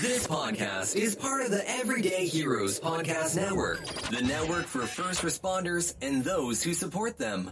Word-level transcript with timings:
This 0.00 0.26
podcast 0.26 0.94
is 0.94 1.16
part 1.16 1.46
of 1.46 1.50
the 1.50 1.66
Everyday 1.70 2.26
Heroes 2.26 2.78
Podcast 2.78 3.34
Network, 3.34 3.82
the 4.10 4.20
network 4.20 4.66
for 4.66 4.80
first 4.80 5.22
responders 5.22 5.94
and 6.02 6.22
those 6.22 6.62
who 6.62 6.74
support 6.74 7.16
them. 7.16 7.50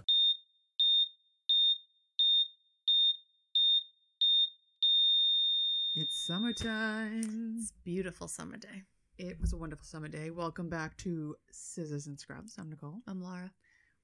It's 5.95 6.23
summertime. 6.23 7.57
It's 7.59 7.71
a 7.71 7.83
beautiful 7.83 8.29
summer 8.29 8.59
day. 8.59 8.83
It 9.17 9.41
was 9.41 9.55
a 9.55 9.57
wonderful 9.57 9.87
summer 9.87 10.09
day. 10.09 10.29
Welcome 10.29 10.69
back 10.69 10.99
to 10.99 11.37
Scissors 11.51 12.09
and 12.09 12.21
Scrubs. 12.21 12.59
I'm 12.59 12.69
Nicole. 12.69 13.01
I'm 13.07 13.23
Laura. 13.23 13.53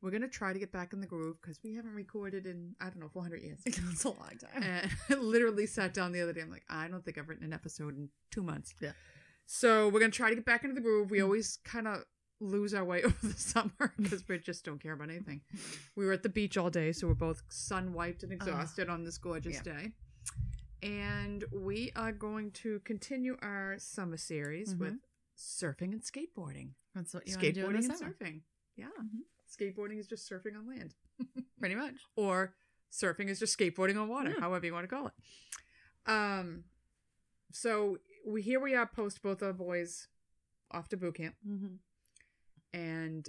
We're 0.03 0.11
gonna 0.11 0.29
try 0.29 0.53
to 0.53 0.59
get 0.59 0.73
back 0.73 0.93
in 0.93 1.01
the 1.01 1.07
groove 1.07 1.37
because 1.41 1.59
we 1.63 1.75
haven't 1.75 1.95
recorded 1.95 2.47
in 2.47 2.75
I 2.81 2.85
don't 2.85 3.01
know 3.01 3.09
400 3.13 3.43
years. 3.43 3.61
it's 3.67 4.05
a 4.05 4.09
long 4.09 4.17
time. 4.41 4.63
and 4.63 4.91
I 5.11 5.15
literally 5.21 5.67
sat 5.67 5.93
down 5.95 6.13
the 6.13 6.21
other 6.23 6.33
day. 6.33 6.41
I'm 6.41 6.51
like, 6.51 6.65
I 6.69 6.89
don't 6.89 7.05
think 7.05 7.19
I've 7.19 7.29
written 7.29 7.45
an 7.45 7.53
episode 7.53 7.97
in 7.97 8.09
two 8.31 8.43
months. 8.43 8.75
Yeah. 8.81 8.93
So 9.47 9.89
we're 9.89 10.01
gonna 10.01 10.11
try 10.13 10.29
to 10.31 10.35
get 10.35 10.45
back 10.45 10.63
into 10.65 10.75
the 10.75 10.81
groove. 10.81 11.11
We 11.11 11.21
always 11.21 11.59
kind 11.65 11.87
of 11.89 12.05
lose 12.41 12.73
our 12.73 12.85
way 12.85 13.03
over 13.05 13.15
the 13.23 13.35
summer 13.35 13.93
because 13.99 14.27
we 14.27 14.39
just 14.39 14.65
don't 14.65 14.81
care 14.83 14.95
about 14.95 15.11
anything. 15.11 15.43
We 15.97 16.07
were 16.07 16.13
at 16.13 16.23
the 16.23 16.29
beach 16.31 16.57
all 16.57 16.71
day, 16.71 16.93
so 16.93 17.07
we're 17.07 17.15
both 17.15 17.43
sun 17.51 17.93
wiped 17.93 18.23
and 18.23 18.33
exhausted 18.33 18.89
on 18.89 19.05
this 19.05 19.19
gorgeous 19.19 19.57
Yeah. 19.67 19.73
day. 19.75 19.93
And 20.83 21.45
we 21.53 21.93
are 21.95 22.13
going 22.13 22.53
to 22.53 22.81
continue 22.81 23.37
our 23.43 23.75
summer 23.79 24.17
series 24.17 24.75
with 24.75 24.95
surfing 25.37 25.93
and 25.93 26.01
skateboarding. 26.03 26.71
That's 26.95 27.13
what 27.13 27.29
you 27.29 27.35
want 27.35 27.45
to 27.45 27.53
do 27.53 27.67
in 27.67 27.77
Skateboarding 27.77 27.87
the 27.99 28.05
and 28.07 28.15
surfing. 28.19 28.41
Yeah. 28.77 28.87
Mhm. 28.99 29.21
Skateboarding 29.51 29.99
is 29.99 30.07
just 30.07 30.31
surfing 30.31 30.57
on 30.57 30.69
land 30.69 30.95
Pretty 31.59 31.75
much. 31.75 31.95
or 32.17 32.55
surfing 32.93 33.29
is 33.29 33.39
just 33.39 33.57
skateboarding 33.59 34.01
on 34.01 34.09
water, 34.09 34.31
Yeah. 34.31 34.41
however 34.41 34.67
you 34.67 34.73
want 34.73 34.89
to 34.89 34.95
call 34.95 35.07
it. 35.09 35.13
Um, 36.07 36.65
so 37.53 37.99
we 38.27 38.43
here 38.43 38.61
we 38.61 38.75
are 38.75 38.87
post 38.87 39.23
both 39.23 39.43
our 39.43 39.53
boys 39.53 40.09
off 40.71 40.89
to 40.89 40.97
boot 40.97 41.17
camp, 41.17 41.35
Mm-hmm. 41.47 41.75
and 42.73 43.29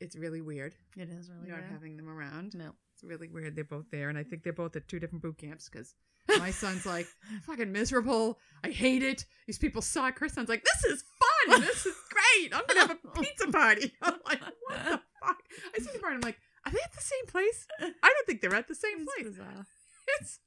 it's 0.00 0.16
really 0.16 0.40
weird 0.40 0.74
It 0.96 1.08
is 1.08 1.28
really 1.30 1.42
weird. 1.44 1.50
not 1.60 1.60
good. 1.68 1.72
having 1.72 1.96
them 1.96 2.08
around. 2.08 2.54
No. 2.54 2.72
It's 2.94 3.04
really 3.04 3.28
weird. 3.28 3.54
They're 3.56 3.64
both 3.64 3.86
there, 3.90 4.08
and 4.08 4.18
I 4.18 4.22
think 4.24 4.42
they're 4.42 4.52
both 4.52 4.74
at 4.76 4.88
two 4.88 4.98
different 5.00 5.22
boot 5.22 5.38
camps 5.38 5.68
because 5.68 5.94
my 6.38 6.50
son's 6.50 6.84
like 6.86 7.06
fucking 7.46 7.72
miserable. 7.72 8.38
I 8.64 8.70
hate 8.70 9.02
it. 9.02 9.24
These 9.46 9.58
people 9.58 9.80
suck. 9.82 10.18
Her 10.18 10.28
son's 10.28 10.48
like, 10.48 10.64
this 10.64 10.84
is 10.92 11.04
fun. 11.48 11.60
This 11.62 11.86
is 11.86 11.94
great. 12.10 12.54
I'm 12.54 12.62
gonna 12.68 12.80
have 12.80 12.98
a 13.04 13.08
pizza 13.20 13.46
party. 13.48 13.92
I'm 14.02 14.14
like, 14.26 14.40
what 14.40 14.84
the 14.84 15.00
I 15.24 15.78
see 15.78 15.90
the 15.92 15.98
part. 15.98 16.14
I'm 16.14 16.20
like, 16.20 16.38
are 16.66 16.72
they 16.72 16.78
at 16.84 16.92
the 16.92 17.00
same 17.00 17.26
place? 17.26 17.66
I 17.80 17.84
don't 18.02 18.26
think 18.26 18.40
they're 18.40 18.54
at 18.54 18.68
the 18.68 18.74
same 18.74 18.98
It's 19.00 19.14
place. 19.14 19.26
bizarre. 19.28 19.66
It's 20.20 20.40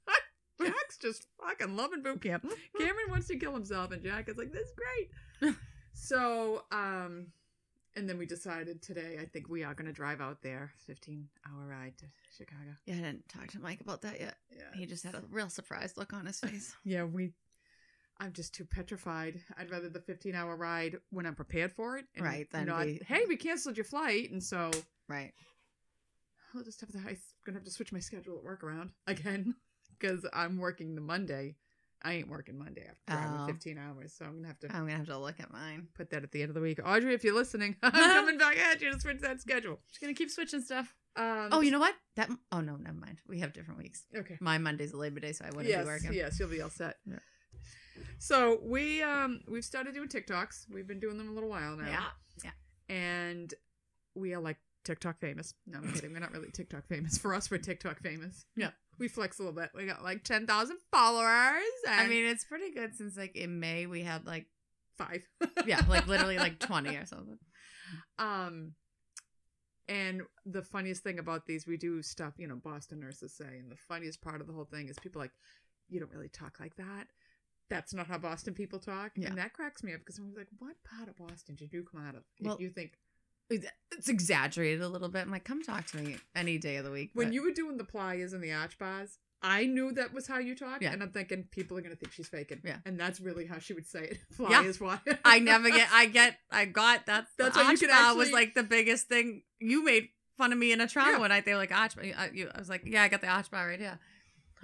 Jack's 0.62 0.98
just 0.98 1.28
fucking 1.40 1.76
loving 1.76 2.02
boot 2.02 2.22
camp. 2.22 2.46
Cameron 2.78 3.10
wants 3.10 3.28
to 3.28 3.36
kill 3.38 3.54
himself, 3.54 3.92
and 3.92 4.02
Jack 4.02 4.30
is 4.30 4.38
like, 4.38 4.52
"This 4.54 4.68
is 4.68 4.74
great." 5.42 5.56
so, 5.94 6.64
um, 6.72 7.28
and 7.96 8.08
then 8.10 8.18
we 8.18 8.26
decided 8.26 8.82
today. 8.82 9.18
I 9.22 9.26
think 9.26 9.50
we 9.50 9.64
are 9.64 9.74
going 9.74 9.88
to 9.88 9.94
drive 9.94 10.22
out 10.22 10.42
there, 10.42 10.72
fifteen 10.78 11.28
hour 11.46 11.68
ride 11.68 11.98
to 11.98 12.06
Chicago. 12.38 12.72
Yeah, 12.86 12.96
I 12.96 12.98
didn't 12.98 13.28
talk 13.30 13.48
to 13.52 13.60
Mike 13.60 13.82
about 13.82 14.02
that 14.04 14.20
yet. 14.20 14.36
Yeah, 14.56 14.64
He 14.74 14.86
just 14.86 15.04
had 15.04 15.16
a 15.16 15.24
real 15.30 15.50
surprised 15.50 15.98
look 15.98 16.14
on 16.14 16.26
his 16.26 16.40
face. 16.40 16.74
yeah. 16.86 17.04
We, 17.04 17.32
I'm 18.20 18.32
just 18.34 18.54
too 18.54 18.66
petrified. 18.66 19.42
I'd 19.58 19.70
rather 19.72 19.90
the 19.90 20.00
fifteen 20.00 20.36
hour 20.36 20.56
ride 20.56 20.98
when 21.10 21.26
I'm 21.26 21.36
prepared 21.36 21.72
for 21.74 21.98
it, 21.98 22.06
and 22.16 22.24
Right, 22.26 22.50
than 22.52 22.68
Not, 22.68 22.86
be- 22.86 23.02
hey, 23.08 23.24
we 23.28 23.36
canceled 23.36 23.76
your 23.78 23.84
flight, 23.84 24.32
and 24.32 24.42
so 24.44 24.72
right. 25.10 25.34
I'll 26.56 26.64
just 26.64 26.80
have 26.82 26.92
to. 26.92 26.98
I'm 26.98 27.18
gonna 27.46 27.58
have 27.58 27.66
to 27.66 27.72
switch 27.72 27.92
my 27.92 28.00
schedule 28.00 28.38
at 28.38 28.44
work 28.44 28.64
around 28.64 28.92
again 29.08 29.56
because 30.00 30.26
I'm 30.34 30.58
working 30.58 30.96
the 30.96 31.02
Monday. 31.02 31.56
I 32.04 32.14
ain't 32.14 32.30
working 32.30 32.60
Monday 32.60 32.84
after 32.88 33.02
driving 33.20 33.40
Oh. 33.42 33.48
15 33.48 33.78
hours, 33.80 34.14
so 34.14 34.26
I'm 34.26 34.36
gonna 34.36 34.48
have 34.48 34.60
to 34.60 34.68
I'm 34.68 34.82
gonna 34.86 34.98
have 34.98 35.08
to 35.08 35.18
look 35.18 35.40
at 35.40 35.52
mine. 35.52 35.88
put 35.96 36.12
that 36.12 36.24
at 36.24 36.32
the 36.32 36.42
end 36.42 36.50
of 36.50 36.56
the 36.56 36.62
week. 36.62 36.80
Audrey, 36.86 37.14
if 37.16 37.24
you're 37.24 37.34
listening, 37.36 37.76
I'm 37.84 37.92
coming 37.92 38.38
back 38.38 38.58
at 38.58 38.82
you 38.82 38.92
to 38.94 39.00
switch 39.00 39.20
that 39.22 39.42
schedule. 39.42 39.80
Just 39.90 40.00
gonna 40.02 40.14
keep 40.14 40.30
switching 40.30 40.62
stuff. 40.62 40.94
Um, 41.18 41.50
Oh, 41.52 41.62
you 41.62 41.72
know 41.72 41.80
what? 41.80 41.96
That. 42.16 42.30
Oh 42.52 42.62
no, 42.62 42.76
never 42.76 42.98
mind. 42.98 43.20
We 43.28 43.40
have 43.40 43.54
different 43.54 43.80
weeks. 43.80 44.06
Okay. 44.16 44.38
My 44.40 44.58
Monday's 44.58 44.94
a 44.94 44.98
Labor 44.98 45.20
Day, 45.20 45.32
so 45.32 45.46
I 45.46 45.50
wouldn't 45.50 45.68
Yes, 45.68 45.84
be 45.84 45.88
working. 45.88 46.14
Yes, 46.14 46.16
yes, 46.32 46.40
you'll 46.40 46.50
be 46.50 46.62
all 46.62 46.70
set. 46.70 46.98
Yeah. 47.06 47.16
So 48.18 48.60
we 48.64 49.02
um 49.02 49.42
we've 49.48 49.66
started 49.66 49.94
doing 49.94 50.08
TikToks. 50.08 50.66
We've 50.74 50.88
been 50.88 51.00
doing 51.00 51.18
them 51.18 51.30
a 51.30 51.34
little 51.34 51.50
while 51.50 51.76
now. 51.76 51.88
Yeah. 51.88 52.04
Yeah. 52.90 52.96
And 52.96 53.54
we 54.16 54.34
are 54.34 54.42
like 54.42 54.58
TikTok 54.84 55.20
famous. 55.20 55.54
No, 55.66 55.80
I'm 55.80 55.92
kidding. 55.94 56.14
We're 56.14 56.20
not 56.20 56.32
really 56.32 56.52
TikTok 56.52 56.88
famous. 56.88 57.18
For 57.18 57.34
us, 57.34 57.52
we're 57.52 57.58
TikTok 57.58 58.02
famous. 58.02 58.46
Yeah. 58.56 58.70
We 58.98 59.08
flex 59.08 59.40
a 59.40 59.44
little 59.44 59.60
bit. 59.60 59.72
We 59.76 59.86
got 59.86 60.04
like 60.04 60.24
10,000 60.24 60.78
followers. 60.92 61.64
I 61.88 62.08
mean, 62.08 62.26
it's 62.26 62.46
pretty 62.46 62.72
good 62.72 62.96
since 62.96 63.18
like 63.18 63.36
in 63.36 63.60
May 63.60 63.88
we 63.88 64.04
had 64.04 64.26
like 64.26 64.46
five. 64.98 65.24
yeah, 65.66 65.82
like 65.90 66.08
literally 66.08 66.38
like 66.38 66.60
20 66.60 66.96
or 66.96 67.06
something. 67.06 67.40
Um, 68.18 68.74
and 69.88 70.24
the 70.46 70.64
funniest 70.64 71.04
thing 71.04 71.20
about 71.20 71.46
these, 71.46 71.68
we 71.68 71.78
do 71.78 72.02
stuff, 72.02 72.34
you 72.38 72.48
know, 72.48 72.56
Boston 72.56 73.00
nurses 73.00 73.34
say, 73.34 73.58
and 73.60 73.70
the 73.70 73.76
funniest 73.76 74.22
part 74.22 74.42
of 74.42 74.48
the 74.48 74.54
whole 74.54 74.66
thing 74.66 74.88
is 74.88 74.98
people 74.98 75.22
like, 75.22 75.32
you 75.90 76.00
don't 76.00 76.12
really 76.12 76.30
talk 76.30 76.58
like 76.60 76.76
that. 76.78 77.08
That's 77.70 77.94
not 77.94 78.08
how 78.08 78.18
Boston 78.18 78.54
people 78.54 78.80
talk, 78.80 79.12
Yeah. 79.16 79.30
and 79.30 79.38
that 79.38 79.54
cracks 79.54 79.84
me 79.84 79.94
up 79.94 80.00
because 80.02 80.18
I'm 80.20 80.34
like, 80.36 80.48
what 80.60 80.76
part 80.84 81.10
of 81.10 81.18
Boston 81.18 81.56
did 81.56 81.74
you 81.74 81.84
come 81.84 82.06
out 82.06 82.16
of? 82.16 82.24
If 82.40 82.46
Well, 82.48 82.58
you 82.60 82.70
think 82.70 82.94
It's 83.50 84.10
exaggerated 84.10 84.82
a 84.82 84.88
little 84.90 85.08
bit. 85.10 85.22
I'm 85.22 85.30
like, 85.32 85.44
come 85.44 85.62
talk 85.62 85.86
to 85.88 85.98
me 85.98 86.18
any 86.36 86.58
day 86.58 86.78
of 86.78 86.86
the 86.86 86.90
week. 86.92 87.12
when 87.14 87.28
but- 87.28 87.34
you 87.34 87.44
were 87.44 87.52
doing 87.52 87.78
the 87.78 87.84
pliers 87.84 88.34
and 88.34 88.44
the 88.44 88.52
arch 88.52 88.78
bars, 88.80 89.20
I 89.42 89.66
knew 89.68 89.92
that 89.92 90.14
was 90.14 90.26
how 90.26 90.40
you 90.40 90.56
talk, 90.56 90.82
Yeah. 90.82 90.94
and 90.94 91.04
I'm 91.04 91.12
thinking 91.12 91.44
people 91.52 91.78
are 91.78 91.82
gonna 91.82 91.96
think 91.96 92.12
she's 92.14 92.28
faking, 92.28 92.62
Yeah. 92.64 92.80
and 92.86 93.00
that's 93.00 93.20
really 93.20 93.46
how 93.46 93.60
she 93.60 93.74
would 93.74 93.86
say 93.88 94.06
it. 94.06 94.18
Yeah. 94.40 94.48
Pliers, 94.48 94.80
why? 94.80 95.00
I 95.24 95.38
never 95.40 95.70
get. 95.70 95.88
I 95.92 96.08
get. 96.08 96.40
I 96.50 96.66
got. 96.66 97.06
That's 97.06 97.32
That's 97.38 97.56
why 97.56 97.64
you 97.64 97.70
arch 97.70 97.80
could 97.82 97.90
bar 97.90 98.16
was 98.16 98.32
like 98.32 98.56
the 98.56 98.64
biggest 98.64 99.08
thing. 99.08 99.44
You 99.60 99.84
made 99.84 100.10
fun 100.38 100.52
of 100.52 100.58
me 100.58 100.72
in 100.72 100.82
a 100.82 100.88
trauma 100.88 101.12
Yeah. 101.12 101.18
one 101.20 101.30
night. 101.30 101.46
They 101.46 101.52
were 101.54 101.60
like 101.60 101.72
arch. 101.72 101.96
I, 102.00 102.12
uh, 102.12 102.28
you, 102.34 102.50
I 102.54 102.58
was 102.58 102.70
like, 102.70 102.82
yeah, 102.86 103.04
I 103.04 103.08
got 103.10 103.22
the 103.22 103.28
arch 103.28 103.52
bar 103.52 103.68
right 103.68 103.80
here. 103.80 104.00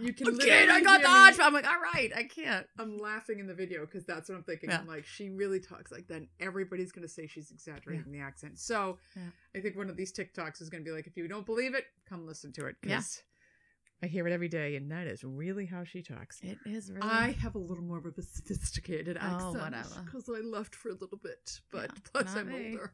You 0.01 0.13
can. 0.13 0.27
I'm 0.27 0.37
kidding. 0.37 0.69
I 0.69 0.81
got 0.81 1.01
the 1.01 1.09
arch. 1.09 1.35
I'm 1.39 1.53
like, 1.53 1.67
all 1.67 1.79
right, 1.93 2.11
I 2.15 2.23
can't. 2.23 2.65
I'm 2.77 2.97
laughing 2.97 3.39
in 3.39 3.47
the 3.47 3.53
video 3.53 3.81
because 3.81 4.05
that's 4.05 4.29
what 4.29 4.35
I'm 4.35 4.43
thinking. 4.43 4.69
Yeah. 4.69 4.79
I'm 4.79 4.87
like, 4.87 5.05
she 5.05 5.29
really 5.29 5.59
talks 5.59 5.91
like 5.91 6.07
that. 6.07 6.23
Everybody's 6.39 6.91
going 6.91 7.07
to 7.07 7.13
say 7.13 7.27
she's 7.27 7.51
exaggerating 7.51 8.11
the 8.11 8.19
accent. 8.19 8.59
So 8.59 8.97
Yeah. 9.15 9.23
I 9.55 9.59
think 9.59 9.77
one 9.77 9.89
of 9.89 9.97
these 9.97 10.11
TikToks 10.13 10.61
is 10.61 10.69
going 10.69 10.83
to 10.83 10.89
be 10.89 10.95
like, 10.95 11.07
if 11.07 11.17
you 11.17 11.27
don't 11.27 11.45
believe 11.45 11.75
it, 11.75 11.85
come 12.07 12.25
listen 12.27 12.51
to 12.53 12.65
it. 12.65 12.75
Yeah. 12.83 12.97
Because 12.97 13.21
I 14.03 14.07
hear 14.07 14.25
it 14.27 14.33
every 14.33 14.47
day, 14.47 14.75
and 14.75 14.91
that 14.91 15.05
is 15.07 15.23
really 15.23 15.65
how 15.65 15.83
she 15.83 16.01
talks. 16.01 16.39
It 16.41 16.57
is 16.65 16.91
really. 16.91 17.07
I 17.07 17.31
have 17.41 17.53
a 17.55 17.59
little 17.59 17.83
more 17.83 17.99
of 17.99 18.05
a 18.17 18.21
sophisticated 18.21 19.17
Oh, 19.21 19.25
accent 19.25 19.53
whatever. 19.59 20.01
because 20.05 20.27
I 20.27 20.39
left 20.41 20.73
for 20.73 20.89
a 20.89 20.93
little 20.93 21.19
bit, 21.21 21.59
but 21.71 21.91
Yeah, 21.93 22.01
plus 22.11 22.35
I'm 22.35 22.49
me. 22.49 22.71
older. 22.71 22.91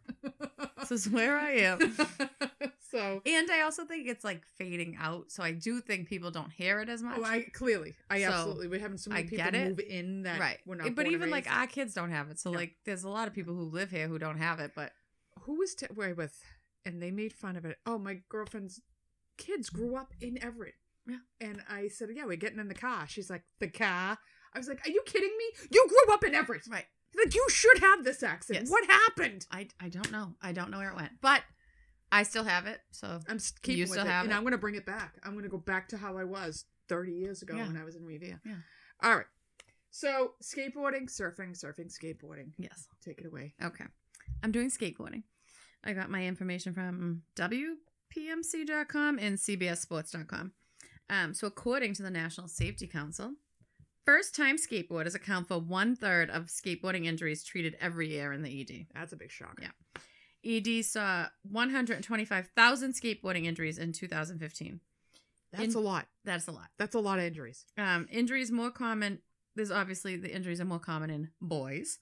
this 0.79 0.91
is 0.91 1.09
where 1.09 1.37
I 1.37 1.51
am. 1.51 1.79
so, 2.91 3.21
And 3.25 3.49
I 3.49 3.61
also 3.61 3.85
think 3.85 4.07
it's 4.07 4.23
like 4.25 4.45
fading 4.57 4.97
out. 4.99 5.31
So 5.31 5.43
I 5.43 5.53
do 5.53 5.79
think 5.79 6.09
people 6.09 6.29
don't 6.29 6.51
hear 6.51 6.81
it 6.81 6.89
as 6.89 7.01
oh, 7.01 7.05
much. 7.05 7.19
oh, 7.19 7.23
I 7.23 7.41
clearly, 7.53 7.95
I 8.09 8.21
So, 8.21 8.27
absolutely, 8.27 8.67
we're 8.67 8.81
having 8.81 8.97
so 8.97 9.09
many 9.11 9.23
I 9.23 9.27
people 9.27 9.51
move 9.59 9.79
in 9.79 10.23
that 10.23 10.39
right. 10.39 10.57
we're 10.65 10.75
not. 10.75 10.93
but 10.93 11.07
even 11.07 11.29
like 11.29 11.49
our 11.49 11.67
kids 11.67 11.93
don't 11.93 12.11
have 12.11 12.29
it. 12.29 12.39
So 12.39 12.51
like 12.51 12.75
there's 12.85 13.03
a 13.05 13.09
lot 13.09 13.27
of 13.27 13.33
people 13.33 13.55
who 13.55 13.63
live 13.63 13.91
here 13.91 14.07
who 14.07 14.19
don't 14.19 14.39
have 14.39 14.59
it. 14.59 14.71
But 14.75 14.91
who 15.41 15.57
was 15.57 15.73
t- 15.75 15.87
where 15.95 16.13
with 16.13 16.43
and 16.85 17.01
they 17.01 17.11
made 17.11 17.33
fun 17.33 17.55
of 17.55 17.65
it 17.65 17.77
oh 17.85 17.97
my 17.97 18.19
girlfriend's 18.29 18.81
kids 19.37 19.69
grew 19.69 19.95
up 19.95 20.13
in 20.21 20.41
everett 20.43 20.73
Yeah. 21.07 21.17
and 21.41 21.61
i 21.69 21.87
said 21.87 22.09
yeah 22.13 22.25
we're 22.25 22.35
getting 22.37 22.59
in 22.59 22.67
the 22.67 22.73
car 22.75 23.05
she's 23.07 23.29
like 23.29 23.43
the 23.59 23.67
car 23.69 24.17
i 24.53 24.57
was 24.57 24.67
like 24.67 24.85
are 24.85 24.91
you 24.91 25.01
kidding 25.05 25.31
me 25.37 25.67
you 25.71 25.85
grew 25.87 26.13
up 26.13 26.23
in 26.23 26.35
everett 26.35 26.63
right. 26.69 26.85
like 27.15 27.33
you 27.33 27.45
should 27.49 27.79
have 27.79 28.03
this 28.03 28.21
accent 28.23 28.59
Yes. 28.61 28.69
what 28.69 28.85
happened 28.89 29.45
I 29.51 29.67
I 29.79 29.89
don't 29.89 30.11
know. 30.11 30.33
I 30.41 30.51
don't 30.51 30.69
know 30.71 30.79
where 30.79 30.89
it 30.89 30.95
went. 30.95 31.13
But 31.21 31.41
I 32.11 32.23
still 32.23 32.43
have 32.43 32.65
it. 32.67 32.79
So 32.91 33.19
i'm 33.29 33.39
keeping 33.61 33.77
You 33.79 33.83
with 33.83 33.91
still 33.91 34.05
it 34.05 34.09
have 34.09 34.23
and 34.25 34.33
it? 34.33 34.35
i'm 34.35 34.43
gonna 34.43 34.57
bring 34.57 34.75
it 34.75 34.85
back 34.85 35.15
i'm 35.23 35.33
gonna 35.35 35.49
go 35.49 35.57
back 35.57 35.87
to 35.89 35.97
how 35.97 36.17
i 36.17 36.23
was 36.23 36.65
30 36.89 37.11
years 37.13 37.41
ago 37.41 37.55
Yeah. 37.55 37.67
when 37.67 37.77
i 37.77 37.83
was 37.83 37.95
in 37.95 38.03
revere 38.05 38.39
Yeah. 38.45 38.55
all 39.03 39.15
right 39.15 39.25
so 39.91 40.33
skateboarding 40.43 41.05
surfing 41.09 41.57
surfing 41.57 41.89
skateboarding 41.91 42.51
yes. 42.57 42.87
take 43.03 43.19
it 43.19 43.25
away 43.25 43.53
Okay. 43.63 43.85
I'm 44.43 44.51
doing 44.51 44.69
skateboarding. 44.69 45.23
I 45.83 45.93
got 45.93 46.09
my 46.11 46.23
information 46.25 46.73
from 46.73 47.23
WPMC.com 47.35 49.17
and 49.19 49.37
CBSSports.com. 49.37 50.51
Um, 51.09 51.33
so, 51.33 51.47
according 51.47 51.93
to 51.95 52.03
the 52.03 52.09
National 52.09 52.47
Safety 52.47 52.87
Council, 52.87 53.33
first 54.05 54.35
time 54.35 54.57
skateboarders 54.57 55.15
account 55.15 55.47
for 55.47 55.59
one 55.59 55.95
third 55.95 56.29
of 56.29 56.45
skateboarding 56.45 57.05
injuries 57.05 57.43
treated 57.43 57.77
every 57.79 58.09
year 58.09 58.33
in 58.33 58.41
the 58.41 58.61
ED. 58.61 58.87
that's 58.93 59.13
a 59.13 59.17
big 59.17 59.31
shock 59.31 59.59
Yeah. 59.61 59.71
ED 60.43 60.83
saw 60.83 61.27
125,000 61.43 62.93
skateboarding 62.93 63.45
injuries 63.45 63.77
in 63.77 63.91
2015. 63.93 64.81
that's 65.51 65.63
In- 65.63 65.73
a 65.75 65.79
lot 65.79 66.07
That's 66.25 66.47
a 66.47 66.51
lot. 66.51 66.69
that's 66.77 66.93
a 66.95 66.99
lot 66.99 67.19
of 67.19 67.25
injuries 67.25 67.65
Um, 67.77 68.07
injuries 68.11 68.51
more 68.51 68.69
common. 68.71 69.21
There's 69.55 69.71
obviously 69.71 70.17
the 70.17 70.33
injuries 70.33 70.59
are 70.61 70.65
more 70.65 70.79
common 70.79 71.09
in 71.09 71.31
boys, 71.41 71.99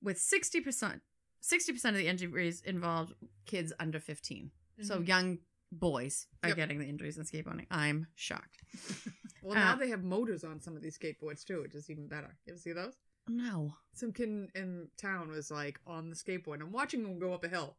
with 0.00 0.16
60%. 0.18 1.02
60% 1.42 1.90
of 1.90 1.96
the 1.96 2.06
injuries 2.06 2.62
involved 2.62 3.12
kids 3.46 3.72
under 3.78 4.00
15. 4.00 4.52
So 4.82 5.00
Mhm. 5.00 5.08
young 5.08 5.38
boys 5.78 6.26
are 6.42 6.48
Yep. 6.50 6.56
getting 6.56 6.78
the 6.78 6.86
injuries 6.86 7.18
in 7.18 7.24
skateboarding. 7.24 7.66
I'm 7.70 8.06
shocked. 8.14 8.62
Well, 9.42 9.56
now 9.56 9.74
Uh, 9.74 9.76
they 9.76 9.90
have 9.90 10.02
motors 10.02 10.42
on 10.42 10.58
some 10.58 10.74
of 10.74 10.80
these 10.80 10.96
skateboards 10.96 11.44
too, 11.44 11.60
which 11.60 11.74
is 11.74 11.90
even 11.90 12.08
better. 12.08 12.34
You 12.46 12.54
ever 12.54 12.58
see 12.58 12.72
those? 12.72 12.94
No. 13.28 13.74
Some 13.92 14.10
kid 14.10 14.48
in, 14.54 14.88
town 14.96 15.28
was 15.28 15.50
like 15.50 15.78
on 15.86 16.08
the 16.08 16.16
skateboard. 16.16 16.62
I'm 16.62 16.72
watching 16.72 17.04
him 17.04 17.18
go 17.18 17.34
up 17.34 17.44
a 17.44 17.48
hill. 17.48 17.76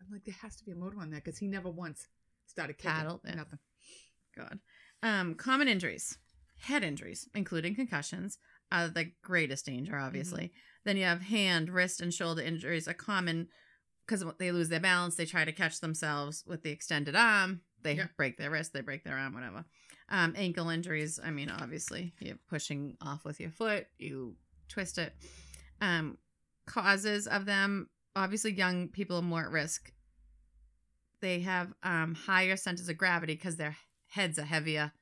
I'm 0.00 0.10
like, 0.10 0.24
there 0.24 0.34
has 0.40 0.56
to 0.56 0.64
be 0.64 0.72
a 0.72 0.76
motor 0.76 0.98
on 1.00 1.10
that 1.10 1.22
because 1.22 1.38
he 1.38 1.46
never 1.46 1.68
once 1.68 2.08
started 2.46 2.78
kicking. 2.78 2.90
Paddled, 2.90 3.20
yeah. 3.26 3.34
Nothing. 3.34 3.58
God. 4.34 4.58
Um, 5.02 5.34
common 5.34 5.68
injuries, 5.68 6.16
head 6.60 6.82
injuries, 6.82 7.28
including 7.34 7.74
concussions, 7.74 8.38
are 8.72 8.88
the 8.88 9.12
greatest 9.22 9.66
danger, 9.66 9.98
obviously. 9.98 10.52
Then 10.86 10.96
you 10.96 11.04
have 11.04 11.20
hand, 11.20 11.68
wrist, 11.68 12.00
and 12.00 12.14
shoulder 12.14 12.40
injuries 12.40 12.88
are 12.88 12.94
common 12.94 13.48
because 14.06 14.24
they 14.38 14.52
lose 14.52 14.68
their 14.68 14.80
balance. 14.80 15.16
They 15.16 15.26
try 15.26 15.44
to 15.44 15.52
catch 15.52 15.80
themselves 15.80 16.44
with 16.46 16.62
the 16.62 16.70
extended 16.70 17.14
arm. 17.16 17.60
They 17.82 17.94
Yeah. 17.94 18.06
break 18.16 18.36
their 18.38 18.50
wrist, 18.50 18.72
they 18.72 18.80
break 18.80 19.04
their 19.04 19.16
arm, 19.16 19.34
whatever. 19.34 19.64
Um, 20.08 20.34
ankle 20.36 20.68
injuries, 20.68 21.18
I 21.22 21.30
mean, 21.30 21.50
obviously, 21.50 22.12
you're 22.20 22.38
pushing 22.48 22.96
off 23.00 23.24
with 23.24 23.40
your 23.40 23.50
foot, 23.50 23.86
you 23.98 24.36
twist 24.68 24.98
it. 24.98 25.14
Um, 25.80 26.18
causes 26.66 27.26
of 27.26 27.46
them, 27.46 27.88
obviously, 28.16 28.52
young 28.52 28.88
people 28.88 29.18
are 29.18 29.22
more 29.22 29.42
at 29.44 29.50
risk. 29.50 29.92
They 31.20 31.40
have 31.40 31.72
um, 31.82 32.14
higher 32.14 32.56
centers 32.56 32.88
of 32.88 32.98
gravity 32.98 33.34
because 33.34 33.56
their 33.56 33.76
heads 34.08 34.38
are 34.38 34.44
heavier 34.44 34.92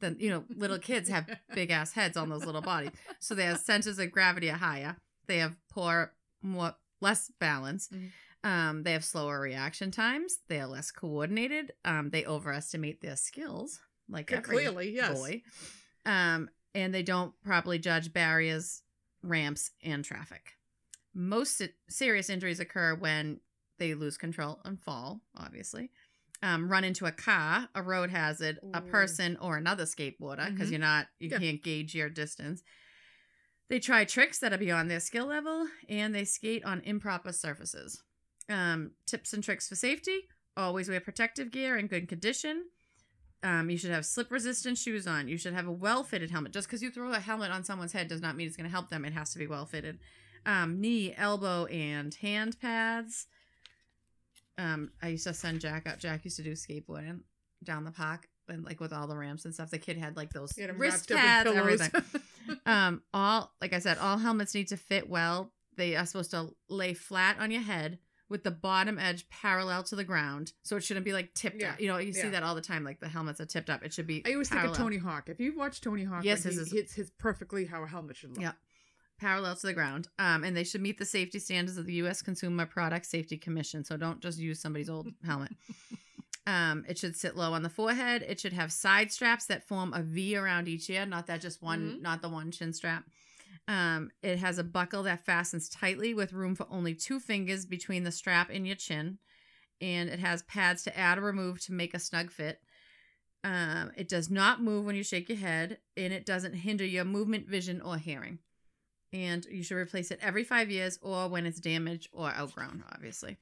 than, 0.00 0.16
you 0.18 0.30
know, 0.30 0.44
little 0.54 0.78
kids 0.90 1.08
have 1.08 1.28
big 1.54 1.70
ass 1.70 1.92
heads 1.92 2.16
on 2.16 2.28
those 2.28 2.44
little 2.44 2.60
bodies. 2.62 2.90
So 3.20 3.34
their 3.34 3.56
centers 3.56 3.98
of 3.98 4.10
gravity 4.10 4.50
are 4.50 4.56
higher. 4.56 4.96
They 5.26 5.38
have 5.38 5.56
poor, 5.70 6.12
more, 6.42 6.74
less 7.00 7.30
balance. 7.38 7.88
Mhm. 7.88 8.10
Um, 8.42 8.82
they 8.84 8.92
have 8.92 9.04
slower 9.04 9.40
reaction 9.40 9.90
times. 9.90 10.38
They 10.48 10.60
are 10.60 10.66
less 10.66 10.90
coordinated. 10.90 11.72
Um, 11.84 12.10
they 12.10 12.24
overestimate 12.24 13.00
their 13.02 13.16
skills, 13.16 13.80
like 14.08 14.30
Yeah, 14.30 14.38
every 14.38 14.56
clearly, 14.56 14.90
yes. 14.94 15.18
boy. 15.18 15.42
Um, 16.06 16.48
and 16.74 16.94
they 16.94 17.02
don't 17.02 17.34
properly 17.44 17.78
judge 17.78 18.12
barriers, 18.12 18.82
ramps, 19.22 19.70
and 19.82 20.04
traffic. 20.04 20.56
Most 21.12 21.58
se- 21.58 21.74
serious 21.88 22.30
injuries 22.30 22.60
occur 22.60 22.94
when 22.94 23.40
they 23.78 23.94
lose 23.94 24.16
control 24.16 24.60
and 24.64 24.80
fall, 24.80 25.20
obviously. 25.36 25.90
Um, 26.42 26.70
run 26.70 26.84
into 26.84 27.04
a 27.04 27.12
car, 27.12 27.68
a 27.74 27.82
road 27.82 28.08
hazard, 28.10 28.58
a 28.72 28.80
person, 28.80 29.36
or 29.42 29.58
another 29.58 29.84
skateboarder 29.84 30.50
because 30.50 30.68
Mhm. 30.68 30.70
you're 30.72 30.80
not, 30.80 31.08
you 31.18 31.28
Yeah. 31.28 31.38
can't 31.38 31.62
gauge 31.62 31.94
your 31.94 32.08
distance. 32.08 32.62
They 33.68 33.78
try 33.78 34.04
tricks 34.04 34.38
that 34.38 34.52
are 34.52 34.58
beyond 34.58 34.90
their 34.90 35.00
skill 35.00 35.26
level, 35.26 35.68
and 35.88 36.14
they 36.14 36.24
skate 36.24 36.64
on 36.64 36.80
improper 36.80 37.32
surfaces. 37.32 38.02
Um, 38.50 38.90
tips 39.06 39.32
and 39.32 39.42
tricks 39.42 39.68
for 39.68 39.76
safety: 39.76 40.28
always 40.56 40.88
wear 40.88 41.00
protective 41.00 41.50
gear 41.50 41.78
in 41.78 41.86
good 41.86 42.08
condition. 42.08 42.64
Um, 43.42 43.70
you 43.70 43.78
should 43.78 43.90
have 43.90 44.04
slip 44.04 44.30
resistant 44.30 44.76
shoes 44.76 45.06
on. 45.06 45.28
You 45.28 45.38
should 45.38 45.54
have 45.54 45.66
a 45.66 45.72
well 45.72 46.02
fitted 46.02 46.30
helmet. 46.30 46.52
Just 46.52 46.68
because 46.68 46.82
you 46.82 46.90
throw 46.90 47.12
a 47.12 47.20
helmet 47.20 47.50
on 47.50 47.64
someone's 47.64 47.92
head 47.92 48.08
does 48.08 48.20
not 48.20 48.36
mean 48.36 48.46
it's 48.46 48.56
going 48.56 48.68
to 48.68 48.70
help 48.70 48.90
them. 48.90 49.04
It 49.04 49.14
has 49.14 49.32
to 49.32 49.38
be 49.38 49.46
well 49.46 49.64
fitted. 49.64 49.98
Um, 50.44 50.80
knee, 50.80 51.14
elbow, 51.16 51.66
and 51.66 52.14
hand 52.14 52.58
pads. 52.60 53.26
Um, 54.58 54.90
I 55.02 55.08
used 55.08 55.26
to 55.26 55.32
send 55.32 55.60
Jack 55.60 55.86
out. 55.86 55.98
Jack 55.98 56.24
used 56.24 56.36
to 56.36 56.42
do 56.42 56.52
skateboarding 56.52 57.20
down 57.64 57.84
the 57.84 57.90
park 57.90 58.28
and 58.48 58.64
like 58.64 58.80
with 58.80 58.92
all 58.92 59.06
the 59.06 59.16
ramps 59.16 59.44
and 59.46 59.54
stuff. 59.54 59.70
The 59.70 59.78
kid 59.78 59.96
had 59.96 60.16
like 60.16 60.32
those 60.32 60.56
had 60.56 60.78
wrist 60.78 61.10
wrapped 61.10 61.46
up 61.46 61.46
in 61.46 61.54
pads, 61.54 61.90
everything. 61.90 62.20
um, 62.66 63.02
all 63.14 63.52
like 63.60 63.72
I 63.72 63.78
said, 63.78 63.96
all 63.98 64.18
helmets 64.18 64.54
need 64.54 64.68
to 64.68 64.76
fit 64.76 65.08
well. 65.08 65.52
They 65.76 65.96
are 65.96 66.04
supposed 66.04 66.32
to 66.32 66.50
lay 66.68 66.92
flat 66.92 67.38
on 67.38 67.50
your 67.50 67.62
head 67.62 67.98
with 68.30 68.44
the 68.44 68.50
bottom 68.50 68.98
edge 68.98 69.28
parallel 69.28 69.82
to 69.82 69.96
the 69.96 70.04
ground, 70.04 70.52
so 70.62 70.76
it 70.76 70.84
shouldn't 70.84 71.04
be 71.04 71.12
like 71.12 71.34
tipped. 71.34 71.60
Yeah, 71.60 71.72
up. 71.72 71.80
You 71.80 71.88
know, 71.88 71.98
you 71.98 72.12
see 72.14 72.30
that 72.30 72.42
all 72.42 72.54
the 72.54 72.60
time. 72.62 72.84
Like 72.84 73.00
the 73.00 73.08
helmets 73.08 73.40
are 73.40 73.44
tipped 73.46 73.68
up. 73.68 73.82
It 73.82 73.92
should 73.92 74.06
be. 74.06 74.22
I 74.24 74.32
always 74.32 74.48
parallel, 74.48 74.68
think 74.72 74.78
of 74.78 74.84
Tony 74.84 74.96
Hawk. 74.98 75.28
If 75.28 75.38
you 75.40 75.54
watch 75.56 75.82
Tony 75.82 76.04
Hawk, 76.04 76.24
Yes, 76.24 76.44
like, 76.46 76.54
his 76.54 76.70
he 76.70 76.78
hits 76.78 76.94
his 76.94 77.10
perfectly 77.10 77.66
how 77.66 77.82
a 77.82 77.86
helmet 77.86 78.16
should 78.16 78.30
look. 78.30 78.40
Yeah. 78.40 78.52
parallel 79.18 79.54
to 79.56 79.66
the 79.66 79.74
ground. 79.74 80.08
Um, 80.18 80.44
and 80.44 80.56
they 80.56 80.64
should 80.64 80.80
meet 80.80 80.96
the 80.96 81.04
safety 81.04 81.38
standards 81.38 81.76
of 81.76 81.84
the 81.84 81.92
U.S. 81.94 82.22
Consumer 82.22 82.64
Product 82.64 83.04
Safety 83.04 83.36
Commission. 83.36 83.84
So 83.84 83.98
don't 83.98 84.20
just 84.20 84.38
use 84.38 84.60
somebody's 84.62 84.88
old 84.88 85.08
helmet. 85.26 85.52
Um, 86.46 86.84
it 86.88 86.98
should 86.98 87.14
sit 87.16 87.36
low 87.36 87.52
on 87.52 87.62
the 87.62 87.68
forehead. 87.68 88.24
It 88.26 88.40
should 88.40 88.54
have 88.54 88.72
side 88.72 89.12
straps 89.12 89.46
that 89.46 89.68
form 89.68 89.92
a 89.92 90.02
V 90.02 90.36
around 90.36 90.68
each 90.68 90.88
ear, 90.88 91.04
not 91.04 91.26
that 91.26 91.40
just 91.42 91.60
one, 91.62 91.98
Mhm. 91.98 92.00
not 92.02 92.22
the 92.22 92.28
one 92.30 92.50
chin 92.50 92.72
strap. 92.72 93.04
Um, 93.70 94.10
it 94.20 94.40
has 94.40 94.58
a 94.58 94.64
buckle 94.64 95.04
that 95.04 95.24
fastens 95.24 95.68
tightly 95.68 96.12
with 96.12 96.32
room 96.32 96.56
for 96.56 96.66
only 96.70 96.92
two 96.92 97.20
fingers 97.20 97.64
between 97.64 98.02
the 98.02 98.10
strap 98.10 98.50
and 98.52 98.66
your 98.66 98.74
chin. 98.74 99.18
And 99.80 100.10
it 100.10 100.18
has 100.18 100.42
pads 100.42 100.82
to 100.82 100.98
add 100.98 101.18
or 101.18 101.20
remove 101.20 101.60
to 101.62 101.72
make 101.72 101.94
a 101.94 102.00
snug 102.00 102.32
fit. 102.32 102.60
Um, 103.44 103.92
it 103.96 104.08
does 104.08 104.28
not 104.28 104.60
move 104.60 104.84
when 104.84 104.96
you 104.96 105.04
shake 105.04 105.28
your 105.28 105.38
head, 105.38 105.78
and 105.96 106.12
it 106.12 106.26
doesn't 106.26 106.54
hinder 106.54 106.84
your 106.84 107.04
movement, 107.04 107.46
vision, 107.46 107.80
or 107.80 107.96
hearing. 107.96 108.40
And 109.12 109.46
you 109.46 109.62
should 109.62 109.76
replace 109.76 110.10
it 110.10 110.18
every 110.20 110.42
five 110.42 110.68
years 110.68 110.98
or 111.00 111.28
when 111.28 111.46
it's 111.46 111.60
damaged 111.60 112.08
or 112.12 112.28
outgrown, 112.28 112.82
obviously. 112.92 113.36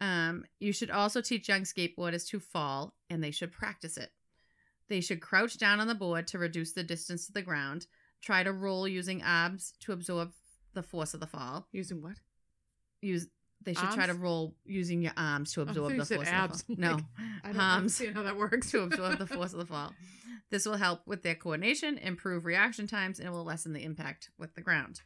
Um, 0.00 0.46
you 0.58 0.72
should 0.72 0.90
also 0.90 1.20
teach 1.20 1.50
young 1.50 1.62
skateboarders 1.62 2.26
to 2.28 2.40
fall, 2.40 2.94
and 3.10 3.22
they 3.22 3.30
should 3.30 3.52
practice 3.52 3.98
it. 3.98 4.10
They 4.88 5.02
should 5.02 5.20
crouch 5.20 5.58
down 5.58 5.80
on 5.80 5.86
the 5.86 5.94
board 5.94 6.26
to 6.28 6.38
reduce 6.38 6.72
the 6.72 6.82
distance 6.82 7.26
to 7.26 7.32
the 7.32 7.42
ground. 7.42 7.86
Try 8.24 8.42
to 8.42 8.52
roll 8.52 8.88
using 8.88 9.20
abs 9.22 9.74
to 9.80 9.92
absorb 9.92 10.32
the 10.72 10.82
force 10.82 11.12
of 11.12 11.20
the 11.20 11.26
fall. 11.26 11.68
Using 11.72 12.00
what? 12.02 12.16
Use 13.02 13.26
they 13.62 13.74
should 13.74 13.90
try 13.92 14.06
to 14.06 14.14
roll 14.14 14.54
using 14.64 15.02
your 15.02 15.12
arms 15.16 15.52
to 15.54 15.60
I 15.60 15.64
absorb 15.64 15.96
the 15.96 16.04
force 16.04 16.28
abs. 16.28 16.60
of 16.60 16.66
the 16.66 16.76
fall. 16.76 16.84
No, 16.90 16.92
Like, 16.92 17.04
I 17.44 17.48
don't 17.48 17.60
arms 17.60 18.00
understand 18.00 18.16
how 18.16 18.22
that 18.22 18.36
works. 18.36 18.70
to 18.72 18.82
absorb 18.82 19.18
the 19.18 19.26
force 19.36 19.52
of 19.52 19.58
the 19.58 19.66
fall. 19.66 19.92
This 20.50 20.64
will 20.66 20.76
help 20.76 21.00
with 21.06 21.22
their 21.22 21.34
coordination, 21.34 21.98
improve 21.98 22.44
reaction 22.44 22.86
times, 22.86 23.20
and 23.20 23.30
will 23.30 23.44
lessen 23.44 23.72
the 23.72 23.82
impact 23.82 24.30
with 24.38 24.54
the 24.54 24.60
ground. 24.60 25.00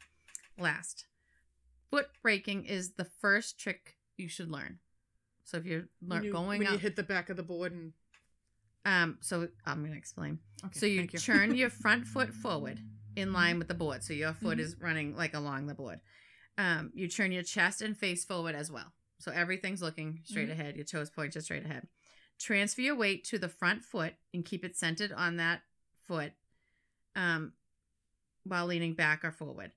Last, 0.58 1.06
foot 1.90 2.06
braking 2.22 2.64
is 2.66 2.92
the 2.92 3.04
first 3.04 3.58
trick 3.58 3.96
you 4.16 4.28
should 4.28 4.50
learn. 4.50 4.78
So 5.44 5.56
if 5.56 5.64
you're 5.64 5.88
lear- 6.02 6.24
you, 6.24 6.32
going 6.32 6.58
when 6.58 6.66
up, 6.68 6.72
you 6.74 6.78
hit 6.78 6.96
the 6.96 7.02
back 7.04 7.30
of 7.30 7.36
the 7.36 7.42
board 7.42 7.72
and 7.72 7.92
um, 8.84 9.18
so 9.20 9.48
I'm 9.66 9.84
gonna 9.84 9.96
explain. 9.96 10.38
okay, 10.64 10.78
so 10.78 10.86
you, 10.86 11.02
you. 11.02 11.18
turn 11.18 11.54
your 11.54 11.70
front 11.70 12.06
foot 12.06 12.32
forward 12.32 12.80
in 13.16 13.32
line 13.32 13.58
with 13.58 13.68
the 13.68 13.74
board, 13.74 14.02
so 14.04 14.12
your 14.12 14.32
foot 14.32 14.58
Mhm. 14.58 14.62
is 14.62 14.76
running 14.76 15.16
like 15.16 15.34
along 15.34 15.66
the 15.66 15.74
board. 15.74 16.00
Um, 16.56 16.90
you 16.94 17.08
turn 17.08 17.32
your 17.32 17.42
chest 17.42 17.82
and 17.82 17.96
face 17.96 18.24
forward 18.24 18.54
as 18.54 18.70
well, 18.70 18.92
so 19.18 19.32
everything's 19.32 19.82
looking 19.82 20.20
straight 20.24 20.48
Mhm. 20.48 20.52
ahead. 20.52 20.76
Your 20.76 20.84
toes 20.84 21.10
pointed 21.10 21.42
straight 21.42 21.64
ahead. 21.64 21.88
Transfer 22.38 22.80
your 22.82 22.94
weight 22.96 23.24
to 23.24 23.38
the 23.38 23.48
front 23.48 23.84
foot 23.84 24.14
and 24.32 24.44
keep 24.44 24.64
it 24.64 24.76
centered 24.76 25.12
on 25.12 25.36
that 25.36 25.62
foot, 26.06 26.32
um, 27.14 27.54
while 28.44 28.66
leaning 28.66 28.94
back 28.94 29.24
or 29.24 29.32
forward, 29.32 29.72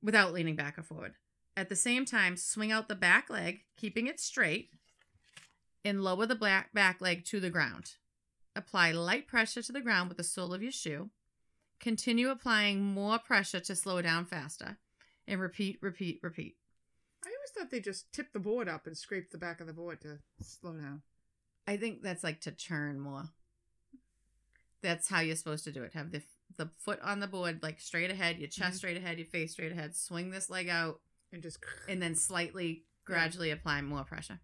without 0.00 0.32
leaning 0.32 0.56
back 0.56 0.78
or 0.78 0.82
forward. 0.82 1.16
At 1.56 1.68
the 1.68 1.76
same 1.76 2.04
time, 2.04 2.36
swing 2.36 2.72
out 2.72 2.88
the 2.88 2.94
back 2.96 3.30
leg, 3.30 3.64
keeping 3.76 4.06
it 4.06 4.18
straight, 4.18 4.72
and 5.84 6.02
lower 6.02 6.26
the 6.26 6.34
black 6.34 6.72
back 6.72 7.00
leg 7.00 7.24
to 7.26 7.38
the 7.40 7.50
ground. 7.50 7.96
Apply 8.56 8.92
light 8.92 9.26
pressure 9.26 9.62
to 9.62 9.72
the 9.72 9.80
ground 9.80 10.08
with 10.08 10.16
the 10.16 10.24
sole 10.24 10.54
of 10.54 10.62
your 10.62 10.72
shoe. 10.72 11.10
Continue 11.80 12.30
applying 12.30 12.82
more 12.82 13.18
pressure 13.18 13.60
to 13.60 13.76
slow 13.76 14.00
down 14.02 14.24
faster. 14.26 14.78
And 15.26 15.40
repeat, 15.40 15.78
repeat, 15.80 16.20
repeat. 16.22 16.56
I 17.24 17.28
always 17.28 17.50
thought 17.56 17.70
they 17.70 17.80
just 17.80 18.12
tipped 18.12 18.32
the 18.34 18.38
board 18.38 18.68
up 18.68 18.86
and 18.86 18.96
scraped 18.96 19.32
the 19.32 19.38
back 19.38 19.60
of 19.60 19.66
the 19.66 19.72
board 19.72 20.00
to 20.02 20.18
slow 20.42 20.72
down. 20.72 21.02
I 21.66 21.76
think 21.78 22.02
that's 22.02 22.22
like 22.22 22.40
to 22.42 22.50
turn 22.52 23.00
more. 23.00 23.30
That's 24.82 25.08
how 25.08 25.20
you're 25.20 25.36
supposed 25.36 25.64
to 25.64 25.72
do 25.72 25.82
it. 25.82 25.94
Have 25.94 26.10
the 26.12 26.22
the 26.56 26.68
foot 26.78 27.00
on 27.00 27.20
the 27.20 27.26
board 27.26 27.62
like 27.62 27.80
straight 27.80 28.10
ahead, 28.10 28.38
your 28.38 28.48
chest 28.48 28.74
Mhm. 28.74 28.78
straight 28.78 28.96
ahead, 28.98 29.18
your 29.18 29.26
face 29.26 29.52
straight 29.52 29.72
ahead. 29.72 29.96
Swing 29.96 30.30
this 30.30 30.50
leg 30.50 30.68
out 30.68 31.00
And 31.32 31.42
just 31.42 31.58
and 31.88 32.00
then 32.02 32.14
slightly 32.14 32.84
gradually 33.04 33.50
apply 33.50 33.80
more 33.80 34.04
pressure. 34.04 34.40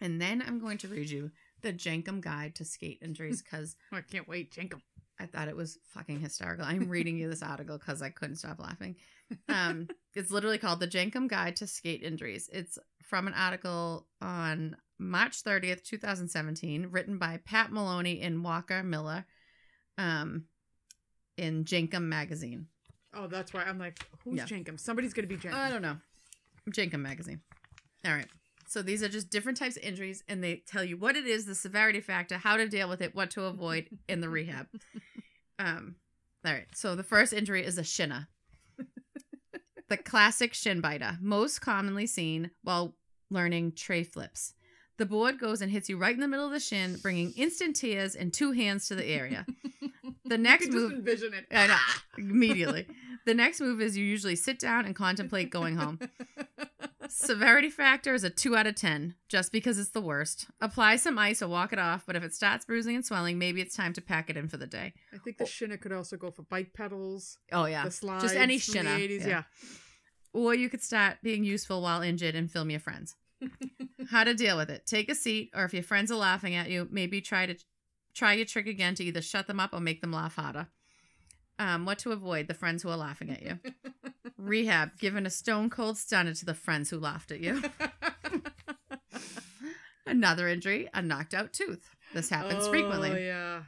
And 0.00 0.20
then 0.20 0.42
I'm 0.42 0.58
going 0.58 0.78
to 0.78 0.88
read 0.88 1.10
you 1.10 1.30
the 1.60 1.72
Jenkem 1.72 2.20
Guide 2.20 2.54
to 2.56 2.64
Skate 2.64 2.98
Injuries 3.02 3.42
because 3.42 3.76
I 3.92 4.00
can't 4.00 4.26
wait, 4.26 4.50
Jenkem. 4.50 4.80
I 5.20 5.26
thought 5.26 5.48
it 5.48 5.56
was 5.56 5.78
fucking 5.94 6.20
hysterical. 6.20 6.64
I'm 6.64 6.88
reading 6.88 7.16
you 7.18 7.28
this 7.28 7.42
article 7.42 7.76
because 7.78 8.02
I 8.02 8.10
couldn't 8.10 8.36
stop 8.36 8.60
laughing. 8.60 8.96
Um, 9.48 9.88
it's 10.14 10.30
literally 10.30 10.58
called 10.58 10.80
The 10.80 10.86
Jenkem 10.88 11.28
Guide 11.28 11.56
to 11.56 11.66
Skate 11.66 12.02
Injuries. 12.02 12.48
It's 12.52 12.78
from 13.02 13.26
an 13.26 13.34
article 13.34 14.06
on 14.20 14.76
March 14.98 15.42
30th, 15.42 15.82
2017, 15.84 16.88
written 16.90 17.18
by 17.18 17.40
Pat 17.44 17.72
Maloney 17.72 18.20
and 18.20 18.44
Walker 18.44 18.82
Miller 18.82 19.24
um, 19.96 20.44
in 21.36 21.64
Jenkem 21.64 22.02
Magazine. 22.02 22.66
Oh, 23.14 23.26
that's 23.26 23.52
why 23.52 23.64
I'm 23.64 23.78
like, 23.78 23.98
who's 24.24 24.38
Yeah. 24.38 24.44
Jenkem? 24.44 24.78
Somebody's 24.78 25.14
gonna 25.14 25.26
be 25.28 25.36
Jenkem. 25.36 25.54
I 25.54 25.70
don't 25.70 25.82
know. 25.82 25.96
Jenkem 26.70 27.00
Magazine. 27.00 27.40
All 28.04 28.12
right. 28.12 28.28
So 28.68 28.82
these 28.82 29.02
are 29.02 29.08
just 29.08 29.30
different 29.30 29.58
types 29.58 29.76
of 29.76 29.82
injuries, 29.82 30.22
and 30.28 30.44
they 30.44 30.62
tell 30.66 30.84
you 30.84 30.96
what 30.96 31.16
it 31.16 31.26
is, 31.26 31.46
the 31.46 31.54
severity 31.54 32.00
factor, 32.00 32.36
how 32.36 32.56
to 32.56 32.68
deal 32.68 32.88
with 32.88 33.00
it, 33.00 33.14
what 33.14 33.30
to 33.32 33.44
avoid, 33.44 33.88
in 34.08 34.20
the 34.20 34.28
rehab. 34.28 34.66
Um, 35.60 35.96
all 36.46 36.52
right. 36.52 36.68
So 36.72 36.94
the 36.94 37.02
first 37.02 37.32
injury 37.32 37.66
is 37.66 37.78
a 37.78 37.82
shinner. 37.82 38.28
the 39.88 39.96
classic 39.96 40.54
shin 40.54 40.80
biter, 40.80 41.18
most 41.20 41.60
commonly 41.60 42.06
seen 42.06 42.52
while 42.62 42.94
learning 43.28 43.72
tre 43.72 44.04
flips. 44.04 44.54
The 44.98 45.06
board 45.06 45.38
goes 45.38 45.62
and 45.62 45.70
hits 45.70 45.88
you 45.88 45.96
right 45.96 46.14
in 46.14 46.20
the 46.20 46.28
middle 46.28 46.46
of 46.46 46.52
the 46.52 46.60
shin, 46.60 46.96
bringing 47.02 47.32
instant 47.32 47.76
tears 47.76 48.14
and 48.14 48.32
two 48.32 48.52
hands 48.52 48.86
to 48.86 48.94
the 48.94 49.04
area. 49.04 49.46
The 50.24 50.38
next 50.38 50.70
move 50.70 50.92
envision 50.92 51.34
it. 51.34 51.46
I 51.50 51.66
know. 51.68 51.76
Immediately. 52.18 52.86
The 53.24 53.34
next 53.34 53.60
move 53.60 53.80
is 53.80 53.96
you 53.96 54.04
usually 54.04 54.36
sit 54.36 54.58
down 54.58 54.86
and 54.86 54.96
contemplate 54.96 55.50
going 55.50 55.76
home. 55.76 55.98
Severity 57.08 57.70
factor 57.70 58.14
is 58.14 58.24
a 58.24 58.30
2 58.30 58.56
out 58.56 58.66
of 58.66 58.74
10, 58.74 59.14
just 59.28 59.50
because 59.52 59.78
it's 59.78 59.90
the 59.90 60.00
worst. 60.00 60.46
Apply 60.60 60.96
some 60.96 61.18
ice 61.18 61.42
or 61.42 61.48
walk 61.48 61.72
it 61.72 61.78
off, 61.78 62.04
but 62.06 62.16
if 62.16 62.22
it 62.22 62.34
starts 62.34 62.64
bruising 62.64 62.94
and 62.96 63.04
swelling, 63.04 63.38
maybe 63.38 63.60
it's 63.60 63.74
time 63.76 63.92
to 63.94 64.00
pack 64.00 64.28
it 64.30 64.36
in 64.36 64.48
for 64.48 64.56
the 64.56 64.66
day. 64.66 64.92
I 65.12 65.18
think 65.18 65.38
the 65.38 65.46
shinner 65.46 65.76
could 65.76 65.92
also 65.92 66.16
go 66.16 66.30
for 66.30 66.42
bike 66.42 66.72
pedals, 66.74 67.38
Oh, 67.52 67.64
yeah. 67.64 67.84
the 67.84 67.90
slides. 67.90 68.24
Just 68.24 68.36
any 68.36 68.58
shinner. 68.58 68.90
80s. 68.90 69.20
Yeah. 69.20 69.26
Yeah. 69.28 69.42
Or 70.32 70.54
you 70.54 70.68
could 70.68 70.82
start 70.82 71.16
being 71.22 71.44
useful 71.44 71.80
while 71.82 72.02
injured 72.02 72.34
and 72.34 72.50
film 72.50 72.70
your 72.70 72.80
friends. 72.80 73.16
How 74.10 74.24
to 74.24 74.34
deal 74.34 74.56
with 74.56 74.68
it. 74.70 74.84
Take 74.86 75.10
a 75.10 75.14
seat, 75.14 75.50
or 75.54 75.64
if 75.64 75.72
your 75.72 75.82
friends 75.82 76.10
are 76.12 76.16
laughing 76.18 76.54
at 76.54 76.68
you, 76.70 76.86
maybe 76.90 77.20
try 77.20 77.46
to 77.46 77.56
try 78.14 78.32
your 78.34 78.44
trick 78.46 78.66
again 78.66 78.94
to 78.96 79.04
either 79.04 79.22
shut 79.22 79.46
them 79.46 79.60
up 79.60 79.72
or 79.72 79.80
make 79.80 80.00
them 80.00 80.12
laugh 80.12 80.34
harder. 80.36 80.66
Um, 81.60 81.86
what 81.86 81.98
to 82.00 82.12
avoid 82.12 82.46
the 82.48 82.54
friends 82.54 82.82
who 82.82 82.88
are 82.88 82.96
laughing 82.96 83.30
at 83.30 83.42
you. 83.42 83.58
Rehab, 84.38 84.98
giving 84.98 85.26
a 85.26 85.30
stone 85.30 85.68
cold 85.68 85.98
stunner 85.98 86.32
to 86.32 86.44
the 86.46 86.54
friends 86.54 86.88
who 86.90 86.98
laughed 86.98 87.30
at 87.32 87.40
you. 87.40 87.62
Another 90.06 90.48
injury, 90.48 90.88
a 90.94 91.02
knocked 91.02 91.34
out 91.34 91.52
tooth. 91.52 91.90
This 92.14 92.30
happens 92.30 92.66
Oh, 92.66 92.70
frequently. 92.70 93.26
yeah. 93.26 93.62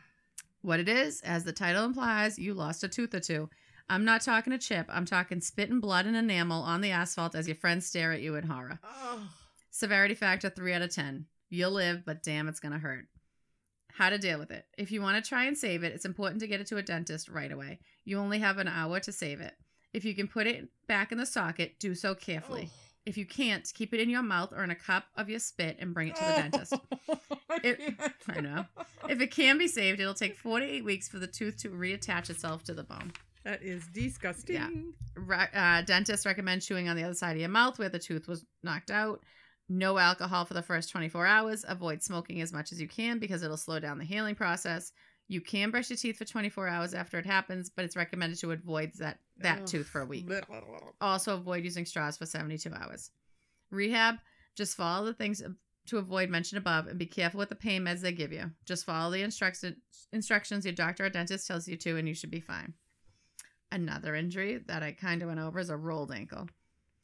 What 0.62 0.80
it 0.80 0.88
is, 0.88 1.20
as 1.22 1.44
the 1.44 1.52
title 1.52 1.84
implies, 1.84 2.38
you 2.38 2.54
lost 2.54 2.84
a 2.84 2.88
tooth 2.88 3.14
or 3.14 3.20
two. 3.20 3.50
I'm 3.88 4.04
not 4.04 4.22
talking 4.22 4.52
a 4.52 4.58
chip, 4.58 4.86
I'm 4.88 5.04
talking 5.04 5.40
spit 5.40 5.68
and 5.70 5.82
blood 5.82 6.06
and 6.06 6.16
enamel 6.16 6.62
on 6.62 6.80
the 6.80 6.92
asphalt 6.92 7.34
as 7.34 7.48
your 7.48 7.56
friends 7.56 7.86
stare 7.86 8.12
at 8.12 8.22
you 8.22 8.36
in 8.36 8.46
horror. 8.46 8.78
Oh. 8.84 9.28
Severity 9.70 10.14
factor 10.14 10.48
3 10.48 10.72
out 10.74 10.82
of 10.82 10.94
10. 10.94 11.26
You'll 11.50 11.72
live, 11.72 12.04
but 12.06 12.22
damn, 12.22 12.48
it's 12.48 12.60
going 12.60 12.72
to 12.72 12.78
hurt. 12.78 13.06
How 13.92 14.08
to 14.08 14.18
deal 14.18 14.38
with 14.38 14.52
it. 14.52 14.64
If 14.78 14.92
you 14.92 15.02
want 15.02 15.22
to 15.22 15.28
try 15.28 15.44
and 15.44 15.58
save 15.58 15.82
it, 15.82 15.92
it's 15.92 16.04
important 16.04 16.40
to 16.40 16.46
get 16.46 16.60
it 16.60 16.68
to 16.68 16.76
a 16.76 16.82
dentist 16.82 17.28
right 17.28 17.50
away. 17.50 17.80
You 18.04 18.18
only 18.18 18.38
have 18.38 18.58
an 18.58 18.68
hour 18.68 19.00
to 19.00 19.12
save 19.12 19.40
it. 19.40 19.54
If 19.92 20.04
you 20.04 20.14
can 20.14 20.28
put 20.28 20.46
it 20.46 20.68
back 20.86 21.12
in 21.12 21.18
the 21.18 21.26
socket, 21.26 21.78
do 21.78 21.94
so 21.94 22.14
carefully. 22.14 22.70
If 23.06 23.16
you 23.16 23.24
can't, 23.26 23.68
keep 23.74 23.92
it 23.94 24.00
in 24.00 24.10
your 24.10 24.22
mouth 24.22 24.52
or 24.52 24.62
in 24.62 24.70
a 24.70 24.74
cup 24.74 25.04
of 25.16 25.28
your 25.28 25.40
spit 25.40 25.78
and 25.80 25.92
bring 25.94 26.08
it 26.08 26.16
to 26.16 26.24
the 26.24 26.30
dentist. 26.32 26.74
It- 27.64 27.94
I 28.28 28.40
know. 28.40 28.64
If 29.08 29.20
it 29.20 29.30
can 29.32 29.58
be 29.58 29.66
saved, 29.66 30.00
it'll 30.00 30.14
take 30.14 30.36
four 30.36 30.60
to 30.60 30.64
eight 30.64 30.84
weeks 30.84 31.08
for 31.08 31.18
the 31.18 31.26
tooth 31.26 31.56
to 31.62 31.68
reattach 31.70 32.30
itself 32.30 32.62
to 32.64 32.74
the 32.74 32.84
bone. 32.84 33.12
That 33.44 33.62
is 33.62 33.86
disgusting. 33.92 34.54
Re- 35.16 35.48
uh, 35.52 35.82
dentists 35.82 36.24
recommend 36.26 36.62
chewing 36.62 36.88
on 36.88 36.96
the 36.96 37.02
other 37.04 37.14
side 37.14 37.32
of 37.32 37.40
your 37.40 37.48
mouth 37.48 37.78
where 37.78 37.88
the 37.88 37.98
tooth 37.98 38.28
was 38.28 38.44
knocked 38.62 38.90
out. 38.90 39.22
No 39.68 39.98
alcohol 39.98 40.44
for 40.44 40.54
the 40.54 40.62
first 40.62 40.90
24 40.90 41.26
hours. 41.26 41.64
Avoid 41.66 42.02
smoking 42.02 42.40
as 42.40 42.52
much 42.52 42.70
as 42.70 42.80
you 42.80 42.86
can 42.88 43.18
because 43.18 43.42
it'll 43.42 43.56
slow 43.56 43.80
down 43.80 43.98
the 43.98 44.04
healing 44.04 44.34
process. 44.36 44.92
You 45.30 45.40
can 45.40 45.70
brush 45.70 45.88
your 45.90 45.96
teeth 45.96 46.18
for 46.18 46.24
24 46.24 46.66
hours 46.66 46.92
after 46.92 47.16
it 47.16 47.24
happens, 47.24 47.70
but 47.70 47.84
it's 47.84 47.94
recommended 47.94 48.36
to 48.40 48.50
avoid 48.50 48.90
that, 48.98 49.20
that 49.38 49.64
tooth 49.64 49.86
for 49.86 50.00
a 50.00 50.04
week. 50.04 50.26
Also, 51.00 51.36
avoid 51.36 51.62
using 51.62 51.86
straws 51.86 52.16
for 52.16 52.26
72 52.26 52.68
hours. 52.74 53.12
Rehab, 53.70 54.16
just 54.56 54.76
follow 54.76 55.06
the 55.06 55.14
things 55.14 55.40
to 55.86 55.98
avoid 55.98 56.30
mentioned 56.30 56.58
above 56.58 56.88
and 56.88 56.98
be 56.98 57.06
careful 57.06 57.38
with 57.38 57.48
the 57.48 57.54
pain 57.54 57.82
meds 57.82 58.00
they 58.00 58.10
give 58.10 58.32
you. 58.32 58.50
Just 58.64 58.84
follow 58.84 59.12
the 59.12 59.22
instructions 59.22 59.76
instructions 60.12 60.64
your 60.64 60.74
doctor 60.74 61.04
or 61.04 61.10
dentist 61.10 61.46
tells 61.46 61.68
you 61.68 61.76
to, 61.76 61.96
and 61.96 62.08
you 62.08 62.14
should 62.14 62.32
be 62.32 62.40
fine. 62.40 62.74
Another 63.70 64.16
injury 64.16 64.58
that 64.66 64.82
I 64.82 64.90
kind 64.90 65.22
of 65.22 65.28
went 65.28 65.38
over 65.38 65.60
is 65.60 65.70
a 65.70 65.76
rolled 65.76 66.10
ankle. 66.10 66.48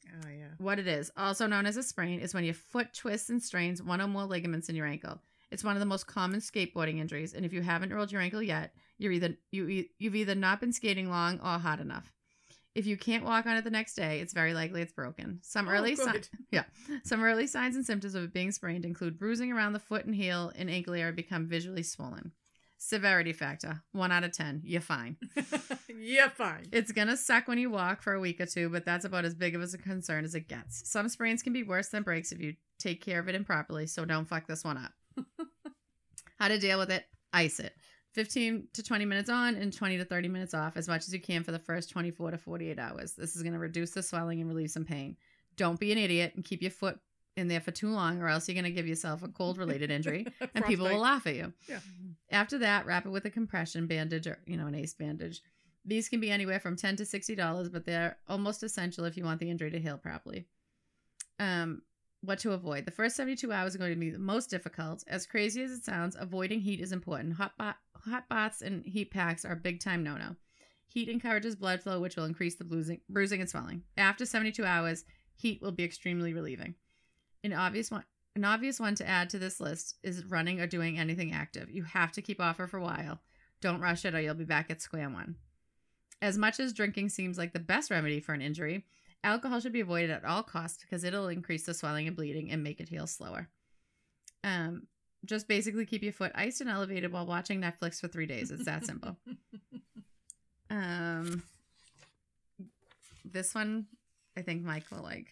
Oh, 0.05 0.29
yeah. 0.29 0.49
What 0.57 0.79
it 0.79 0.87
is, 0.87 1.11
also 1.15 1.47
known 1.47 1.65
as 1.65 1.77
a 1.77 1.83
sprain, 1.83 2.19
is 2.19 2.33
when 2.33 2.43
your 2.43 2.53
foot 2.53 2.93
twists 2.93 3.29
and 3.29 3.41
strains 3.41 3.81
one 3.81 4.01
or 4.01 4.07
more 4.07 4.25
ligaments 4.25 4.67
in 4.67 4.75
your 4.75 4.85
ankle. 4.85 5.21
It's 5.51 5.63
one 5.63 5.75
of 5.75 5.79
the 5.79 5.85
most 5.85 6.07
common 6.07 6.39
skateboarding 6.41 6.99
injuries, 6.99 7.33
and 7.33 7.45
if 7.45 7.53
you 7.53 7.61
haven't 7.61 7.93
rolled 7.93 8.11
your 8.11 8.21
ankle 8.21 8.43
yet, 8.43 8.73
you're 8.97 9.11
either 9.13 9.35
you 9.51 9.85
you've 9.97 10.15
either 10.15 10.35
not 10.35 10.59
been 10.59 10.73
skating 10.73 11.09
long 11.09 11.39
or 11.39 11.57
hard 11.59 11.79
enough. 11.79 12.11
If 12.75 12.85
you 12.85 12.95
can't 12.97 13.23
walk 13.25 13.47
on 13.47 13.57
it 13.57 13.63
the 13.63 13.71
next 13.71 13.95
day, 13.95 14.19
it's 14.19 14.33
very 14.33 14.53
likely 14.53 14.81
it's 14.83 14.91
broken. 14.93 15.39
Some 15.41 15.67
Oh, 15.67 15.71
early 15.71 15.95
si- 15.95 16.03
good. 16.05 16.27
yeah, 16.51 16.63
some 17.03 17.23
early 17.23 17.47
signs 17.47 17.75
and 17.75 17.85
symptoms 17.85 18.13
of 18.13 18.23
it 18.23 18.33
being 18.33 18.51
sprained 18.51 18.85
include 18.85 19.17
bruising 19.17 19.51
around 19.51 19.73
the 19.73 19.79
foot 19.79 20.05
and 20.05 20.13
heel 20.13 20.51
and 20.55 20.69
ankle 20.69 20.93
area 20.93 21.11
become 21.13 21.47
visually 21.47 21.81
swollen. 21.83 22.33
Severity 22.79 23.33
factor, 23.33 23.81
one 23.93 24.11
out 24.11 24.23
of 24.23 24.31
ten. 24.33 24.61
You're 24.63 24.81
fine. 24.81 25.17
yeah, 25.97 26.29
fine. 26.29 26.65
It's 26.71 26.91
gonna 26.91 27.17
suck 27.17 27.47
when 27.47 27.57
you 27.57 27.71
walk 27.71 28.03
for 28.03 28.13
a 28.13 28.19
week 28.19 28.39
or 28.39 28.45
two, 28.45 28.69
but 28.69 28.85
that's 28.85 29.05
about 29.05 29.25
as 29.25 29.33
big 29.33 29.55
of 29.55 29.63
a 29.63 29.77
concern 29.77 30.23
as 30.25 30.35
it 30.35 30.47
gets. 30.47 30.87
Some 30.87 31.09
sprains 31.09 31.41
can 31.41 31.53
be 31.53 31.63
worse 31.63 31.87
than 31.87 32.03
breaks 32.03 32.31
if 32.31 32.39
you 32.39 32.53
take 32.77 33.01
care 33.01 33.19
of 33.19 33.27
it 33.27 33.33
improperly, 33.33 33.87
so 33.87 34.05
don't 34.05 34.25
fuck 34.27 34.45
this 34.45 34.63
one 34.63 34.77
up. 34.77 34.91
How 36.39 36.47
to 36.47 36.59
deal 36.59 36.79
with 36.79 36.91
it? 36.91 37.05
Ice 37.33 37.59
it. 37.59 37.73
15 38.13 38.69
to 38.73 38.81
20 38.81 39.05
minutes 39.05 39.29
on 39.29 39.55
and 39.55 39.71
20 39.71 39.97
to 39.97 40.05
30 40.05 40.27
minutes 40.27 40.53
off, 40.53 40.75
as 40.75 40.87
much 40.87 41.07
as 41.07 41.13
you 41.13 41.19
can 41.19 41.43
for 41.43 41.51
the 41.51 41.59
first 41.59 41.89
24 41.91 42.31
to 42.31 42.37
48 42.37 42.79
hours. 42.79 43.13
This 43.13 43.35
is 43.35 43.43
gonna 43.43 43.59
reduce 43.59 43.91
the 43.91 44.01
swelling 44.01 44.41
and 44.41 44.49
relieve 44.49 44.71
some 44.71 44.85
pain. 44.85 45.17
Don't 45.55 45.79
be 45.79 45.91
an 45.91 45.97
idiot 45.97 46.33
and 46.35 46.43
keep 46.43 46.61
your 46.61 46.71
foot 46.71 46.99
in 47.35 47.47
there 47.47 47.61
for 47.61 47.71
too 47.71 47.89
long, 47.89 48.21
or 48.21 48.27
else 48.27 48.47
you're 48.47 48.55
gonna 48.55 48.71
give 48.71 48.87
yourself 48.87 49.21
a 49.21 49.27
cold 49.27 49.57
related 49.57 49.91
injury 49.91 50.25
and 50.55 50.65
people 50.65 50.87
will 50.87 50.97
laugh 50.97 51.27
at 51.27 51.35
you. 51.35 51.53
Yeah. 51.69 51.79
After 52.31 52.57
that, 52.59 52.85
wrap 52.85 53.05
it 53.05 53.09
with 53.09 53.25
a 53.25 53.29
compression 53.29 53.85
bandage 53.85 54.25
or 54.25 54.39
you 54.47 54.57
know 54.57 54.65
an 54.65 54.75
ace 54.75 54.95
bandage. 54.95 55.41
These 55.85 56.09
can 56.09 56.19
be 56.19 56.31
anywhere 56.31 56.59
from 56.59 56.75
ten 56.75 56.95
to 56.95 57.05
sixty 57.05 57.35
dollars, 57.35 57.69
but 57.69 57.85
they're 57.85 58.17
almost 58.27 58.63
essential 58.63 59.05
if 59.05 59.15
you 59.15 59.23
want 59.23 59.39
the 59.39 59.51
injury 59.51 59.69
to 59.69 59.79
heal 59.79 59.97
properly. 59.97 60.47
Um, 61.39 61.83
what 62.21 62.39
to 62.39 62.53
avoid? 62.53 62.85
The 62.85 62.91
first 62.91 63.15
seventy-two 63.15 63.51
hours 63.51 63.75
are 63.75 63.79
going 63.79 63.93
to 63.93 63.99
be 63.99 64.09
the 64.09 64.19
most 64.19 64.49
difficult. 64.49 65.03
As 65.07 65.25
crazy 65.25 65.63
as 65.63 65.71
it 65.71 65.85
sounds, 65.85 66.15
avoiding 66.19 66.61
heat 66.61 66.79
is 66.79 66.91
important. 66.91 67.33
Hot 67.35 67.53
ba- 67.57 67.77
hot 67.95 68.27
baths 68.29 68.61
and 68.61 68.85
heat 68.85 69.11
packs 69.11 69.45
are 69.45 69.55
big 69.55 69.79
time 69.79 70.03
no-no. 70.03 70.35
Heat 70.87 71.09
encourages 71.09 71.55
blood 71.55 71.83
flow, 71.83 71.99
which 71.99 72.15
will 72.15 72.25
increase 72.25 72.55
the 72.55 72.63
bruising, 72.63 73.01
bruising 73.09 73.41
and 73.41 73.49
swelling. 73.49 73.83
After 73.97 74.25
72 74.25 74.63
hours, 74.65 75.05
heat 75.35 75.61
will 75.61 75.71
be 75.71 75.83
extremely 75.83 76.33
relieving. 76.33 76.75
An 77.43 77.53
obvious 77.53 77.91
one 77.91 78.03
an 78.35 78.45
obvious 78.45 78.79
one 78.79 78.93
to 78.95 79.07
add 79.07 79.31
to 79.31 79.39
this 79.39 79.59
list 79.59 79.95
is 80.03 80.23
running 80.25 80.61
or 80.61 80.67
doing 80.67 80.99
anything 80.99 81.33
active. 81.33 81.71
You 81.71 81.83
have 81.83 82.11
to 82.13 82.21
keep 82.21 82.39
off 82.39 82.57
her 82.57 82.67
for 82.67 82.77
a 82.77 82.83
while. 82.83 83.19
Don't 83.61 83.81
rush 83.81 84.05
it 84.05 84.13
or 84.13 84.21
you'll 84.21 84.35
be 84.35 84.43
back 84.43 84.69
at 84.69 84.81
square 84.81 85.09
one. 85.09 85.35
As 86.21 86.37
much 86.37 86.59
as 86.59 86.71
drinking 86.71 87.09
seems 87.09 87.37
like 87.39 87.53
the 87.53 87.59
best 87.59 87.89
remedy 87.89 88.19
for 88.19 88.33
an 88.33 88.41
injury, 88.41 88.85
alcohol 89.23 89.59
should 89.59 89.73
be 89.73 89.81
avoided 89.81 90.09
at 90.11 90.25
all 90.25 90.43
costs 90.43 90.83
because 90.83 91.03
it'll 91.03 91.27
increase 91.27 91.65
the 91.65 91.73
swelling 91.73 92.07
and 92.07 92.15
bleeding 92.15 92.51
and 92.51 92.63
make 92.63 92.79
it 92.79 92.89
heal 92.89 93.07
slower. 93.07 93.47
Um, 94.43 94.87
just 95.25 95.47
basically 95.47 95.85
keep 95.85 96.03
your 96.03 96.13
foot 96.13 96.31
iced 96.35 96.61
and 96.61 96.69
elevated 96.69 97.11
while 97.11 97.25
watching 97.25 97.59
Netflix 97.61 97.99
for 97.99 98.07
three 98.07 98.25
days. 98.27 98.51
It's 98.51 98.65
that 98.65 98.85
simple. 98.85 99.17
Um, 100.69 101.43
this 103.23 103.55
one, 103.55 103.85
I 104.35 104.41
think 104.41 104.63
Mike 104.63 104.83
will 104.91 105.01
like 105.03 105.27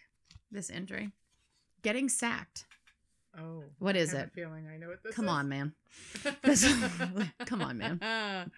this 0.52 0.70
injury. 0.70 1.12
Getting 1.82 2.10
sacked. 2.10 2.66
Oh. 3.38 3.64
What 3.80 3.98
is 3.98 4.14
I 4.14 4.20
have 4.20 4.28
it? 4.28 4.32
a 4.32 4.34
feeling 4.34 4.66
I 4.74 4.78
know 4.78 4.88
what 4.88 5.04
this 5.04 5.14
Come 5.14 5.26
is. 5.26 5.32
on, 5.32 5.50
man. 5.50 5.74
This- 6.44 6.74
come 7.46 7.62
on, 7.62 7.78
man. 7.78 8.52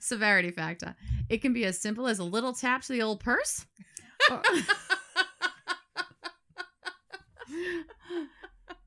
Severity 0.00 0.50
factor. 0.50 0.96
It 1.28 1.38
can 1.42 1.52
be 1.52 1.64
as 1.64 1.78
simple 1.78 2.08
as 2.08 2.18
a 2.18 2.24
little 2.24 2.52
tap 2.52 2.82
to 2.82 2.92
the 2.92 3.02
old 3.02 3.20
purse. 3.20 3.66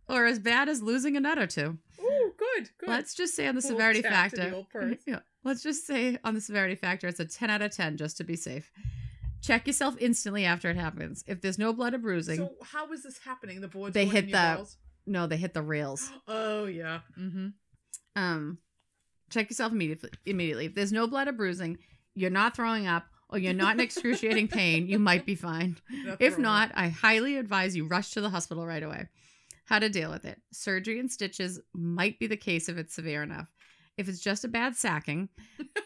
Or, 0.07 0.25
as 0.25 0.39
bad 0.39 0.69
as 0.69 0.81
losing 0.81 1.15
a 1.15 1.19
nut 1.19 1.37
or 1.37 1.45
two. 1.45 1.77
Ooh, 2.01 2.33
good, 2.35 2.69
good. 2.79 2.89
Let's 2.89 3.13
just 3.13 3.35
say 3.35 3.45
on 3.47 3.53
the 3.53 3.61
Little 3.61 3.77
severity 3.77 4.01
the 4.01 4.09
factor. 4.09 4.51
old. 4.55 4.65
Yeah. 5.05 5.19
Let's 5.43 5.61
just 5.61 5.85
say 5.85 6.17
on 6.23 6.33
the 6.33 6.41
severity 6.41 6.73
factor, 6.75 7.07
it's 7.07 7.19
a 7.19 7.25
10 7.25 7.49
out 7.51 7.61
of 7.61 7.71
10 7.71 7.95
just 7.97 8.17
to 8.17 8.23
be 8.23 8.35
safe. 8.35 8.71
Check 9.43 9.67
yourself 9.67 9.95
instantly 9.99 10.45
after 10.45 10.67
it 10.69 10.75
happens. 10.77 11.23
If 11.27 11.41
there's 11.41 11.59
no 11.59 11.73
blood 11.73 11.93
or 11.93 11.99
bruising, 11.99 12.37
So 12.37 12.53
how 12.63 12.91
is 12.91 13.03
this 13.03 13.19
happening? 13.19 13.61
The 13.61 13.67
boards 13.67 13.93
They 13.93 14.05
hit 14.05 14.25
the- 14.27 14.31
balls? 14.31 14.77
no, 15.05 15.27
they 15.27 15.37
hit 15.37 15.53
the 15.53 15.61
rails. 15.61 16.11
Oh 16.27 16.65
yeah. 16.65 17.01
Mm-hmm. 17.17 17.49
um 18.15 18.57
check 19.29 19.47
yourself 19.51 19.71
immediately 19.71 20.09
immediately 20.25 20.65
if 20.65 20.73
there's 20.75 20.91
no 20.91 21.05
blood 21.05 21.27
or 21.27 21.31
bruising 21.33 21.77
you're 22.15 22.31
not 22.31 22.55
throwing 22.55 22.87
up 22.87 23.05
or 23.29 23.37
you're 23.37 23.53
not 23.53 23.75
in 23.75 23.79
excruciating 23.79 24.47
pain. 24.47 24.87
You 24.87 24.99
might 24.99 25.25
be 25.25 25.35
fine. 25.35 25.77
If 26.19 26.37
not 26.37 26.71
i 26.75 26.89
highly 26.89 27.37
advise 27.37 27.75
you 27.75 27.85
rush 27.85 28.11
to 28.11 28.21
the 28.21 28.29
hospital 28.29 28.65
right 28.65 28.83
away. 28.83 29.07
How 29.65 29.79
to 29.79 29.89
deal 29.89 30.09
with 30.09 30.25
it. 30.25 30.41
Surgery 30.51 30.99
and 30.99 31.11
stitches 31.11 31.59
might 31.73 32.19
be 32.19 32.27
the 32.27 32.37
case 32.37 32.69
if 32.69 32.77
it's 32.77 32.93
severe 32.95 33.21
enough. 33.21 33.47
If 33.97 34.07
it's 34.07 34.19
just 34.19 34.45
a 34.45 34.47
bad 34.47 34.75
sacking 34.75 35.29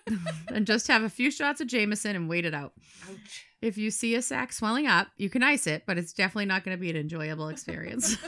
then 0.50 0.66
just 0.66 0.88
have 0.88 1.04
a 1.04 1.10
few 1.10 1.32
shots 1.32 1.62
of 1.62 1.68
jameson 1.68 2.16
and 2.16 2.30
wait 2.30 2.46
it 2.46 2.54
out. 2.54 2.74
Ouch. 3.10 3.46
if 3.62 3.78
you 3.78 3.90
see 3.92 4.16
a 4.16 4.22
sac 4.22 4.54
swelling 4.54 4.88
up 4.88 5.08
you 5.18 5.30
can 5.30 5.44
ice 5.44 5.68
it 5.68 5.84
but 5.88 5.98
it's 5.98 6.14
definitely 6.14 6.46
not 6.46 6.64
going 6.64 6.78
to 6.78 6.82
be 6.82 6.90
an 6.90 6.96
enjoyable 6.96 7.50
experience. 7.50 8.18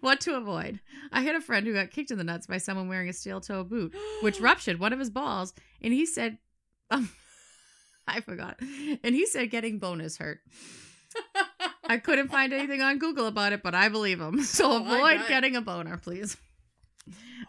What 0.00 0.20
to 0.22 0.36
avoid. 0.36 0.80
I 1.12 1.22
had 1.22 1.34
a 1.34 1.40
friend 1.40 1.66
who 1.66 1.72
got 1.72 1.90
kicked 1.90 2.10
in 2.10 2.18
the 2.18 2.24
nuts 2.24 2.46
by 2.46 2.58
someone 2.58 2.88
wearing 2.88 3.08
a 3.08 3.12
steel 3.12 3.40
toe 3.40 3.64
boot 3.64 3.94
which 4.20 4.40
ruptured 4.48 4.78
one 4.78 4.92
of 4.92 4.98
his 4.98 5.10
balls 5.10 5.54
and 5.80 5.92
he 5.94 6.04
said 6.04 6.38
um, 6.90 7.10
i 8.08 8.20
forgot 8.20 8.58
and 8.60 9.14
he 9.14 9.26
said 9.26 9.50
getting 9.50 9.78
bonus 9.78 10.16
hurt 10.18 10.40
i 11.88 11.98
couldn't 11.98 12.28
find 12.28 12.52
anything 12.52 12.80
on 12.82 12.98
google 12.98 13.26
about 13.26 13.52
it 13.52 13.62
but 13.62 13.74
i 13.74 13.88
believe 13.88 14.20
him 14.20 14.42
so 14.42 14.70
Oh, 14.72 14.76
avoid 14.82 15.26
getting 15.28 15.56
a 15.56 15.60
boner 15.60 15.96
please 15.96 16.36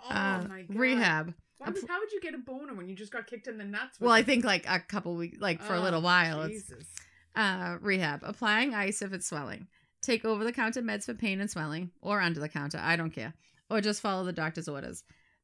Oh 0.05 0.09
Uh, 0.09 0.45
my 0.49 0.61
god. 0.63 0.75
rehab 0.75 1.33
would, 1.65 1.77
how 1.87 1.99
would 1.99 2.11
you 2.11 2.19
get 2.19 2.33
a 2.33 2.39
boner 2.39 2.73
when 2.73 2.89
you 2.89 2.95
just 2.95 3.11
got 3.13 3.25
kicked 3.25 3.47
in 3.47 3.57
the 3.57 3.63
nuts? 3.63 3.97
Well, 4.01 4.11
I 4.11 4.21
think 4.21 4.43
like 4.43 4.65
a 4.67 4.81
couple 4.81 5.15
weeks, 5.15 5.37
like 5.39 5.61
for 5.61 5.75
a 5.75 5.79
Oh, 5.79 5.81
little 5.83 6.01
while. 6.01 6.41
It's, 6.41 6.67
Jesus. 6.67 6.87
uh, 7.37 7.77
rehab. 7.79 8.19
Applying 8.23 8.73
ice 8.73 9.01
if 9.01 9.13
it's 9.13 9.27
swelling. 9.27 9.67
Take 10.01 10.25
over 10.25 10.43
the 10.43 10.51
counter 10.51 10.81
meds 10.81 11.05
for 11.05 11.13
pain 11.13 11.39
and 11.39 11.49
swelling, 11.49 11.91
or 12.01 12.19
under 12.19 12.41
the 12.41 12.49
counter. 12.49 12.79
I 12.83 12.97
don't 12.97 13.11
care. 13.11 13.33
Or 13.69 13.79
just 13.79 14.01
follow 14.01 14.25
the 14.25 14.33
doctor's 14.33 14.67
orders. 14.67 15.03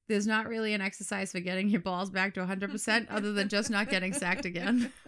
There's 0.10 0.28
not 0.28 0.50
really 0.50 0.74
an 0.74 0.82
exercise 0.82 1.32
for 1.32 1.40
getting 1.40 1.70
your 1.70 1.80
balls 1.80 2.10
back 2.10 2.34
to 2.34 2.42
100% 2.42 3.08
other 3.10 3.32
than 3.32 3.48
just 3.48 3.70
not 3.70 3.90
getting 3.90 4.12
sacked 4.12 4.44
again. 4.46 4.92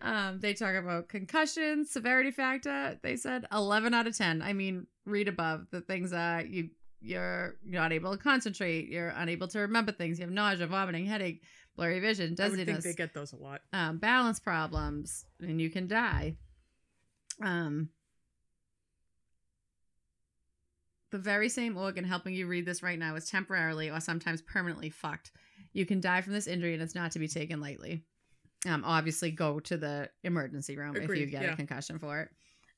Um, 0.00 0.38
they 0.38 0.52
talk 0.52 0.74
about 0.74 1.08
concussion, 1.08 1.86
severity 1.86 2.30
factor. 2.30 2.98
They 3.02 3.16
said 3.16 3.46
11 3.50 3.94
out 3.94 4.06
of 4.06 4.14
10. 4.14 4.42
I 4.42 4.52
mean, 4.52 4.86
read 5.06 5.28
above. 5.28 5.66
The 5.70 5.80
things 5.80 6.10
that 6.10 6.50
you 6.50 6.68
you're 7.00 7.56
not 7.64 7.90
able 7.90 8.12
to 8.12 8.18
concentrate, 8.22 8.88
you're 8.88 9.14
unable 9.16 9.48
to 9.48 9.60
remember 9.60 9.92
things, 9.92 10.18
you 10.18 10.26
have 10.26 10.32
nausea, 10.32 10.66
vomiting, 10.66 11.06
headache, 11.06 11.42
blurry 11.74 12.00
vision, 12.00 12.34
dizziness. 12.34 12.68
I 12.68 12.72
think 12.72 12.84
they 12.84 12.92
get 12.92 13.14
those 13.14 13.32
a 13.32 13.36
lot. 13.36 13.62
um, 13.72 13.96
balance 13.96 14.40
problems, 14.40 15.24
and 15.40 15.58
you 15.58 15.70
can 15.70 15.86
die. 15.86 16.36
Um, 17.42 17.88
the 21.14 21.18
very 21.20 21.48
same 21.48 21.76
organ 21.76 22.02
helping 22.02 22.34
you 22.34 22.48
read 22.48 22.66
this 22.66 22.82
right 22.82 22.98
now 22.98 23.14
is 23.14 23.30
temporarily 23.30 23.88
or 23.88 24.00
sometimes 24.00 24.42
permanently 24.42 24.90
fucked. 24.90 25.30
You 25.72 25.86
can 25.86 26.00
die 26.00 26.20
from 26.22 26.32
this 26.32 26.48
injury, 26.48 26.74
and 26.74 26.82
it's 26.82 26.96
not 26.96 27.12
to 27.12 27.20
be 27.20 27.28
taken 27.28 27.60
lightly. 27.60 28.02
Um, 28.68 28.82
obviously, 28.84 29.30
go 29.30 29.60
to 29.60 29.76
the 29.76 30.10
emergency 30.24 30.76
room 30.76 30.96
if 30.96 31.02
you 31.02 31.04
Agreed, 31.04 31.30
get 31.30 31.42
yeah. 31.44 31.52
a 31.52 31.56
concussion 31.56 32.00
for 32.00 32.22
it. 32.22 32.30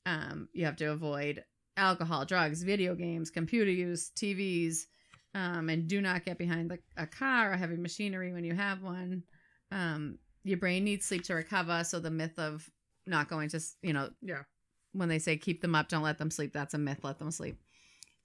Um, 0.05 0.49
you 0.53 0.65
have 0.65 0.75
to 0.75 0.91
avoid 0.91 1.43
alcohol, 1.77 2.25
drugs, 2.25 2.61
video 2.61 2.93
games, 2.93 3.31
computer 3.31 3.71
use, 3.71 4.11
TVs, 4.15 4.85
um, 5.33 5.69
and 5.69 5.87
do 5.87 5.99
not 5.99 6.23
get 6.23 6.37
behind 6.37 6.69
the, 6.69 6.77
a 6.95 7.07
car 7.07 7.51
or 7.51 7.57
heavy 7.57 7.75
machinery 7.75 8.33
when 8.33 8.43
you 8.43 8.53
have 8.53 8.83
one. 8.83 9.23
Um, 9.71 10.19
your 10.43 10.59
brain 10.59 10.83
needs 10.83 11.07
sleep 11.07 11.23
to 11.23 11.33
recover. 11.33 11.83
So 11.83 11.99
the 11.99 12.11
myth 12.11 12.37
of 12.37 12.69
not 13.07 13.29
going 13.29 13.49
to, 13.49 13.59
you 13.81 13.93
know, 13.93 14.11
Yeah. 14.21 14.43
when 14.93 15.09
they 15.09 15.17
say 15.17 15.37
keep 15.37 15.61
them 15.61 15.73
up, 15.73 15.89
don't 15.89 16.03
let 16.03 16.19
them 16.19 16.29
sleep, 16.29 16.53
that's 16.53 16.75
a 16.75 16.77
myth. 16.77 16.99
Let 17.03 17.17
them 17.17 17.31
sleep. 17.31 17.57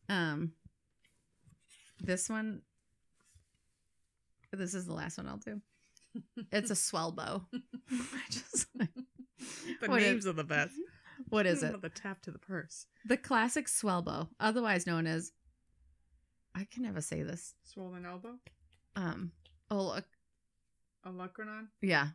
Um, 0.09 0.53
this 2.01 2.29
one, 2.29 2.63
this 4.53 4.75
is 4.75 4.87
the 4.87 4.95
last 4.95 5.19
one 5.19 5.29
I'll 5.29 5.37
do. 5.39 5.61
It's 6.51 6.71
a 6.71 6.77
swell 6.77 7.13
bow. 7.13 7.47
Just 8.31 8.67
like, 8.79 8.91
The 9.81 9.89
what 9.89 10.03
is- 10.03 10.07
names 10.09 10.27
are 10.27 10.33
the 10.33 10.45
best. 10.45 10.75
what 11.29 11.47
is 11.47 11.63
it? 11.63 11.81
The 11.81 11.89
tap 11.89 12.21
to 12.23 12.31
the 12.31 12.39
purse. 12.39 12.87
The 13.07 13.17
classic 13.17 13.69
swell 13.69 14.03
bow, 14.03 14.29
otherwise 14.39 14.87
known 14.87 15.07
as, 15.07 15.33
I 16.55 16.67
can 16.71 16.83
never 16.83 17.01
say 17.01 17.23
this. 17.23 17.55
Swollen 17.65 18.05
elbow. 18.05 18.35
Um, 18.95 19.33
oh, 19.71 19.83
look. 19.83 20.05
Olecranon. 21.07 21.69
yeah. 21.81 22.09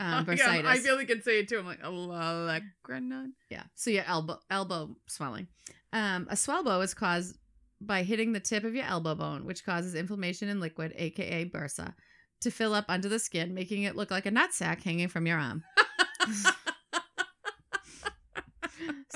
Um, 0.00 0.26
Oh, 0.28 0.32
yeah, 0.36 0.62
I 0.64 0.78
feel 0.78 0.96
like 0.96 1.10
I 1.10 1.14
can 1.14 1.22
say 1.22 1.40
it 1.40 1.48
too. 1.48 1.58
I'm 1.58 1.66
like 1.66 1.82
olecranon. 1.82 3.32
Yeah. 3.50 3.64
So 3.74 3.90
your 3.90 4.04
elbow 4.06 4.38
elbow 4.50 4.96
swelling. 5.06 5.48
Um, 5.92 6.26
a 6.30 6.36
swell 6.36 6.62
bow 6.62 6.80
is 6.82 6.94
caused 6.94 7.36
by 7.80 8.02
hitting 8.02 8.32
the 8.32 8.40
tip 8.40 8.64
of 8.64 8.74
your 8.74 8.84
elbow 8.84 9.14
bone, 9.14 9.44
which 9.44 9.64
causes 9.64 9.94
inflammation 9.94 10.48
in 10.48 10.60
liquid, 10.60 10.92
aka 10.96 11.44
bursa, 11.48 11.94
to 12.42 12.50
fill 12.50 12.74
up 12.74 12.84
under 12.88 13.08
the 13.08 13.18
skin, 13.18 13.54
making 13.54 13.84
it 13.84 13.96
look 13.96 14.10
like 14.10 14.26
a 14.26 14.30
nutsack 14.30 14.82
hanging 14.82 15.08
from 15.08 15.26
your 15.26 15.38
arm. 15.38 15.64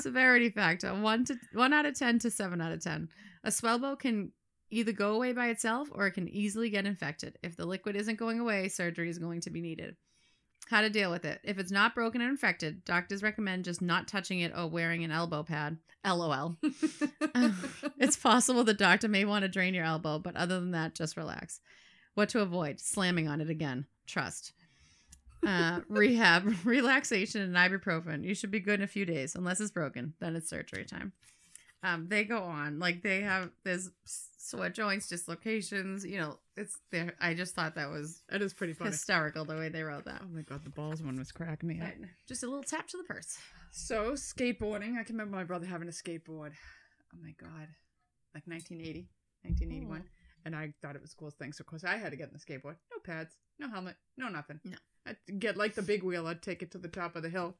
Severity 0.00 0.50
factor 0.50 0.92
one 0.94 1.24
to 1.26 1.36
one 1.52 1.72
out 1.72 1.86
of 1.86 1.96
ten 1.96 2.18
to 2.20 2.30
seven 2.30 2.60
out 2.60 2.72
of 2.72 2.82
ten. 2.82 3.08
A 3.44 3.50
swell 3.52 3.78
bow 3.78 3.94
can 3.94 4.32
either 4.70 4.92
go 4.92 5.14
away 5.14 5.32
by 5.32 5.48
itself 5.48 5.88
or 5.92 6.06
it 6.06 6.12
can 6.12 6.28
easily 6.28 6.70
get 6.70 6.86
infected. 6.86 7.38
If 7.42 7.56
the 7.56 7.66
liquid 7.66 7.94
isn't 7.94 8.18
going 8.18 8.40
away, 8.40 8.68
surgery 8.68 9.10
is 9.10 9.18
going 9.18 9.42
to 9.42 9.50
be 9.50 9.60
needed. 9.60 9.96
How 10.68 10.80
to 10.80 10.90
deal 10.90 11.10
with 11.10 11.24
it. 11.24 11.40
If 11.44 11.58
it's 11.58 11.70
not 11.70 11.94
broken 11.94 12.20
and 12.20 12.30
infected, 12.30 12.84
doctors 12.84 13.22
recommend 13.22 13.64
just 13.64 13.82
not 13.82 14.08
touching 14.08 14.40
it 14.40 14.52
or 14.56 14.68
wearing 14.68 15.04
an 15.04 15.10
elbow 15.10 15.42
pad. 15.42 15.76
LOL. 16.04 16.56
it's 17.98 18.16
possible 18.16 18.64
the 18.64 18.74
doctor 18.74 19.08
may 19.08 19.24
want 19.24 19.42
to 19.42 19.48
drain 19.48 19.74
your 19.74 19.84
elbow, 19.84 20.18
but 20.18 20.36
other 20.36 20.58
than 20.58 20.72
that, 20.72 20.94
just 20.94 21.16
relax. 21.16 21.60
What 22.14 22.28
to 22.30 22.40
avoid? 22.40 22.80
Slamming 22.80 23.28
on 23.28 23.40
it 23.40 23.50
again. 23.50 23.86
Trust. 24.06 24.52
Uh, 25.46 25.80
rehab, 25.88 26.52
relaxation, 26.64 27.42
and 27.42 27.54
ibuprofen. 27.54 28.24
You 28.24 28.34
should 28.34 28.50
be 28.50 28.60
good 28.60 28.80
in 28.80 28.84
a 28.84 28.88
few 28.88 29.04
days, 29.04 29.34
unless 29.34 29.60
it's 29.60 29.70
broken. 29.70 30.14
Then 30.20 30.36
it's 30.36 30.48
surgery 30.48 30.84
time. 30.84 31.12
Um, 31.84 32.06
they 32.08 32.24
go 32.24 32.38
on 32.44 32.78
like 32.78 33.02
they 33.02 33.22
have 33.22 33.50
there's 33.64 33.90
sweat 34.04 34.74
joints, 34.74 35.08
dislocations. 35.08 36.04
You 36.06 36.18
know, 36.18 36.38
it's 36.56 36.78
there. 36.90 37.14
I 37.20 37.34
just 37.34 37.54
thought 37.54 37.74
that 37.74 37.90
was 37.90 38.22
That 38.28 38.40
is 38.42 38.54
pretty 38.54 38.72
funny. 38.72 38.90
hysterical 38.92 39.44
the 39.44 39.56
way 39.56 39.68
they 39.68 39.82
wrote 39.82 40.04
that. 40.04 40.20
Oh 40.22 40.28
my 40.32 40.42
god, 40.42 40.62
the 40.64 40.70
balls 40.70 41.02
one 41.02 41.16
was 41.18 41.32
cracking 41.32 41.68
me 41.68 41.80
up. 41.80 41.88
Just 42.28 42.42
a 42.44 42.46
little 42.46 42.62
tap 42.62 42.86
to 42.88 42.96
the 42.98 43.02
purse. 43.04 43.36
So 43.72 44.12
skateboarding. 44.12 44.96
I 44.98 45.02
can 45.04 45.16
remember 45.16 45.36
my 45.36 45.44
brother 45.44 45.66
having 45.66 45.88
a 45.88 45.92
skateboard. 45.92 46.52
Oh 47.14 47.18
my 47.20 47.34
god, 47.40 47.68
like 48.34 48.46
1980, 48.46 49.08
1981, 49.42 50.04
and 50.44 50.54
I 50.54 50.72
thought 50.82 50.94
it 50.94 51.02
was 51.02 51.10
the 51.10 51.16
coolest 51.16 51.38
thing. 51.38 51.52
So 51.52 51.62
of 51.62 51.66
course 51.66 51.84
I 51.84 51.96
had 51.96 52.10
to 52.10 52.16
get 52.16 52.28
in 52.28 52.34
the 52.34 52.38
skateboard. 52.38 52.76
No 52.92 52.98
pads, 53.04 53.34
no 53.58 53.68
helmet, 53.68 53.96
no 54.16 54.28
nothing. 54.28 54.60
No. 54.64 54.76
I'd 55.04 55.16
get 55.40 55.56
like 55.56 55.74
the 55.74 55.82
big 55.82 56.04
wheel. 56.04 56.28
I'd 56.28 56.42
take 56.42 56.62
it 56.62 56.70
to 56.72 56.78
the 56.78 56.86
top 56.88 57.16
of 57.16 57.22
the 57.24 57.28
hill, 57.28 57.56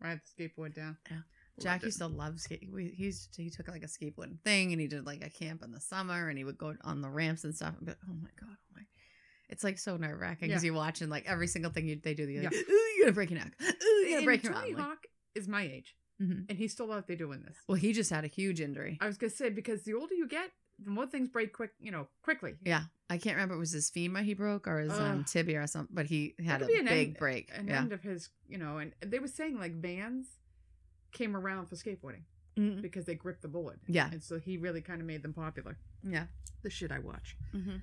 ride 0.00 0.20
the 0.36 0.44
skateboard 0.44 0.74
down. 0.74 0.96
Yeah. 1.10 1.18
Jack 1.60 1.82
used 1.84 1.98
to 1.98 2.06
love 2.06 2.40
skate. 2.40 2.68
We, 2.72 2.88
he 2.96 3.04
used 3.04 3.32
to, 3.34 3.42
he 3.42 3.50
took 3.50 3.68
like 3.68 3.82
a 3.82 3.86
skateboarding 3.86 4.40
thing 4.40 4.72
and 4.72 4.80
he 4.80 4.86
did 4.88 5.06
like 5.06 5.24
a 5.24 5.30
camp 5.30 5.62
in 5.62 5.70
the 5.72 5.80
summer 5.80 6.28
and 6.28 6.36
he 6.36 6.44
would 6.44 6.58
go 6.58 6.74
on 6.82 7.00
the 7.00 7.08
ramps 7.08 7.44
and 7.44 7.54
stuff. 7.54 7.74
But 7.80 7.96
oh 8.08 8.14
my 8.20 8.30
god, 8.40 8.50
oh 8.56 8.72
my, 8.76 8.82
it's 9.48 9.62
like 9.62 9.78
so 9.78 9.96
nerve 9.96 10.18
wracking 10.20 10.48
because 10.48 10.64
Yeah. 10.64 10.68
you're 10.68 10.76
watching 10.76 11.08
like 11.08 11.24
every 11.26 11.46
single 11.46 11.70
thing 11.70 11.86
you, 11.86 12.00
they 12.02 12.14
do. 12.14 12.24
You're 12.28 12.44
like, 12.44 12.52
Yeah. 12.52 12.58
ooh, 12.60 12.90
you're 12.96 13.04
gonna 13.06 13.12
break 13.14 13.30
your 13.30 13.38
neck. 13.38 13.52
Ooh, 13.62 13.66
you're 13.86 14.04
gonna 14.04 14.16
And 14.16 14.24
break 14.24 14.42
your 14.42 14.52
Tony 14.52 14.70
arm. 14.70 14.78
Like, 14.78 14.86
Hawk 14.88 15.06
is 15.34 15.46
my 15.48 15.62
age, 15.62 15.96
Mhm. 16.20 16.46
and 16.48 16.58
he's 16.58 16.72
still 16.72 16.90
out 16.92 17.06
there 17.06 17.16
doing 17.16 17.42
this. 17.46 17.56
Well, 17.68 17.76
he 17.76 17.92
just 17.92 18.10
had 18.10 18.24
a 18.24 18.28
huge 18.28 18.60
injury. 18.60 18.98
I 19.00 19.06
was 19.06 19.16
gonna 19.16 19.30
say 19.30 19.50
because 19.50 19.82
the 19.84 19.94
older 19.94 20.14
you 20.14 20.26
get, 20.26 20.50
the 20.82 20.90
more 20.90 21.06
things 21.06 21.28
break 21.28 21.52
quick. 21.52 21.70
You 21.78 21.92
know, 21.92 22.08
quickly. 22.22 22.54
Yeah, 22.64 22.84
I 23.08 23.16
can't 23.18 23.36
remember 23.36 23.54
it 23.54 23.58
was 23.58 23.70
his 23.70 23.90
femur 23.90 24.22
he 24.22 24.34
broke 24.34 24.66
or 24.66 24.80
his 24.80 24.92
um, 24.92 25.22
tibia 25.24 25.62
or 25.62 25.66
something, 25.68 25.94
but 25.94 26.06
he 26.06 26.34
had 26.44 26.62
a 26.62 26.66
could 26.66 26.72
be 26.72 26.80
an 26.80 26.86
big 26.86 27.08
end- 27.10 27.16
break. 27.18 27.50
An 27.54 27.68
yeah. 27.68 27.78
end 27.78 27.92
of 27.92 28.02
his, 28.02 28.30
you 28.48 28.58
know, 28.58 28.78
and 28.78 28.92
they 29.00 29.20
were 29.20 29.28
saying 29.28 29.56
like 29.58 29.74
vans 29.80 30.26
came 31.14 31.34
around 31.34 31.66
for 31.68 31.76
skateboarding 31.76 32.24
Mhm. 32.58 32.82
because 32.82 33.06
they 33.06 33.14
gripped 33.14 33.40
the 33.42 33.48
board. 33.48 33.80
Yeah. 33.86 34.10
and 34.12 34.22
so 34.22 34.38
he 34.38 34.58
really 34.58 34.82
kind 34.82 35.00
of 35.00 35.06
made 35.06 35.22
them 35.22 35.32
popular. 35.32 35.78
Yeah. 36.02 36.26
The 36.62 36.68
shit 36.70 36.92
I 36.92 36.98
watch. 36.98 37.36
Mm-hmm. 37.54 37.76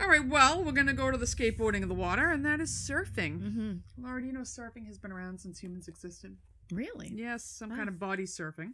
All 0.00 0.08
right, 0.08 0.26
well, 0.26 0.62
we're 0.64 0.72
gonna 0.72 0.92
go 0.94 1.10
to 1.10 1.16
the 1.18 1.26
skateboarding 1.26 1.82
of 1.82 1.88
the 1.88 1.94
water, 1.94 2.30
and 2.30 2.44
that 2.44 2.60
is 2.60 2.70
surfing. 2.70 3.40
Mm-hmm. 3.40 4.02
Laura, 4.04 4.20
do 4.20 4.26
you 4.26 4.32
know 4.32 4.40
surfing 4.40 4.86
has 4.86 4.98
been 4.98 5.12
around 5.12 5.38
since 5.40 5.58
humans 5.62 5.88
existed? 5.88 6.36
Really? 6.70 7.12
Yes, 7.14 7.44
some 7.44 7.70
Oh. 7.72 7.76
kind 7.76 7.88
of 7.88 7.98
body 7.98 8.24
surfing. 8.24 8.72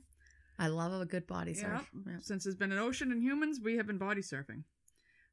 I 0.58 0.68
love 0.68 0.92
a 1.00 1.06
good 1.06 1.26
body 1.26 1.54
surf. 1.54 1.90
Yeah. 2.06 2.18
Since 2.20 2.44
there's 2.44 2.56
been 2.56 2.72
an 2.72 2.78
ocean 2.78 3.10
and 3.12 3.22
humans, 3.22 3.60
we 3.60 3.76
have 3.76 3.86
been 3.86 3.98
body 3.98 4.20
surfing. 4.22 4.64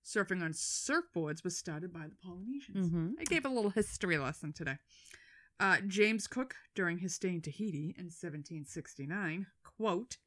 Surfing 0.04 0.42
on 0.44 0.52
surfboards 0.54 1.44
was 1.44 1.58
started 1.58 1.92
by 1.94 2.08
the 2.08 2.15
Polynesians. 2.15 2.88
Mm-hmm. 2.88 3.10
I 3.20 3.24
gave 3.26 3.46
a 3.46 3.50
little 3.50 3.72
history 3.72 4.18
lesson 4.18 4.54
today. 4.54 4.78
Uh, 5.60 5.78
James 5.88 6.26
Cook, 6.28 6.56
during 6.74 7.00
his 7.00 7.13
stay 7.15 7.30
in 7.30 7.41
Tahiti 7.41 7.93
in 7.98 8.06
1769, 8.06 9.48
quote, 9.63 10.17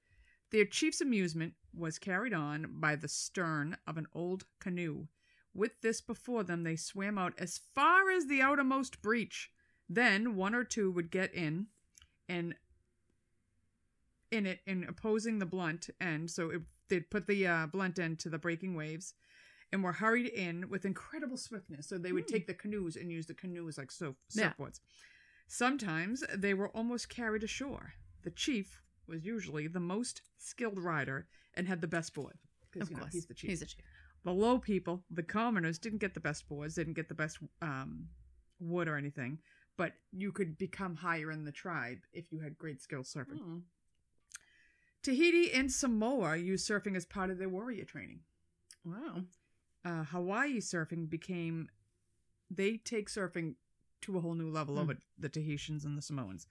their 0.50 0.66
chief's 0.66 1.00
amusement 1.00 1.54
was 1.74 1.98
carried 1.98 2.34
on 2.34 2.66
by 2.74 2.94
the 2.96 3.08
stern 3.08 3.76
of 3.86 3.96
an 3.96 4.06
old 4.14 4.44
canoe. 4.60 5.06
With 5.54 5.80
this 5.80 6.02
before 6.02 6.42
them, 6.44 6.62
they 6.64 6.76
swam 6.76 7.16
out 7.16 7.32
as 7.38 7.60
far 7.74 8.10
as 8.10 8.26
the 8.26 8.42
outermost 8.42 9.00
breach. 9.00 9.50
Then 9.88 10.36
one 10.36 10.54
or 10.54 10.64
two 10.64 10.90
would 10.90 11.10
get 11.10 11.32
in 11.34 11.68
and 12.28 12.54
in 14.30 14.46
it 14.46 14.60
in 14.66 14.84
opposing 14.84 15.38
the 15.38 15.46
blunt 15.46 15.88
end. 16.00 16.30
So 16.30 16.50
it, 16.50 16.62
they'd 16.88 17.10
put 17.10 17.26
the 17.26 17.46
uh, 17.46 17.66
blunt 17.66 17.98
end 17.98 18.18
to 18.20 18.28
the 18.28 18.38
breaking 18.38 18.74
waves 18.74 19.14
and 19.72 19.82
were 19.82 19.92
hurried 19.92 20.26
in 20.26 20.68
with 20.68 20.84
incredible 20.84 21.38
swiftness. 21.38 21.86
So 21.88 21.96
they 21.96 22.12
would 22.12 22.24
Hmm. 22.28 22.32
take 22.34 22.46
the 22.46 22.54
canoes 22.54 22.96
and 22.96 23.10
use 23.10 23.24
the 23.26 23.34
canoes 23.34 23.78
like 23.78 23.90
surf, 23.90 24.16
Yeah. 24.34 24.52
Sometimes 25.52 26.24
they 26.34 26.54
were 26.54 26.70
almost 26.70 27.10
carried 27.10 27.42
ashore. 27.42 27.92
The 28.22 28.30
chief 28.30 28.80
was 29.06 29.26
usually 29.26 29.66
the 29.66 29.80
most 29.80 30.22
skilled 30.38 30.78
rider 30.78 31.26
and 31.52 31.68
had 31.68 31.82
the 31.82 31.86
best 31.86 32.14
board. 32.14 32.38
Of 32.80 32.88
you 32.88 32.96
know, 32.96 33.02
course. 33.02 33.12
he's 33.12 33.26
the 33.26 33.34
chief. 33.34 33.50
He's 33.50 33.60
a 33.60 33.66
chief. 33.66 33.84
the 34.24 34.32
low 34.32 34.58
people, 34.58 35.04
the 35.10 35.22
commoners, 35.22 35.78
didn't 35.78 35.98
get 35.98 36.14
the 36.14 36.20
best 36.20 36.48
boards, 36.48 36.76
didn't 36.76 36.94
get 36.94 37.10
the 37.10 37.14
best 37.14 37.36
um, 37.60 38.08
wood 38.60 38.88
or 38.88 38.96
anything. 38.96 39.40
But 39.76 39.92
you 40.10 40.32
could 40.32 40.56
become 40.56 40.96
higher 40.96 41.30
in 41.30 41.44
the 41.44 41.52
tribe 41.52 41.98
if 42.14 42.32
you 42.32 42.40
had 42.40 42.56
great 42.56 42.80
skill 42.80 43.02
surfing. 43.02 43.38
Mm. 43.38 43.60
Tahiti 45.02 45.52
and 45.52 45.70
Samoa 45.70 46.38
used 46.38 46.66
surfing 46.66 46.96
as 46.96 47.04
part 47.04 47.28
of 47.28 47.36
their 47.36 47.50
warrior 47.50 47.84
training. 47.84 48.20
Wow. 48.86 49.24
Uh, 49.84 50.04
Hawaii 50.04 50.60
surfing 50.60 51.10
became, 51.10 51.68
they 52.50 52.78
take 52.78 53.10
surfing 53.10 53.56
to 54.02 54.16
a 54.18 54.20
whole 54.20 54.34
new 54.34 54.50
level 54.50 54.76
Hmm. 54.76 54.82
over 54.82 54.98
the 55.18 55.28
Tahitians 55.28 55.84
and 55.84 55.96
the 55.96 56.02
Samoans. 56.02 56.46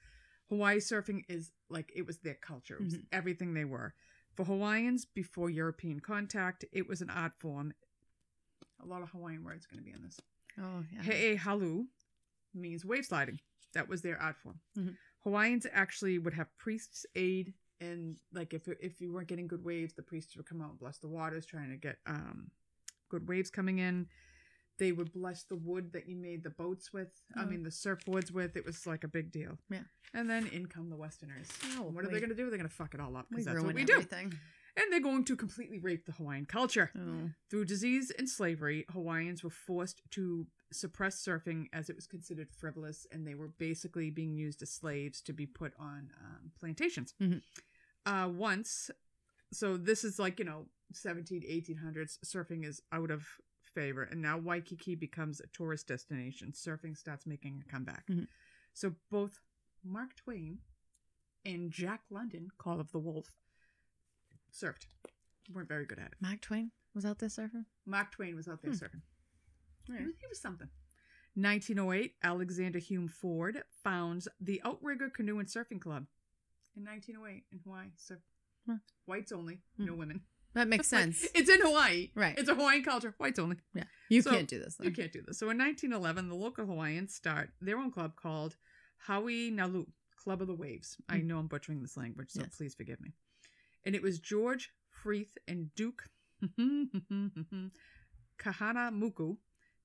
Hawaii 0.49 0.77
surfing 0.79 1.23
is 1.29 1.51
like 1.69 1.91
it 1.95 2.05
was 2.05 2.19
their 2.19 2.35
culture, 2.35 2.75
it 2.75 2.83
was 2.83 2.97
Mhm. 2.97 3.07
everything 3.11 3.53
they 3.53 3.65
were. 3.65 3.93
For 4.35 4.45
Hawaiians, 4.45 5.05
before 5.05 5.49
European 5.49 5.99
contact, 5.99 6.65
it 6.71 6.87
was 6.87 7.01
an 7.01 7.09
art 7.09 7.33
form. 7.35 7.73
A 8.79 8.85
lot 8.85 9.01
of 9.01 9.09
Hawaiian 9.11 9.43
words 9.43 9.65
going 9.65 9.79
to 9.79 9.83
be 9.83 9.91
in 9.91 10.01
this. 10.01 10.19
Oh, 10.57 10.85
yeah. 10.91 11.03
He'e 11.03 11.37
nalu 11.37 11.87
means 12.53 12.83
wave 12.85 13.05
sliding. 13.05 13.39
That 13.73 13.87
was 13.87 14.01
their 14.01 14.19
art 14.19 14.37
form. 14.37 14.59
Mhm. 14.75 14.97
Hawaiians 15.21 15.65
actually 15.71 16.17
would 16.17 16.33
have 16.33 16.55
priests 16.57 17.05
aid, 17.15 17.53
and 17.79 18.19
like 18.31 18.53
if 18.53 18.67
if 18.67 18.99
you 18.99 19.11
weren't 19.13 19.27
getting 19.29 19.47
good 19.47 19.63
waves, 19.63 19.93
the 19.93 20.03
priests 20.03 20.35
would 20.35 20.45
come 20.45 20.61
out 20.61 20.71
and 20.71 20.79
bless 20.79 20.97
the 20.97 21.07
waters, 21.07 21.45
trying 21.45 21.69
to 21.69 21.77
get 21.77 21.99
um 22.05 22.51
good 23.09 23.27
waves 23.27 23.49
coming 23.51 23.77
in. 23.79 24.09
They 24.81 24.91
would 24.91 25.13
bless 25.13 25.43
the 25.43 25.55
wood 25.55 25.93
that 25.93 26.09
you 26.09 26.15
made 26.15 26.41
the 26.43 26.49
boats 26.49 26.91
with. 26.91 27.09
I 27.35 27.43
Oh. 27.43 27.45
mean, 27.45 27.61
the 27.61 27.69
surfboards 27.69 28.31
with. 28.31 28.57
It 28.57 28.65
was 28.65 28.87
like 28.87 29.03
a 29.03 29.07
big 29.07 29.31
deal. 29.31 29.59
Yeah. 29.69 29.83
And 30.15 30.27
then 30.27 30.47
in 30.47 30.65
come 30.65 30.89
the 30.89 30.95
Westerners. 30.95 31.47
Oh, 31.77 31.83
what 31.83 32.03
are 32.03 32.07
they 32.07 32.15
we- 32.15 32.19
going 32.19 32.29
to 32.31 32.35
do? 32.35 32.49
They're 32.49 32.57
going 32.57 32.67
to 32.69 32.75
fuck 32.75 32.95
it 32.95 32.99
all 32.99 33.15
up 33.15 33.27
We 33.29 33.35
because 33.35 33.45
that's 33.45 33.55
ruin 33.57 33.67
what 33.67 33.75
we 33.75 33.81
everything. 33.93 34.29
do. 34.31 34.37
And 34.77 34.91
they're 34.91 34.99
going 35.11 35.23
to 35.25 35.35
completely 35.35 35.77
rape 35.77 36.05
the 36.07 36.13
Hawaiian 36.13 36.45
culture. 36.47 36.89
Oh. 36.97 37.29
Through 37.49 37.65
disease 37.65 38.09
and 38.17 38.27
slavery, 38.27 38.85
Hawaiians 38.89 39.43
were 39.43 39.51
forced 39.51 40.01
to 40.11 40.47
suppress 40.73 41.23
surfing 41.23 41.67
as 41.73 41.89
it 41.91 41.95
was 41.95 42.07
considered 42.07 42.49
frivolous, 42.51 43.05
and 43.11 43.27
they 43.27 43.35
were 43.35 43.49
basically 43.49 44.09
being 44.09 44.33
used 44.33 44.63
as 44.63 44.71
slaves 44.71 45.21
to 45.23 45.33
be 45.33 45.45
put 45.45 45.73
on 45.77 46.11
um, 46.25 46.51
plantations. 46.59 47.13
Mhm. 47.21 47.41
Uh, 48.07 48.29
once, 48.33 48.89
so 49.53 49.77
this 49.77 50.03
is 50.03 50.17
like, 50.17 50.39
you 50.39 50.45
know, 50.45 50.69
17, 50.93 51.43
1800s, 51.43 52.17
surfing 52.25 52.65
is 52.65 52.81
out 52.91 53.11
of 53.11 53.27
favor, 53.73 54.03
and 54.03 54.21
now 54.21 54.37
Waikiki 54.37 54.95
becomes 54.95 55.39
a 55.39 55.47
tourist 55.47 55.87
destination. 55.87 56.51
Surfing 56.51 56.97
starts 56.97 57.25
making 57.25 57.63
a 57.65 57.69
comeback. 57.71 58.05
Mhm. 58.07 58.27
So 58.73 58.95
both 59.09 59.39
Mark 59.83 60.15
Twain 60.15 60.59
and 61.45 61.71
Jack 61.71 62.03
London, 62.09 62.49
Call 62.57 62.79
of 62.79 62.91
the 62.91 62.99
Wolf, 62.99 63.31
surfed. 64.51 64.87
Weren't 65.49 65.67
very 65.69 65.85
good 65.85 65.99
at 65.99 66.11
it. 66.13 66.21
Mark 66.21 66.41
Twain 66.41 66.71
was 66.93 67.05
out 67.05 67.19
there 67.19 67.29
surfing. 67.29 67.65
Mark 67.85 68.11
Twain 68.11 68.35
was 68.35 68.47
out 68.47 68.61
there 68.61 68.71
Hmm. 68.71 68.77
surfing. 68.77 69.01
He 69.87 69.93
was- 70.05 70.15
He 70.19 70.27
was 70.27 70.39
something. 70.39 70.69
1908, 71.33 72.17
Alexander 72.21 72.79
Hume 72.79 73.07
Ford 73.07 73.63
founds 73.69 74.27
the 74.39 74.61
Outrigger 74.63 75.09
Canoe 75.09 75.39
and 75.39 75.47
Surfing 75.47 75.79
Club. 75.81 76.07
In 76.75 76.83
1908 76.83 77.45
in 77.51 77.59
Hawaii. 77.59 77.91
So 77.95 78.21
Huh. 78.65 78.79
whites 79.05 79.31
only, 79.31 79.61
Hmm. 79.77 79.85
no 79.85 79.95
women. 79.95 80.25
That 80.53 80.67
makes 80.67 80.91
Like, 80.91 81.01
sense. 81.01 81.27
it's 81.33 81.49
in 81.49 81.61
Hawaii. 81.61 82.09
Right. 82.15 82.37
It's 82.37 82.49
a 82.49 82.55
Hawaiian 82.55 82.83
culture. 82.83 83.13
Whites 83.17 83.39
only. 83.39 83.57
yeah. 83.73 83.85
You 84.09 84.21
So, 84.21 84.31
can't 84.31 84.47
do 84.47 84.59
this. 84.59 84.75
Though. 84.75 84.83
You 84.85 84.91
can't 84.91 85.11
do 85.13 85.21
this. 85.21 85.37
So 85.39 85.49
in 85.49 85.57
1911, 85.57 86.27
the 86.27 86.35
local 86.35 86.65
Hawaiians 86.65 87.13
start 87.15 87.51
their 87.61 87.77
own 87.77 87.89
club 87.91 88.15
called 88.17 88.57
Hui 89.07 89.49
Nalu, 89.51 89.87
Club 90.17 90.41
of 90.41 90.47
the 90.47 90.53
Waves. 90.53 90.97
I 91.07 91.19
Mm. 91.19 91.23
know 91.25 91.37
I'm 91.39 91.47
butchering 91.47 91.81
this 91.81 91.95
language, 91.95 92.31
so 92.31 92.41
Yes. 92.41 92.55
please 92.57 92.75
forgive 92.75 92.99
me. 92.99 93.13
And 93.85 93.95
it 93.95 94.01
was 94.01 94.19
George 94.19 94.73
Freeth 94.91 95.37
and 95.47 95.73
Duke 95.75 96.09
Kahanamoku 98.37 99.37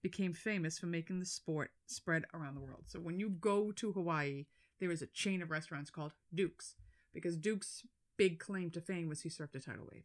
became 0.02 0.32
famous 0.32 0.78
for 0.78 0.86
making 0.86 1.20
the 1.20 1.26
sport 1.26 1.70
spread 1.86 2.24
around 2.34 2.54
the 2.54 2.60
world. 2.60 2.84
So 2.86 2.98
when 3.00 3.18
you 3.20 3.28
go 3.30 3.72
to 3.72 3.92
Hawaii, 3.92 4.46
there 4.80 4.90
is 4.90 5.02
a 5.02 5.06
chain 5.06 5.42
of 5.42 5.50
restaurants 5.50 5.90
called 5.90 6.12
Duke's 6.34 6.74
because 7.12 7.36
Duke's 7.36 7.86
big 8.16 8.38
claim 8.38 8.70
to 8.70 8.80
fame 8.80 9.08
was 9.08 9.22
he 9.22 9.28
surfed 9.28 9.54
a 9.54 9.60
tidal 9.60 9.88
wave 9.92 10.04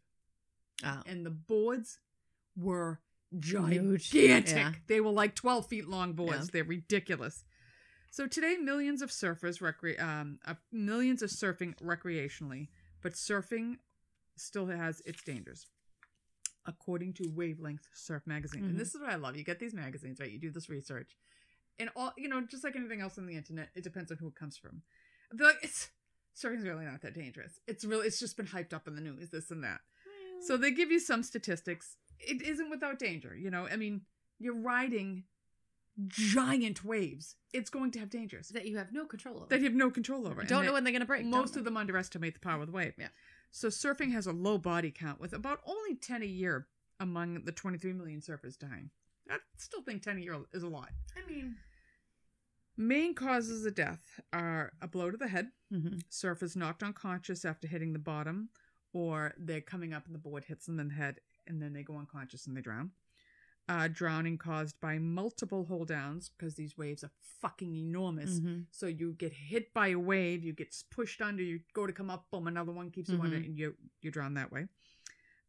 Oh. 0.84 1.02
and 1.06 1.26
the 1.26 1.30
boards 1.32 2.00
were 2.56 3.00
gigantic. 3.38 4.56
Yeah. 4.56 4.72
They 4.88 5.00
were 5.02 5.12
like 5.12 5.36
12 5.36 5.68
feet 5.68 5.88
long 5.88 6.14
boards. 6.14 6.46
Yeah. 6.46 6.50
They're 6.54 6.64
ridiculous. 6.64 7.44
So 8.12 8.28
today, 8.28 8.58
millions 8.58 9.02
of 9.02 9.10
surfers, 9.10 9.62
recre- 9.62 10.02
um, 10.02 10.40
uh, 10.46 10.56
millions 10.72 11.22
of 11.22 11.30
surfing 11.30 11.76
recreationally, 11.82 12.68
but 13.02 13.14
surfing 13.14 13.76
still 14.36 14.66
has 14.68 15.02
its 15.06 15.24
dangers. 15.24 15.68
According 16.66 17.14
to 17.14 17.24
Wavelength 17.34 17.88
Surf 17.94 18.22
Magazine, 18.28 18.64
Mhm. 18.64 18.70
and 18.72 18.80
this 18.80 18.94
is 18.94 19.02
what 19.02 19.10
I 19.10 19.16
love. 19.16 19.36
You 19.36 19.44
get 19.44 19.60
these 19.60 19.74
magazines, 19.74 20.20
right? 20.20 20.30
You 20.30 20.38
do 20.40 20.52
this 20.52 20.70
research, 20.70 21.16
and 21.80 21.90
all 21.96 22.14
you 22.18 22.28
know, 22.30 22.42
just 22.46 22.64
like 22.64 22.76
anything 22.76 23.02
else 23.02 23.18
on 23.18 23.26
the 23.26 23.36
internet, 23.36 23.70
it 23.74 23.84
depends 23.84 24.12
on 24.12 24.18
who 24.20 24.28
it 24.28 24.36
comes 24.36 24.58
from. 24.58 24.84
They're 25.32 25.48
like, 25.48 25.64
it's 25.64 25.90
surfing's 26.36 26.64
really 26.68 26.86
not 26.86 27.02
that 27.02 27.16
dangerous. 27.16 27.60
It's 27.66 27.84
really, 27.84 28.06
it's 28.08 28.20
just 28.20 28.38
been 28.38 28.46
hyped 28.46 28.74
up 28.74 28.88
in 28.88 28.94
the 28.96 29.02
news, 29.02 29.30
this 29.32 29.50
and 29.50 29.64
that. 29.64 29.82
So 30.42 30.58
they 30.58 30.72
give 30.72 30.92
you 30.92 31.00
some 31.00 31.24
statistics. 31.24 31.98
It 32.20 32.42
isn't 32.42 32.70
without 32.70 33.00
danger, 33.00 33.36
you 33.36 33.50
know. 33.50 33.68
I 33.72 33.76
mean, 33.76 34.02
you're 34.40 34.56
riding 34.56 35.24
giant 36.08 36.84
waves. 36.84 37.36
It's 37.54 37.70
going 37.70 37.92
to 37.92 38.00
have 38.00 38.10
dangers 38.10 38.50
that 38.50 38.66
you 38.66 38.78
have 38.78 38.94
no 38.94 39.06
control 39.06 39.38
over. 39.38 39.48
that 39.48 39.60
you 39.60 39.66
have 39.66 39.74
no 39.74 39.90
control 39.90 40.28
over. 40.28 40.44
don't 40.44 40.60
And 40.60 40.68
know 40.68 40.74
when 40.74 40.84
they're 40.84 40.94
gonna 40.94 41.06
break. 41.06 41.26
Most 41.26 41.58
of 41.58 41.64
them 41.64 41.78
underestimate 41.78 42.34
the 42.34 42.40
power 42.40 42.62
of 42.62 42.68
the 42.68 42.74
wave. 42.74 42.94
Yeah. 42.98 43.10
So 43.52 43.68
surfing 43.68 44.12
has 44.14 44.28
a 44.28 44.32
low 44.32 44.58
body 44.58 44.92
count 44.92 45.20
with 45.20 45.34
about 45.34 45.60
only 45.66 45.96
10 45.96 46.22
a 46.24 46.26
year 46.26 46.68
among 47.00 47.44
the 47.44 47.52
23 47.52 47.94
million 47.94 48.22
surfers 48.22 48.58
dying. 48.58 48.90
I 49.30 49.38
still 49.58 49.82
think 49.82 50.02
10 50.02 50.18
a 50.18 50.22
year 50.22 50.38
is 50.54 50.64
a 50.64 50.68
lot. 50.68 50.90
I 51.18 51.30
mean, 51.30 51.56
Main 52.78 53.14
causes 53.14 53.66
of 53.66 53.76
death 53.76 54.20
are 54.32 54.72
a 54.82 54.88
blow 54.88 55.12
to 55.12 55.18
the 55.18 55.28
head, 55.28 55.52
mm-hmm. 55.72 55.98
surfers 56.10 56.56
knocked 56.56 56.84
unconscious 56.84 57.44
after 57.44 57.68
hitting 57.68 57.94
the 57.94 58.00
bottom, 58.00 58.50
or 58.94 59.34
they're 59.38 59.62
coming 59.62 59.94
up 59.94 60.06
and 60.06 60.14
the 60.16 60.20
board 60.20 60.44
hits 60.46 60.66
them 60.66 60.80
in 60.80 60.88
the 60.90 60.94
head 60.94 61.20
and 61.48 61.62
then 61.62 61.74
they 61.74 61.84
go 61.84 61.98
unconscious 61.98 62.46
and 62.48 62.56
they 62.56 62.62
drown. 62.62 62.92
Uh, 63.70 63.88
drowning 63.88 64.38
caused 64.38 64.80
by 64.82 64.98
multiple 64.98 65.66
hold 65.66 65.88
downs 65.88 66.30
because 66.30 66.56
these 66.56 66.78
waves 66.78 67.04
are 67.04 67.12
fucking 67.42 67.74
enormous. 67.76 68.40
Mm-hmm. 68.40 68.62
So 68.72 68.88
you 68.88 69.14
get 69.14 69.32
hit 69.32 69.74
by 69.74 69.90
a 69.90 70.00
wave, 70.00 70.44
you 70.44 70.52
get 70.52 70.76
pushed 70.90 71.22
under, 71.22 71.42
you 71.44 71.62
go 71.74 71.88
to 71.88 71.94
come 71.94 72.10
up, 72.10 72.26
boom, 72.32 72.48
another 72.48 72.72
one 72.74 72.90
keeps 72.92 73.10
you 73.10 73.22
under, 73.22 73.38
Mhm. 73.38 73.46
and 73.46 73.58
you 73.58 73.76
you 74.02 74.12
drown 74.12 74.34
that 74.34 74.52
way. 74.52 74.68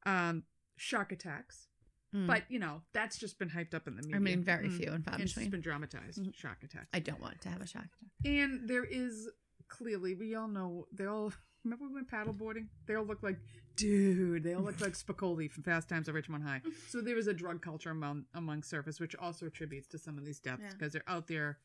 Um, 0.04 0.44
shark 0.76 1.10
attacks, 1.12 1.68
Mm. 2.14 2.26
but 2.26 2.44
you 2.50 2.58
know 2.58 2.82
that's 2.92 3.18
just 3.18 3.38
been 3.38 3.50
hyped 3.50 3.74
up 3.74 3.88
in 3.88 3.96
the 3.96 4.02
media. 4.02 4.16
I 4.16 4.20
mean, 4.20 4.42
very 4.44 4.68
Mm. 4.68 4.76
few 4.76 4.92
and 4.92 5.04
far 5.04 5.14
And 5.14 5.22
it's 5.22 5.32
just 5.34 5.50
been 5.50 5.60
dramatized. 5.62 6.18
Mhm. 6.22 6.34
Shark 6.36 6.62
attacks. 6.62 6.90
I 6.92 7.00
don't 7.00 7.20
want 7.20 7.40
to 7.40 7.48
have 7.48 7.62
a 7.62 7.66
shock 7.66 7.86
attack. 7.86 8.10
And 8.24 8.68
there 8.68 8.84
is 8.84 9.30
clearly, 9.68 10.14
we 10.14 10.34
all 10.34 10.48
know, 10.48 10.86
they 10.92 11.06
all, 11.06 11.32
remember 11.64 11.86
we 11.86 11.94
went 11.94 12.10
paddleboarding? 12.10 12.66
They 12.86 12.94
all 12.94 13.04
look 13.04 13.22
like, 13.22 13.38
dude, 13.76 14.42
they 14.44 14.54
all 14.54 14.62
look 14.62 14.80
like 14.80 14.92
Spicoli 14.94 15.50
from 15.50 15.62
Fast 15.62 15.88
Times 15.88 16.08
at 16.08 16.14
Richmond 16.14 16.44
High. 16.44 16.62
So 16.88 17.00
there 17.00 17.16
is 17.18 17.26
a 17.26 17.34
drug 17.34 17.62
culture 17.62 17.90
among, 17.90 18.24
among 18.34 18.62
surfers, 18.62 19.00
which 19.00 19.14
also 19.16 19.46
attributes 19.46 19.88
to 19.88 19.98
some 19.98 20.18
of 20.18 20.24
these 20.24 20.40
deaths 20.40 20.62
Yeah. 20.62 20.70
because 20.72 20.92
they're 20.92 21.08
out 21.08 21.26
there 21.28 21.58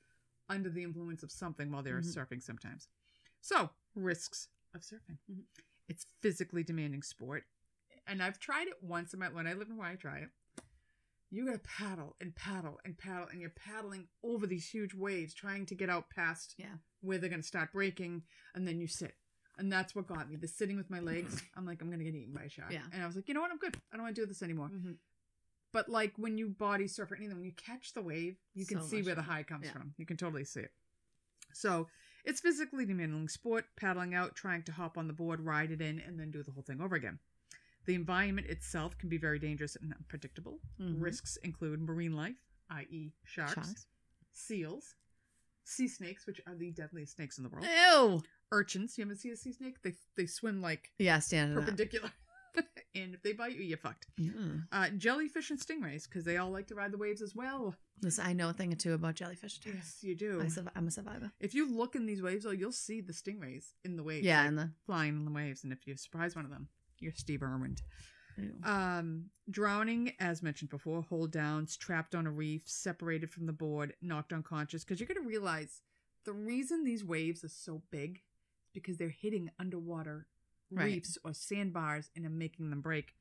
under 0.49 0.69
the 0.69 0.83
influence 0.83 1.23
of 1.23 1.31
something 1.31 1.71
while 1.71 1.83
they're 1.83 1.99
Mhm. 2.01 2.15
surfing 2.15 2.41
sometimes. 2.41 2.87
So, 3.41 3.69
risks 3.95 4.47
of 4.73 4.81
surfing. 4.81 5.17
Mhm. 5.29 5.43
It's 5.87 6.05
physically 6.21 6.63
demanding 6.63 7.01
sport. 7.03 7.45
And 8.05 8.23
I've 8.23 8.39
tried 8.39 8.67
it 8.67 8.81
once 8.81 9.13
in 9.13 9.19
my, 9.19 9.27
when 9.29 9.47
I 9.47 9.53
lived 9.53 9.69
in 9.69 9.75
Hawaii, 9.75 9.93
I 9.93 9.95
tried 9.97 10.23
it. 10.23 10.31
You 11.29 11.45
gotta 11.45 11.59
paddle 11.59 12.15
and 12.21 12.33
paddle 12.33 12.79
and 12.85 12.97
paddle, 12.97 13.27
and 13.27 13.41
you're 13.41 13.49
paddling 13.49 14.07
over 14.23 14.47
these 14.47 14.69
huge 14.69 14.93
waves, 14.93 15.33
trying 15.33 15.65
to 15.65 15.75
get 15.75 15.89
out 15.89 16.09
past 16.09 16.55
Yeah. 16.57 16.77
where 17.01 17.17
they're 17.17 17.29
gonna 17.29 17.43
start 17.43 17.73
breaking, 17.73 18.23
and 18.55 18.65
then 18.65 18.79
you 18.79 18.87
sit. 18.87 19.17
And 19.59 19.71
that's 19.71 19.95
what 19.95 20.05
got 20.07 20.29
me. 20.29 20.35
The 20.35 20.47
sitting 20.47 20.77
with 20.77 20.89
my 20.89 20.99
legs, 20.99 21.41
I'm 21.57 21.65
like, 21.65 21.81
I'm 21.81 21.89
gonna 21.89 22.03
get 22.03 22.13
eaten 22.15 22.33
by 22.33 22.43
a 22.43 22.49
shark. 22.49 22.71
Yeah. 22.71 22.81
And 22.93 23.01
I 23.03 23.07
was 23.07 23.15
like, 23.15 23.27
you 23.27 23.33
know 23.33 23.41
what? 23.41 23.51
I'm 23.51 23.57
good. 23.57 23.75
I 23.91 23.95
don't 23.97 24.03
want 24.03 24.15
to 24.15 24.21
do 24.21 24.25
this 24.27 24.41
anymore. 24.43 24.69
Mm-hmm. 24.73 24.91
But 25.73 25.89
like 25.89 26.13
when 26.17 26.37
you 26.37 26.49
body 26.49 26.87
surf 26.87 27.11
or 27.11 27.15
anything, 27.15 27.35
when 27.35 27.45
you 27.45 27.51
catch 27.53 27.93
the 27.93 28.01
wave, 28.01 28.37
you 28.53 28.65
can 28.65 28.79
So 28.81 28.87
see 28.87 29.01
where 29.01 29.15
the 29.15 29.21
high 29.23 29.43
comes 29.43 29.65
Yeah. 29.65 29.73
from. 29.73 29.93
You 29.97 30.05
can 30.05 30.17
totally 30.17 30.43
see 30.45 30.61
it. 30.61 30.71
So 31.53 31.87
it's 32.23 32.39
physically 32.41 32.85
demanding 32.85 33.27
sport, 33.29 33.65
paddling 33.75 34.13
out, 34.13 34.35
trying 34.35 34.63
to 34.63 34.71
hop 34.71 34.97
on 34.97 35.07
the 35.07 35.13
board, 35.13 35.41
ride 35.41 35.71
it 35.71 35.81
in, 35.81 35.99
and 35.99 36.19
then 36.19 36.29
do 36.31 36.43
the 36.43 36.51
whole 36.51 36.63
thing 36.63 36.81
over 36.81 36.95
again. 36.95 37.19
The 37.85 37.95
environment 37.95 38.47
itself 38.47 38.97
can 38.97 39.07
be 39.09 39.17
very 39.17 39.39
dangerous 39.39 39.75
and 39.77 39.93
unpredictable. 39.93 40.59
Mhm. 40.79 41.01
Risks 41.01 41.37
include 41.37 41.81
marine 41.81 42.13
life, 42.13 42.35
i.e., 42.69 43.13
sharks, 43.23 43.53
Sharks. 43.53 43.87
seals, 44.31 44.95
sea 45.63 45.87
snakes, 45.87 46.25
which 46.27 46.41
are 46.45 46.55
the 46.55 46.71
deadliest 46.71 47.15
snakes 47.15 47.37
in 47.37 47.43
the 47.45 47.49
world, 47.49 47.65
Ew. 47.65 48.23
Urchins. 48.51 48.97
You 48.97 49.05
ever 49.05 49.15
see 49.15 49.29
a 49.29 49.35
sea 49.35 49.53
snake? 49.53 49.81
They 49.83 49.93
they 50.15 50.25
swim 50.25 50.61
like 50.61 50.91
Yeah, 50.99 51.19
standing 51.19 51.57
up. 51.57 51.63
perpendicular, 51.63 52.11
and 52.95 53.13
if 53.13 53.21
they 53.23 53.33
bite 53.33 53.55
you, 53.55 53.63
you're 53.63 53.77
fucked. 53.77 54.07
Mm. 54.19 54.63
Uh, 54.71 54.89
jellyfish 54.97 55.49
and 55.49 55.59
stingrays, 55.59 56.03
because 56.09 56.23
they 56.25 56.37
all 56.37 56.49
like 56.51 56.67
to 56.67 56.75
ride 56.75 56.91
the 56.91 56.97
waves 56.97 57.21
as 57.21 57.35
well. 57.35 57.75
Listen, 58.01 58.25
I 58.27 58.33
know 58.33 58.49
a 58.49 58.53
thing 58.53 58.71
or 58.71 58.75
two 58.75 58.93
about 58.93 59.15
jellyfish 59.15 59.59
too. 59.59 59.71
Yes, 59.73 59.97
you 60.01 60.15
do. 60.15 60.41
I 60.41 60.49
I'm 60.75 60.87
a 60.87 60.91
survivor. 60.91 61.31
If 61.39 61.55
you 61.55 61.71
look 61.75 61.95
in 61.95 62.05
these 62.05 62.21
waves, 62.21 62.43
though, 62.45 62.51
you'll 62.51 62.71
see 62.71 63.01
the 63.01 63.13
stingrays 63.13 63.71
in 63.83 63.95
the 63.97 64.03
waves. 64.03 64.25
Yeah, 64.25 64.39
like, 64.41 64.47
and 64.49 64.57
the 64.57 64.71
flying 64.85 65.17
in 65.17 65.25
the 65.25 65.31
waves. 65.31 65.63
And 65.63 65.73
if 65.73 65.87
you 65.87 65.97
surprise 65.97 66.35
one 66.35 66.45
of 66.45 66.51
them, 66.51 66.67
you're 66.99 67.13
Steve 67.15 67.41
Irwin. 67.41 67.77
Um, 68.63 69.31
drowning, 69.49 70.13
as 70.19 70.43
mentioned 70.43 70.69
before, 70.69 71.01
hold 71.01 71.31
downs, 71.31 71.75
trapped 71.75 72.13
on 72.13 72.27
a 72.27 72.31
reef, 72.31 72.61
separated 72.65 73.31
from 73.31 73.45
the 73.47 73.51
board, 73.53 73.95
knocked 74.01 74.31
unconscious. 74.33 74.83
Because 74.83 74.99
you're 74.99 75.07
going 75.07 75.21
to 75.23 75.27
realize 75.27 75.81
the 76.25 76.33
reason 76.33 76.83
these 76.83 77.03
waves 77.03 77.43
are 77.43 77.49
so 77.49 77.81
big 77.91 78.21
because 78.77 78.97
they're 78.97 79.09
hitting 79.09 79.49
underwater 79.57 80.27
Right. 80.69 80.85
reefs 80.85 81.17
or 81.23 81.33
sandbars 81.33 82.11
and 82.15 82.25
are 82.25 82.29
making 82.29 82.69
them 82.69 82.81
break. 82.81 83.15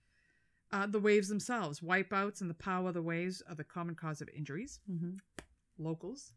Uh, 0.70 0.86
the 0.86 0.98
waves 1.00 1.28
themselves, 1.28 1.80
wipeouts, 1.80 2.40
and 2.42 2.50
the 2.50 2.54
power 2.54 2.88
of 2.88 2.94
the 2.94 3.00
waves 3.02 3.40
are 3.48 3.54
the 3.54 3.64
common 3.64 3.94
cause 3.94 4.20
of 4.20 4.28
injuries. 4.30 4.80
Mhm. 4.90 5.20
Locals. 5.78 6.34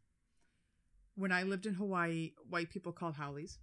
When 1.16 1.32
I 1.32 1.44
lived 1.44 1.66
in 1.66 1.74
Hawaii, 1.74 2.34
white 2.48 2.70
people 2.70 2.94
called 2.94 3.16
haoles, 3.16 3.58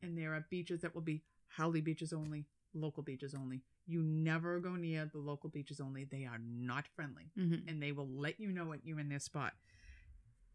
and 0.00 0.16
there 0.16 0.32
are 0.34 0.46
beaches 0.48 0.80
that 0.80 0.94
will 0.94 1.02
be 1.02 1.24
haole 1.58 1.80
beaches 1.82 2.12
only, 2.12 2.46
local 2.72 3.02
beaches 3.02 3.34
only. 3.34 3.62
You 3.86 4.02
never 4.02 4.60
go 4.60 4.76
near 4.76 5.04
the 5.06 5.18
local 5.18 5.50
beaches 5.50 5.80
only. 5.80 6.04
They 6.04 6.24
are 6.24 6.38
not 6.38 6.86
friendly 6.88 7.32
Mhm. 7.36 7.68
and 7.68 7.82
they 7.82 7.92
will 7.92 8.08
let 8.08 8.38
you 8.40 8.52
know 8.52 8.66
when 8.66 8.80
you're 8.84 9.00
in 9.00 9.08
their 9.08 9.18
spot. 9.18 9.54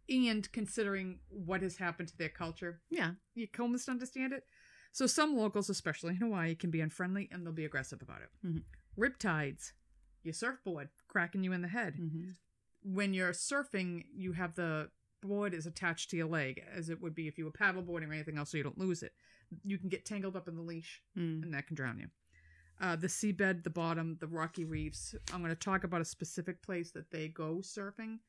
And 0.09 0.49
considering 0.51 1.19
what 1.29 1.61
has 1.61 1.77
happened 1.77 2.09
to 2.09 2.17
their 2.17 2.29
culture, 2.29 2.81
Yeah. 2.89 3.15
you 3.35 3.47
can 3.47 3.63
almost 3.63 3.89
understand 3.89 4.33
it. 4.33 4.47
So 4.91 5.05
some 5.05 5.35
locals, 5.35 5.69
especially 5.69 6.11
in 6.11 6.15
Hawaii, 6.17 6.55
can 6.55 6.71
be 6.71 6.81
unfriendly 6.81 7.27
and 7.31 7.45
they'll 7.45 7.53
be 7.53 7.65
aggressive 7.65 8.01
about 8.01 8.21
it. 8.21 8.29
Mhm. 8.43 8.63
Riptides, 8.97 9.73
your 10.23 10.33
surfboard 10.33 10.89
cracking 11.07 11.43
you 11.43 11.51
in 11.53 11.61
the 11.61 11.67
head. 11.67 11.95
hmm 11.95 12.29
When 12.83 13.13
you're 13.13 13.33
surfing, 13.33 14.05
you 14.13 14.31
have 14.33 14.55
the 14.55 14.91
board 15.21 15.53
is 15.53 15.65
attached 15.65 16.09
to 16.11 16.17
your 16.17 16.27
leg, 16.27 16.59
as 16.59 16.89
it 16.89 17.01
would 17.01 17.13
be 17.15 17.27
if 17.27 17.37
you 17.37 17.43
were 17.45 17.51
paddleboarding 17.51 18.07
or 18.09 18.13
anything 18.13 18.37
else, 18.37 18.51
so 18.51 18.57
you 18.57 18.63
don't 18.63 18.77
lose 18.77 19.03
it. 19.03 19.13
You 19.63 19.77
can 19.77 19.89
get 19.89 20.05
tangled 20.05 20.35
up 20.37 20.47
in 20.47 20.55
the 20.55 20.61
leash 20.61 21.03
Mm. 21.17 21.43
and 21.43 21.53
that 21.53 21.67
can 21.67 21.75
drown 21.75 21.99
you. 21.99 22.09
Uh, 22.79 22.95
the 22.95 23.07
seabed, 23.07 23.63
the 23.63 23.69
bottom, 23.71 24.15
the 24.19 24.27
rocky 24.27 24.63
reefs. 24.63 25.15
I'm 25.33 25.41
going 25.41 25.49
to 25.49 25.55
talk 25.55 25.83
about 25.83 25.99
a 26.01 26.05
specific 26.05 26.61
place 26.61 26.91
that 26.91 27.09
they 27.11 27.27
go 27.27 27.57
surfing, 27.57 28.19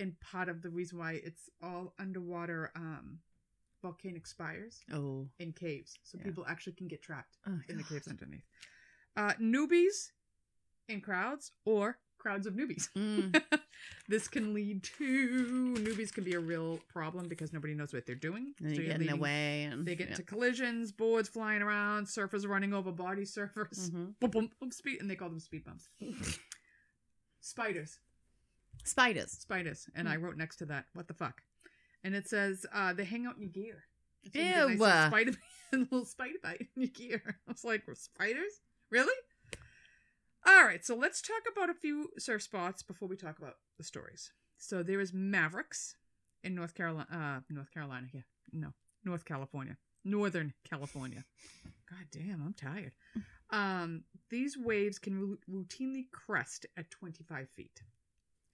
and 0.00 0.18
part 0.20 0.48
of 0.48 0.62
the 0.62 0.70
reason 0.70 0.98
why 0.98 1.12
it's 1.24 1.48
all 1.62 1.94
underwater 1.98 2.70
um, 2.76 3.18
volcanic 3.82 4.26
spires 4.26 4.82
Oh. 4.92 5.28
in 5.38 5.52
caves, 5.52 5.94
so 6.02 6.18
Yeah. 6.18 6.24
people 6.24 6.44
actually 6.46 6.74
can 6.74 6.88
get 6.88 7.02
trapped 7.02 7.38
oh 7.46 7.58
in 7.68 7.76
the 7.76 7.82
caves 7.84 8.08
underneath. 8.08 8.44
Uh, 9.16 9.32
newbies 9.40 10.12
in 10.88 11.00
crowds 11.00 11.52
or 11.64 11.98
crowds 12.18 12.46
of 12.46 12.54
newbies. 12.54 12.88
Mm. 12.96 13.40
this 14.08 14.26
can 14.28 14.52
lead 14.52 14.82
to 14.82 15.74
newbies 15.78 16.12
can 16.12 16.24
be 16.24 16.32
a 16.34 16.40
real 16.40 16.78
problem 16.88 17.28
because 17.28 17.52
nobody 17.52 17.74
knows 17.74 17.92
what 17.92 18.04
they're 18.06 18.14
doing. 18.16 18.54
And 18.60 18.70
you 18.72 18.78
you're 18.82 18.92
get 18.92 19.00
in 19.00 19.06
the 19.06 19.16
way, 19.16 19.64
and 19.64 19.86
They 19.86 19.94
get 19.94 20.06
yeah. 20.08 20.12
into 20.12 20.24
collisions, 20.24 20.90
boards 20.92 21.28
flying 21.28 21.62
around, 21.62 22.06
surfers 22.06 22.46
running 22.48 22.72
over 22.74 22.90
body 22.90 23.22
surfers. 23.22 23.90
Mhm. 23.90 24.18
Boom, 24.20 24.30
boom, 24.30 24.50
boom, 24.60 24.70
speed, 24.72 25.00
and 25.00 25.08
they 25.10 25.16
call 25.16 25.28
them 25.30 25.38
speed 25.40 25.64
bumps. 25.64 25.88
Spiders, 27.40 27.98
spiders. 28.86 29.32
spiders, 29.32 29.88
and 29.94 30.06
Hmm. 30.08 30.14
I 30.14 30.16
wrote 30.16 30.36
next 30.36 30.56
to 30.56 30.66
that, 30.66 30.86
what 30.94 31.08
the 31.08 31.14
fuck? 31.14 31.42
And 32.04 32.14
it 32.14 32.28
says 32.28 32.64
uh, 32.72 32.92
they 32.92 33.04
hang 33.04 33.26
out 33.26 33.36
in 33.36 33.42
your 33.42 33.50
gear. 33.50 33.84
That's 34.24 34.34
when 34.36 34.44
you 34.46 34.52
get 34.52 34.58
a 34.58 34.60
Ew. 34.62 34.68
nice 34.68 34.78
little 34.80 35.06
spider, 35.08 35.32
little 35.72 36.04
spider 36.04 36.38
bite 36.42 36.60
in 36.76 36.82
your 36.82 36.90
gear. 36.90 37.22
I 37.48 37.52
was 37.52 37.64
like, 37.64 37.82
spiders? 37.94 38.60
Really? 38.90 39.14
All 40.46 40.64
right, 40.64 40.84
so 40.84 40.94
let's 40.94 41.20
talk 41.20 41.42
about 41.50 41.70
a 41.70 41.74
few 41.74 42.10
surf 42.18 42.42
spots 42.42 42.82
before 42.82 43.08
we 43.08 43.16
talk 43.16 43.38
about 43.38 43.54
the 43.78 43.84
stories. 43.84 44.30
So 44.58 44.82
there 44.84 45.00
is 45.00 45.12
Mavericks 45.12 45.96
in 46.44 46.54
North 46.54 46.74
Carolina. 46.74 47.06
Uh, 47.12 47.40
North 47.52 47.72
Carolina, 47.72 48.06
yeah, 48.12 48.20
no, 48.52 48.68
North 49.04 49.24
California, 49.24 49.76
Northern 50.04 50.54
California. 50.68 51.24
God 51.90 52.06
damn, 52.12 52.42
I'm 52.42 52.54
tired. 52.54 52.92
Um, 53.50 54.04
these 54.30 54.56
waves 54.56 54.98
can 55.00 55.36
routinely 55.50 56.04
crest 56.12 56.66
at 56.76 56.90
25 56.92 57.48
feet 57.56 57.80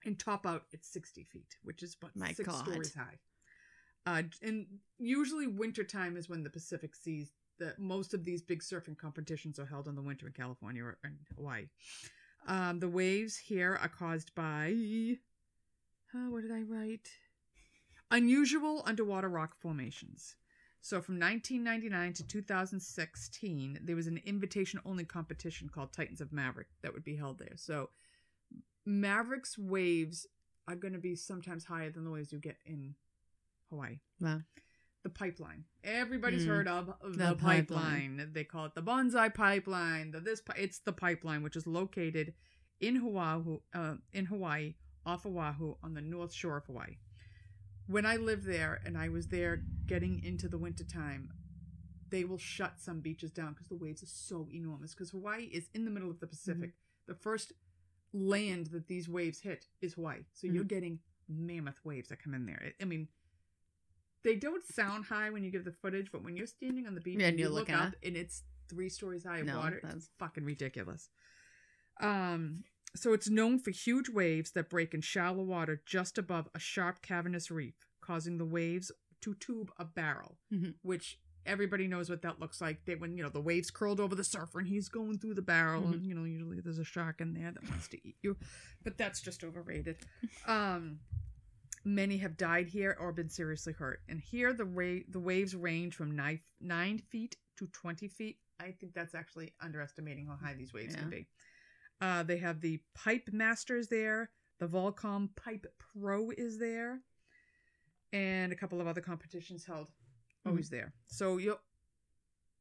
and 0.05 0.17
top 0.17 0.45
out 0.45 0.63
at 0.73 0.83
60 0.85 1.23
feet, 1.23 1.55
which 1.63 1.83
is 1.83 1.95
about 1.95 2.15
My 2.15 2.33
six 2.33 2.49
God. 2.49 2.65
stories 2.65 2.93
high. 2.93 3.19
Uh, 4.05 4.23
and 4.41 4.65
usually 4.99 5.47
wintertime 5.47 6.17
is 6.17 6.29
when 6.29 6.43
the 6.43 6.49
Pacific 6.49 6.95
sees 6.95 7.31
that 7.59 7.79
most 7.79 8.13
of 8.13 8.25
these 8.25 8.41
big 8.41 8.61
surfing 8.61 8.97
competitions 8.97 9.59
are 9.59 9.65
held 9.65 9.87
in 9.87 9.95
the 9.95 10.01
winter 10.01 10.27
in 10.27 10.33
California 10.33 10.83
or 10.83 10.97
in 11.03 11.17
Hawaii. 11.37 11.67
Um, 12.47 12.79
the 12.79 12.89
waves 12.89 13.37
here 13.37 13.79
are 13.81 13.87
caused 13.87 14.35
by, 14.35 14.75
uh, 16.13 16.29
what 16.29 16.41
did 16.41 16.51
I 16.51 16.63
write? 16.63 17.09
Unusual 18.11 18.83
underwater 18.85 19.29
rock 19.29 19.55
formations. 19.55 20.35
So 20.81 21.01
from 21.01 21.17
1999 21.17 22.13
to 22.13 22.27
2016, 22.27 23.79
there 23.81 23.95
was 23.95 24.07
an 24.07 24.19
invitation 24.25 24.81
only 24.85 25.05
competition 25.05 25.69
called 25.69 25.93
Titans 25.93 26.19
of 26.19 26.33
Maverick 26.33 26.67
that 26.81 26.93
would 26.93 27.05
be 27.05 27.15
held 27.15 27.39
there. 27.39 27.53
So 27.55 27.89
Maverick's 28.85 29.57
waves 29.57 30.27
are 30.67 30.75
going 30.75 30.93
to 30.93 30.99
be 30.99 31.15
sometimes 31.15 31.65
higher 31.65 31.89
than 31.91 32.03
the 32.05 32.11
waves 32.11 32.31
you 32.31 32.39
get 32.39 32.57
in 32.65 32.95
Hawaii. 33.69 33.99
Wow. 34.19 34.41
The 35.03 35.09
pipeline. 35.09 35.65
Everybody's 35.83 36.45
Mm. 36.45 36.47
heard 36.47 36.67
of 36.67 36.85
the, 37.03 37.09
The 37.09 37.35
pipeline. 37.35 37.65
pipeline. 38.17 38.29
They 38.33 38.43
call 38.45 38.65
it 38.65 38.73
the 38.75 38.81
Banzai 38.81 39.29
Pipeline. 39.29 40.11
The 40.11 40.21
this 40.21 40.41
pi- 40.41 40.55
it's 40.57 40.79
the 40.79 40.93
pipeline 40.93 41.43
which 41.43 41.57
is 41.57 41.67
located 41.67 42.33
in 42.79 42.95
Hawaii, 42.97 43.57
uh, 43.73 43.95
in 44.13 44.25
Hawaii, 44.27 44.75
off 45.05 45.25
Oahu 45.25 45.75
on 45.83 45.93
the 45.93 46.01
north 46.01 46.31
shore 46.33 46.55
of 46.57 46.65
Hawaii. 46.67 46.97
When 47.87 48.05
I 48.05 48.15
lived 48.15 48.45
there 48.45 48.79
and 48.85 48.97
I 48.97 49.09
was 49.09 49.27
there 49.27 49.65
getting 49.85 50.23
into 50.23 50.47
the 50.47 50.57
wintertime, 50.57 51.33
they 52.09 52.23
will 52.23 52.37
shut 52.37 52.79
some 52.79 53.01
beaches 53.01 53.31
down 53.31 53.51
because 53.53 53.67
the 53.67 53.75
waves 53.75 54.01
are 54.03 54.05
so 54.07 54.47
enormous. 54.53 54.93
Because 54.93 55.09
Hawaii 55.11 55.45
is 55.45 55.69
in 55.73 55.83
the 55.83 55.91
middle 55.91 56.09
of 56.09 56.21
the 56.21 56.27
Pacific. 56.27 56.75
The 57.07 57.15
first 57.15 57.51
land 58.13 58.67
that 58.67 58.87
these 58.87 59.09
waves 59.09 59.39
hit 59.41 59.67
is 59.81 59.93
Hawaii. 59.95 60.19
So 60.33 60.47
you're 60.47 60.63
getting 60.63 60.99
mammoth 61.27 61.79
waves 61.83 62.09
that 62.09 62.21
come 62.21 62.33
in 62.33 62.45
there. 62.45 62.61
I- 62.79 62.83
I 62.83 62.85
mean, 62.85 63.07
they 64.23 64.35
don't 64.35 64.63
sound 64.65 65.05
high 65.05 65.29
when 65.31 65.43
you 65.43 65.51
give 65.51 65.65
the 65.65 65.71
footage, 65.71 66.11
but 66.11 66.23
when 66.23 66.37
you're 66.37 66.47
standing 66.47 66.87
on 66.87 66.95
the 66.95 67.01
beach 67.01 67.19
Yeah, 67.19 67.27
and 67.27 67.39
you 67.39 67.49
look 67.49 67.69
up 67.69 67.87
up. 67.89 67.95
and 68.03 68.15
it's 68.15 68.43
three 68.69 68.89
stories 68.89 69.23
high 69.23 69.39
of 69.39 69.47
No, 69.47 69.57
water, 69.57 69.79
that's- 69.81 69.95
it's 70.03 70.09
fucking 70.19 70.45
ridiculous. 70.45 71.09
Um, 71.99 72.63
so 72.95 73.13
it's 73.13 73.29
known 73.29 73.59
for 73.59 73.71
huge 73.71 74.09
waves 74.09 74.51
that 74.51 74.69
break 74.69 74.93
in 74.93 75.01
shallow 75.01 75.43
water 75.43 75.81
just 75.85 76.17
above 76.17 76.49
a 76.53 76.59
sharp 76.59 77.01
cavernous 77.01 77.49
reef, 77.51 77.85
causing 78.01 78.37
the 78.37 78.45
waves 78.45 78.91
to 79.21 79.33
tube 79.35 79.71
a 79.77 79.85
barrel, 79.85 80.37
Mhm. 80.51 80.75
which 80.81 81.19
everybody 81.45 81.87
knows 81.87 82.09
what 82.09 82.21
that 82.23 82.39
looks 82.39 82.61
like. 82.61 82.85
They, 82.85 82.95
when 82.95 83.15
you 83.17 83.23
know 83.23 83.29
the 83.29 83.41
waves 83.41 83.69
curled 83.71 83.99
over 83.99 84.15
the 84.15 84.23
surfer 84.23 84.59
and 84.59 84.67
he's 84.67 84.89
going 84.89 85.19
through 85.19 85.33
the 85.35 85.41
barrel, 85.41 85.83
and 85.87 86.05
you 86.05 86.15
know 86.15 86.23
usually 86.23 86.59
there's 86.61 86.79
a 86.79 86.83
shark 86.85 87.21
in 87.21 87.33
there 87.33 87.51
that 87.51 87.69
wants 87.69 87.87
to 87.89 88.07
eat 88.07 88.15
you, 88.21 88.37
but 88.83 88.97
that's 88.97 89.21
just 89.21 89.43
overrated. 89.43 89.97
Um, 90.47 90.99
many 91.85 92.17
have 92.17 92.37
died 92.37 92.67
here 92.67 92.95
or 92.99 93.11
been 93.11 93.29
seriously 93.29 93.73
hurt, 93.73 94.01
and 94.09 94.19
here 94.19 94.53
the 94.53 94.65
ra- 94.65 95.03
the 95.09 95.19
waves 95.19 95.55
range 95.55 95.95
from 95.95 96.15
nine 96.15 96.39
nine 96.61 96.97
feet 96.97 97.35
to 97.57 97.67
twenty 97.67 98.07
feet. 98.07 98.37
I 98.59 98.71
think 98.71 98.93
that's 98.93 99.15
actually 99.15 99.53
underestimating 99.61 100.27
how 100.27 100.37
high 100.41 100.53
these 100.53 100.73
waves 100.73 100.95
can 100.95 101.09
be. 101.09 101.27
Uh, 101.99 102.23
they 102.23 102.37
have 102.37 102.61
the 102.61 102.79
Pipe 102.95 103.29
Masters 103.31 103.87
there. 103.87 104.29
The 104.59 104.67
Volcom 104.67 105.29
Pipe 105.35 105.65
Pro 105.79 106.29
is 106.31 106.57
there, 106.59 106.99
and 108.13 108.51
a 108.53 108.55
couple 108.55 108.79
of 108.79 108.87
other 108.87 109.01
competitions 109.01 109.65
held. 109.65 109.87
Mm-hmm. 110.45 110.49
Always 110.49 110.69
there. 110.69 110.93
So 111.07 111.37
you, 111.37 111.57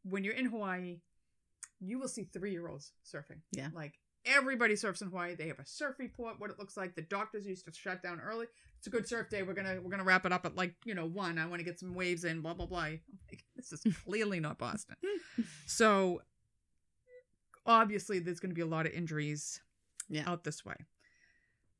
when 0.08 0.24
you're 0.24 0.34
in 0.34 0.46
Hawaii, 0.46 1.00
you 1.80 1.98
will 1.98 2.08
see 2.08 2.24
three 2.24 2.52
year 2.52 2.68
olds 2.68 2.92
surfing. 3.04 3.40
Yeah. 3.52 3.68
like 3.74 3.94
everybody 4.24 4.76
surfs 4.76 5.02
in 5.02 5.08
Hawaii. 5.08 5.34
They 5.34 5.48
have 5.48 5.58
a 5.58 5.66
surf 5.66 5.96
report, 5.98 6.38
what 6.38 6.50
it 6.50 6.58
looks 6.58 6.76
like. 6.76 6.94
The 6.94 7.02
doctors 7.02 7.44
used 7.46 7.64
to 7.66 7.72
shut 7.72 8.02
down 8.02 8.20
early. 8.20 8.46
It's 8.78 8.86
a 8.86 8.90
good 8.90 9.08
surf 9.08 9.28
day. 9.30 9.42
We're 9.42 9.54
gonna 9.54 9.80
we're 9.82 9.90
gonna 9.90 10.04
wrap 10.04 10.26
it 10.26 10.32
up 10.32 10.44
at 10.46 10.54
like 10.56 10.74
you 10.84 10.94
know 10.94 11.06
one. 11.06 11.38
I 11.38 11.46
want 11.46 11.60
to 11.60 11.64
get 11.64 11.78
some 11.80 11.94
waves 11.94 12.24
in. 12.24 12.40
Blah 12.40 12.54
blah 12.54 12.66
blah. 12.66 12.80
Like, 13.28 13.44
this 13.56 13.72
is 13.72 13.82
clearly 14.04 14.38
not 14.40 14.58
Boston. 14.58 14.96
so 15.66 16.22
obviously, 17.66 18.18
there's 18.18 18.40
going 18.40 18.50
to 18.50 18.54
be 18.56 18.60
a 18.62 18.66
lot 18.66 18.86
of 18.86 18.92
injuries 18.92 19.60
Yeah. 20.08 20.24
out 20.26 20.44
this 20.44 20.64
way. 20.64 20.74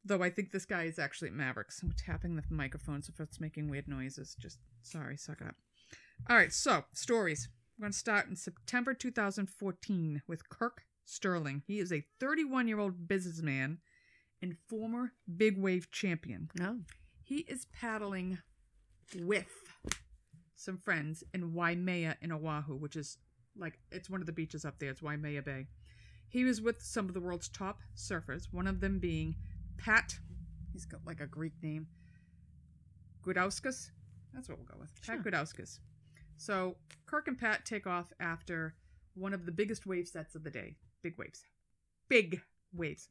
Though 0.04 0.22
I 0.22 0.30
think 0.30 0.50
this 0.50 0.64
guy 0.64 0.84
is 0.84 0.98
actually 0.98 1.28
at 1.28 1.34
Mavericks. 1.34 1.80
I'm 1.82 1.92
tapping 1.96 2.34
the 2.36 2.42
microphone, 2.50 3.02
so 3.02 3.12
if 3.14 3.20
it's 3.20 3.40
making 3.40 3.68
weird 3.68 3.86
noises, 3.88 4.36
just 4.38 4.58
sorry, 4.82 5.16
suck 5.16 5.40
it 5.40 5.46
up. 5.46 5.54
All 6.28 6.36
right, 6.36 6.52
so 6.52 6.84
stories. 6.92 7.48
We're 7.78 7.84
going 7.84 7.92
to 7.92 7.98
start 7.98 8.28
in 8.28 8.36
September 8.36 8.94
2014 8.94 10.22
with 10.28 10.48
Kirk 10.48 10.82
Sterling. 11.04 11.62
He 11.66 11.80
is 11.80 11.92
a 11.92 12.04
31 12.20 12.68
year 12.68 12.78
old 12.78 13.08
businessman 13.08 13.78
and 14.40 14.56
former 14.68 15.12
big 15.36 15.58
wave 15.58 15.90
champion. 15.90 16.50
Oh. 16.60 16.80
He 17.22 17.38
is 17.48 17.66
paddling 17.72 18.38
with 19.18 19.52
some 20.54 20.78
friends 20.78 21.24
in 21.34 21.54
Waimea 21.54 22.16
in 22.20 22.32
Oahu, 22.32 22.76
which 22.76 22.96
is 22.96 23.18
like 23.56 23.78
it's 23.90 24.08
one 24.08 24.20
of 24.20 24.26
the 24.26 24.32
beaches 24.32 24.64
up 24.64 24.78
there. 24.78 24.90
It's 24.90 25.02
Waimea 25.02 25.42
Bay. 25.42 25.66
He 26.28 26.44
was 26.44 26.60
with 26.60 26.80
some 26.80 27.08
of 27.08 27.14
the 27.14 27.20
world's 27.20 27.48
top 27.48 27.80
surfers, 27.96 28.48
one 28.52 28.66
of 28.66 28.80
them 28.80 28.98
being 28.98 29.34
Pat. 29.76 30.14
He's 30.72 30.86
got 30.86 31.00
like 31.06 31.20
a 31.20 31.26
Greek 31.26 31.52
name. 31.62 31.86
Gudauskas. 33.24 33.90
That's 34.34 34.48
what 34.48 34.58
we'll 34.58 34.66
go 34.66 34.76
with. 34.78 34.90
Pat 35.06 35.16
Sure. 35.16 35.22
So 36.36 36.76
Kirk 37.06 37.28
and 37.28 37.38
Pat 37.38 37.64
take 37.64 37.86
off 37.86 38.12
after 38.18 38.74
one 39.14 39.34
of 39.34 39.46
the 39.46 39.52
biggest 39.52 39.86
wave 39.86 40.08
sets 40.08 40.34
of 40.34 40.44
the 40.44 40.50
day. 40.50 40.76
Big 41.02 41.18
waves. 41.18 41.44
Big 42.08 42.40
waves. 42.72 43.08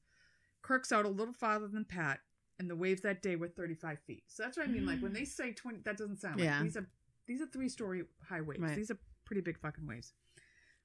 Kirk's 0.61 0.91
out 0.91 1.05
a 1.05 1.09
little 1.09 1.33
farther 1.33 1.67
than 1.67 1.85
Pat, 1.85 2.19
and 2.59 2.69
the 2.69 2.75
waves 2.75 3.01
that 3.01 3.21
day 3.21 3.35
were 3.35 3.47
35 3.47 3.99
feet. 3.99 4.23
So 4.27 4.43
that's 4.43 4.57
what 4.57 4.67
I 4.67 4.71
mean. 4.71 4.85
Like 4.85 4.99
when 4.99 5.13
they 5.13 5.21
mm. 5.21 5.27
say 5.27 5.51
20, 5.51 5.79
that 5.85 5.97
doesn't 5.97 6.19
sound 6.21 6.39
Yeah. 6.39 6.57
right. 6.57 6.63
These 6.63 6.77
are 6.77 6.87
these 7.27 7.41
are 7.41 7.47
three 7.47 7.69
story 7.69 8.03
high 8.27 8.41
waves. 8.41 8.61
Right. 8.61 8.75
These 8.75 8.91
are 8.91 8.97
pretty 9.25 9.41
big 9.41 9.59
fucking 9.59 9.87
waves. 9.87 10.13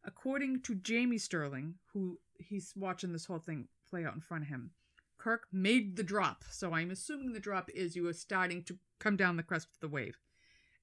According 0.04 0.62
to 0.62 0.74
Jamie 0.76 1.18
Sterling, 1.18 1.74
who 1.92 2.20
he's 2.38 2.72
watching 2.76 3.12
this 3.12 3.26
whole 3.26 3.40
thing 3.40 3.68
play 3.88 4.04
out 4.04 4.14
in 4.14 4.20
front 4.20 4.44
of 4.44 4.48
him, 4.48 4.70
Kirk 5.18 5.48
made 5.50 5.96
the 5.96 6.04
drop. 6.04 6.44
So 6.50 6.72
I'm 6.72 6.90
assuming 6.90 7.32
the 7.32 7.40
drop 7.40 7.68
is 7.70 7.96
you 7.96 8.06
are 8.06 8.12
starting 8.12 8.62
to 8.64 8.78
come 9.00 9.16
down 9.16 9.36
the 9.36 9.42
crest 9.42 9.66
of 9.74 9.80
the 9.80 9.88
wave. 9.88 10.18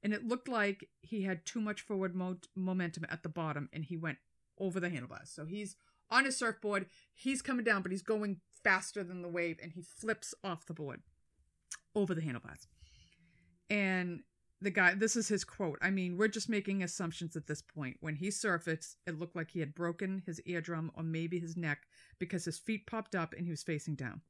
And 0.03 0.13
it 0.13 0.27
looked 0.27 0.47
like 0.49 0.89
he 1.01 1.23
had 1.23 1.45
too 1.45 1.61
much 1.61 1.81
forward 1.81 2.13
mo- 2.13 2.37
momentum 2.55 3.05
at 3.09 3.23
the 3.23 3.29
bottom 3.29 3.69
and 3.73 3.85
he 3.85 3.95
went 3.97 4.17
over 4.59 4.79
the 4.79 4.89
handlebars. 4.89 5.29
So 5.29 5.45
he's 5.45 5.75
on 6.11 6.25
his 6.25 6.37
surfboard, 6.37 6.87
he's 7.13 7.41
coming 7.41 7.63
down, 7.65 7.81
but 7.81 7.91
he's 7.91 8.01
going 8.03 8.41
faster 8.63 9.03
than 9.03 9.21
the 9.21 9.27
wave, 9.29 9.57
and 9.63 9.71
he 9.71 9.81
flips 9.81 10.33
off 10.43 10.65
the 10.67 10.73
board 10.73 11.01
over 11.95 12.13
the 12.13 12.21
handlebars. 12.21 12.67
And 13.69 14.21
the 14.61 14.71
guy, 14.71 14.93
this 14.93 15.15
is 15.15 15.27
his 15.27 15.43
quote. 15.43 15.77
I 15.81 15.89
mean, 15.89 16.17
we're 16.17 16.27
just 16.27 16.49
making 16.49 16.83
assumptions 16.83 17.35
at 17.35 17.47
this 17.47 17.61
point. 17.61 17.97
When 17.99 18.15
he 18.15 18.31
surfaced, 18.31 18.97
it 19.07 19.17
looked 19.19 19.35
like 19.35 19.51
he 19.51 19.59
had 19.59 19.73
broken 19.75 20.21
his 20.25 20.41
eardrum 20.45 20.91
or 20.95 21.03
maybe 21.03 21.39
his 21.39 21.57
neck 21.57 21.79
because 22.19 22.45
his 22.45 22.59
feet 22.59 22.85
popped 22.87 23.15
up 23.15 23.33
and 23.33 23.45
he 23.45 23.51
was 23.51 23.63
facing 23.63 23.95
down. 23.95 24.21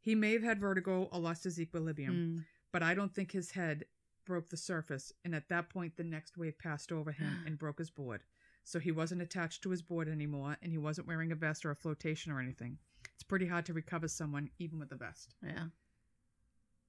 He 0.00 0.14
may 0.14 0.32
have 0.32 0.42
had 0.42 0.60
vertigo 0.60 1.08
or 1.12 1.18
lost 1.18 1.44
his 1.44 1.60
equilibrium, 1.60 2.14
Mm. 2.14 2.44
but 2.72 2.82
I 2.82 2.94
don't 2.94 3.14
think 3.14 3.32
his 3.32 3.50
head 3.50 3.84
broke 4.24 4.48
the 4.50 4.56
surface. 4.56 5.12
And 5.24 5.34
at 5.34 5.48
that 5.48 5.68
point, 5.70 5.96
the 5.96 6.04
next 6.04 6.36
wave 6.36 6.58
passed 6.58 6.92
over 6.92 7.12
him 7.12 7.42
and 7.46 7.58
broke 7.58 7.78
his 7.78 7.90
board. 7.90 8.22
So 8.64 8.78
he 8.78 8.92
wasn't 8.92 9.20
attached 9.22 9.62
to 9.62 9.70
his 9.70 9.82
board 9.82 10.08
anymore 10.08 10.56
and 10.62 10.72
he 10.72 10.78
wasn't 10.78 11.06
wearing 11.06 11.32
a 11.32 11.34
vest 11.34 11.66
or 11.66 11.70
a 11.70 11.76
flotation 11.76 12.32
or 12.32 12.40
anything. 12.40 12.78
It's 13.14 13.22
pretty 13.22 13.46
hard 13.46 13.66
to 13.66 13.74
recover 13.74 14.08
someone 14.08 14.48
even 14.58 14.78
with 14.78 14.90
a 14.92 14.96
vest 14.96 15.34
Yeah. 15.42 15.66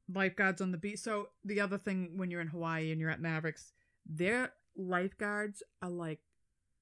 lifeguards 0.07 0.61
on 0.61 0.71
the 0.71 0.77
beach. 0.77 0.99
So 0.99 1.29
the 1.43 1.59
other 1.59 1.77
thing 1.77 2.11
when 2.17 2.31
you're 2.31 2.41
in 2.41 2.47
Hawaii 2.47 2.91
and 2.91 3.01
you're 3.01 3.09
at 3.09 3.21
Mavericks, 3.21 3.73
their 4.05 4.53
lifeguards 4.75 5.63
are 5.81 5.89
like 5.89 6.19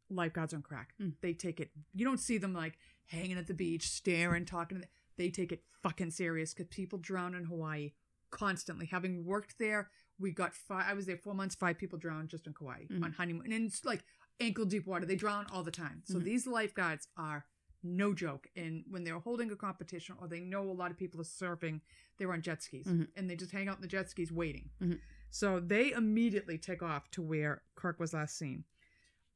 lifeguards 0.09 0.53
on 0.53 0.61
crack. 0.61 0.93
Mm. 1.01 1.13
They 1.21 1.33
take 1.33 1.59
it. 1.59 1.71
You 1.93 2.05
don't 2.05 2.19
see 2.19 2.37
them 2.37 2.53
like 2.53 2.77
hanging 3.07 3.37
at 3.37 3.47
the 3.47 3.53
beach, 3.53 3.89
staring, 3.89 4.45
talking. 4.45 4.83
They 5.17 5.29
take 5.29 5.51
it 5.51 5.63
fucking 5.81 6.11
serious 6.11 6.53
because 6.53 6.67
people 6.67 6.99
drown 6.99 7.33
in 7.35 7.45
Hawaii 7.45 7.93
constantly. 8.29 8.87
Having 8.87 9.25
worked 9.25 9.57
there, 9.59 9.89
we 10.23 10.31
got 10.31 10.53
five. 10.55 10.85
I 10.87 10.93
was 10.93 11.05
there 11.05 11.17
four 11.17 11.35
months. 11.35 11.53
Five 11.53 11.77
people 11.77 11.99
drowned 11.99 12.29
just 12.29 12.47
in 12.47 12.53
Kauai 12.53 12.85
Mhm. 12.89 13.03
on 13.03 13.11
honeymoon, 13.11 13.51
and 13.51 13.65
it's 13.65 13.83
like 13.85 14.03
ankle 14.39 14.65
deep 14.65 14.87
water. 14.87 15.05
They 15.05 15.15
drown 15.17 15.45
all 15.51 15.63
the 15.63 15.71
time. 15.71 16.01
So 16.05 16.15
Mhm. 16.19 16.23
these 16.23 16.47
lifeguards 16.47 17.07
are 17.17 17.45
no 17.83 18.13
joke. 18.13 18.47
And 18.55 18.85
when 18.89 19.03
they're 19.03 19.19
holding 19.19 19.51
a 19.51 19.55
competition 19.57 20.15
or 20.19 20.27
they 20.29 20.39
know 20.39 20.63
a 20.69 20.71
lot 20.81 20.89
of 20.89 20.97
people 20.97 21.19
are 21.19 21.25
surfing, 21.25 21.81
they're 22.17 22.31
on 22.31 22.41
jet 22.41 22.63
skis 22.63 22.87
Mhm. 22.87 23.09
and 23.17 23.29
they 23.29 23.35
just 23.35 23.51
hang 23.51 23.67
out 23.67 23.75
in 23.75 23.81
the 23.81 23.87
jet 23.89 24.09
skis 24.09 24.31
waiting. 24.31 24.69
Mhm. 24.81 25.01
So 25.29 25.59
they 25.59 25.91
immediately 25.91 26.57
take 26.57 26.81
off 26.81 27.11
to 27.11 27.21
where 27.21 27.61
Kirk 27.75 27.99
was 27.99 28.13
last 28.13 28.37
seen. 28.37 28.63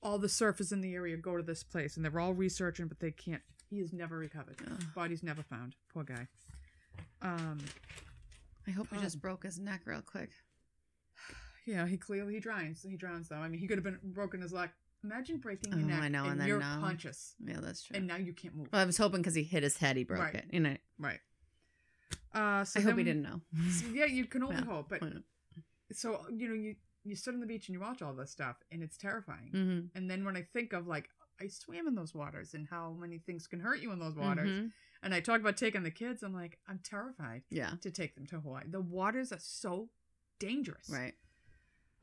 All 0.02 0.18
the 0.18 0.28
surfers 0.28 0.72
in 0.72 0.80
the 0.82 0.94
area 0.96 1.18
go 1.18 1.36
to 1.36 1.44
this 1.44 1.64
place 1.64 1.98
and 1.98 2.06
they're 2.06 2.20
all 2.20 2.34
researching, 2.34 2.88
but 2.88 3.00
they 3.02 3.12
can't. 3.12 3.44
He 3.70 3.80
is 3.82 3.92
never 3.92 4.18
recovered. 4.18 4.62
Ugh. 4.66 4.94
Body's 4.96 5.24
never 5.24 5.44
found. 5.44 5.76
Poor 5.90 6.06
guy. 6.06 6.28
Um, 7.22 7.60
I 8.66 8.72
hope 8.72 8.90
he 8.90 8.98
Oh. 8.98 9.02
just 9.02 9.20
broke 9.22 9.44
his 9.44 9.60
neck 9.60 9.82
real 9.86 10.02
quick. 10.02 10.32
Yeah, 11.68 11.86
he 11.86 11.98
clearly 11.98 12.34
he 12.36 12.40
drowns. 12.40 12.82
He 12.82 12.96
drowns 12.98 13.30
though. 13.30 13.36
I 13.38 13.48
mean, 13.48 13.60
he 13.60 13.68
could 13.68 13.78
have 13.78 13.84
been 13.84 14.00
broken 14.04 14.42
his 14.42 14.52
leg. 14.54 14.70
Imagine 15.04 15.38
breaking 15.38 15.72
your 15.74 15.82
Oh, 15.82 15.86
neck 15.88 16.02
I 16.02 16.08
know, 16.08 16.24
and, 16.24 16.32
and 16.34 16.42
then 16.42 16.48
you're 16.48 16.60
now- 16.60 16.80
conscious, 16.80 17.36
Yeah, 17.40 17.60
that's 17.62 17.84
true. 17.84 17.96
and 17.98 18.08
now 18.08 18.16
you 18.16 18.34
can't 18.34 18.56
move. 18.56 18.68
well, 18.74 18.82
I 18.82 18.86
was 18.86 18.98
hoping 18.98 19.22
because 19.22 19.36
he 19.36 19.44
hit 19.44 19.62
his 19.62 19.78
head, 19.78 19.96
he 19.96 20.04
broke 20.04 20.22
Right. 20.22 20.36
it. 20.36 20.46
You 20.52 20.60
know, 20.62 20.76
right. 20.98 21.20
Uh, 22.34 22.64
so 22.64 22.80
I 22.80 22.84
hope 22.84 22.98
he 22.98 23.04
didn't 23.04 23.22
know. 23.24 23.42
so, 23.72 23.86
yeah, 23.94 24.06
you 24.06 24.26
can 24.26 24.44
only 24.44 24.56
Yeah. 24.60 24.66
hope. 24.66 24.90
But 24.90 25.04
so 25.92 26.22
you 26.36 26.48
know, 26.48 26.54
you 26.56 26.76
you 27.04 27.16
sit 27.16 27.34
on 27.34 27.40
the 27.40 27.46
beach 27.46 27.68
and 27.70 27.74
you 27.74 27.80
watch 27.80 28.02
all 28.02 28.14
this 28.14 28.32
stuff, 28.32 28.58
and 28.72 28.82
it's 28.84 28.98
terrifying. 28.98 29.52
mm-hmm. 29.54 29.80
And 29.98 30.10
then 30.10 30.26
when 30.26 30.36
I 30.36 30.42
think 30.54 30.74
of 30.74 30.88
like 30.88 31.10
I 31.40 31.48
swam 31.48 31.88
in 31.88 31.96
those 31.96 32.14
waters 32.16 32.54
and 32.54 32.68
how 32.70 32.96
many 33.00 33.20
things 33.20 33.48
can 33.48 33.60
hurt 33.60 33.80
you 33.82 33.92
in 33.92 34.00
those 34.00 34.16
waters, 34.16 34.50
Mm-hmm. 34.50 34.68
and 35.04 35.14
I 35.14 35.20
talk 35.20 35.40
about 35.40 35.58
taking 35.58 35.84
the 35.84 35.92
kids, 35.92 36.24
I'm 36.24 36.34
like 36.34 36.58
I'm 36.68 36.80
terrified 36.84 37.44
Yeah. 37.50 37.72
to 37.82 37.92
take 37.92 38.16
them 38.16 38.26
to 38.28 38.40
Hawaii. 38.40 38.64
The 38.68 38.82
waters 38.82 39.32
are 39.32 39.40
so 39.40 39.90
dangerous. 40.40 40.90
Right. 40.92 41.14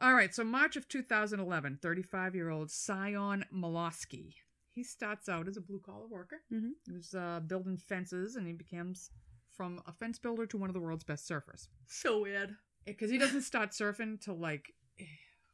All 0.00 0.14
right, 0.14 0.34
so 0.34 0.44
March 0.44 0.76
of 0.76 0.88
2011, 0.88 1.78
35 1.80 2.34
year 2.34 2.50
old 2.50 2.70
Sion 2.70 3.44
Milosky. 3.54 4.34
He 4.70 4.82
starts 4.82 5.28
out 5.28 5.46
as 5.48 5.56
a 5.56 5.60
blue 5.60 5.80
collar 5.80 6.06
worker. 6.08 6.40
Mhm. 6.52 6.72
He 6.86 6.92
was 6.92 7.14
uh, 7.14 7.40
building 7.46 7.76
fences 7.76 8.34
and 8.36 8.46
he 8.46 8.52
becomes 8.52 9.10
from 9.56 9.80
a 9.86 9.92
fence 9.92 10.18
builder 10.18 10.46
to 10.46 10.58
one 10.58 10.68
of 10.68 10.74
the 10.74 10.80
world's 10.80 11.04
best 11.04 11.28
surfers. 11.28 11.68
So 11.86 12.20
weird. 12.22 12.56
Because 12.84 13.10
he 13.10 13.18
doesn't 13.18 13.42
start 13.42 13.70
surfing 13.70 14.20
till 14.20 14.36
like 14.36 14.74
eh, 14.98 15.04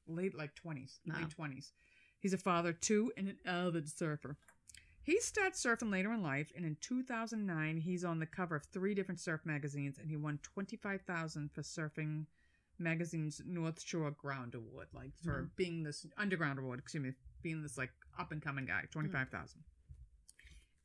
late, 0.06 0.34
like 0.36 0.54
20s, 0.54 1.00
No. 1.04 1.16
late 1.16 1.28
20s. 1.28 1.72
He's 2.18 2.32
a 2.32 2.38
father 2.38 2.72
too 2.72 3.12
and 3.16 3.28
an 3.28 3.38
avid 3.44 3.88
surfer. 3.90 4.36
He 5.02 5.20
starts 5.20 5.62
surfing 5.64 5.90
later 5.90 6.12
in 6.12 6.22
life, 6.22 6.52
and 6.54 6.64
in 6.64 6.76
2009, 6.80 7.78
he's 7.78 8.04
on 8.04 8.18
the 8.18 8.26
cover 8.26 8.54
of 8.56 8.64
three 8.66 8.94
different 8.94 9.18
surf 9.18 9.40
magazines, 9.46 9.98
and 9.98 10.10
he 10.10 10.16
won 10.16 10.38
25000 10.42 11.50
for 11.52 11.62
surfing 11.62 12.26
magazine's 12.80 13.40
North 13.44 13.80
Shore 13.82 14.10
Ground 14.10 14.54
Award, 14.54 14.88
like 14.92 15.16
for 15.22 15.44
Mhm. 15.44 15.56
being 15.56 15.82
this 15.82 16.06
underground 16.16 16.58
award, 16.58 16.78
excuse 16.80 17.02
me, 17.02 17.14
being 17.42 17.62
this 17.62 17.76
like 17.78 17.92
up 18.18 18.32
and 18.32 18.42
coming 18.42 18.64
guy, 18.64 18.86
25000 18.90 19.64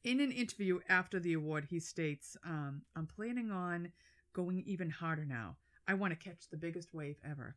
In 0.03 0.19
an 0.19 0.31
interview 0.31 0.81
after 0.87 1.19
the 1.19 1.33
award, 1.33 1.65
he 1.65 1.79
states, 1.79 2.37
um, 2.43 2.85
I'm 2.95 3.07
planning 3.07 3.49
on 3.49 3.91
going 4.33 4.59
even 4.59 4.91
harder 4.91 5.25
now. 5.25 5.57
I 5.87 5.95
want 5.95 6.11
to 6.11 6.15
catch 6.29 6.47
the 6.49 6.57
biggest 6.57 6.93
wave 6.93 7.19
ever. 7.23 7.55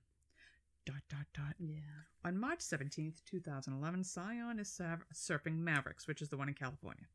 Dot, 0.86 1.02
dot, 1.10 1.26
dot. 1.34 1.56
Yeah. 1.58 2.04
On 2.24 2.38
March 2.38 2.60
17th, 2.60 3.22
2011, 3.26 4.02
Sion 4.02 4.58
is 4.58 4.70
surfing 5.12 5.58
Mavericks, 5.58 6.06
which 6.06 6.22
is 6.22 6.30
the 6.30 6.38
one 6.38 6.48
in 6.48 6.54
California. 6.54 7.08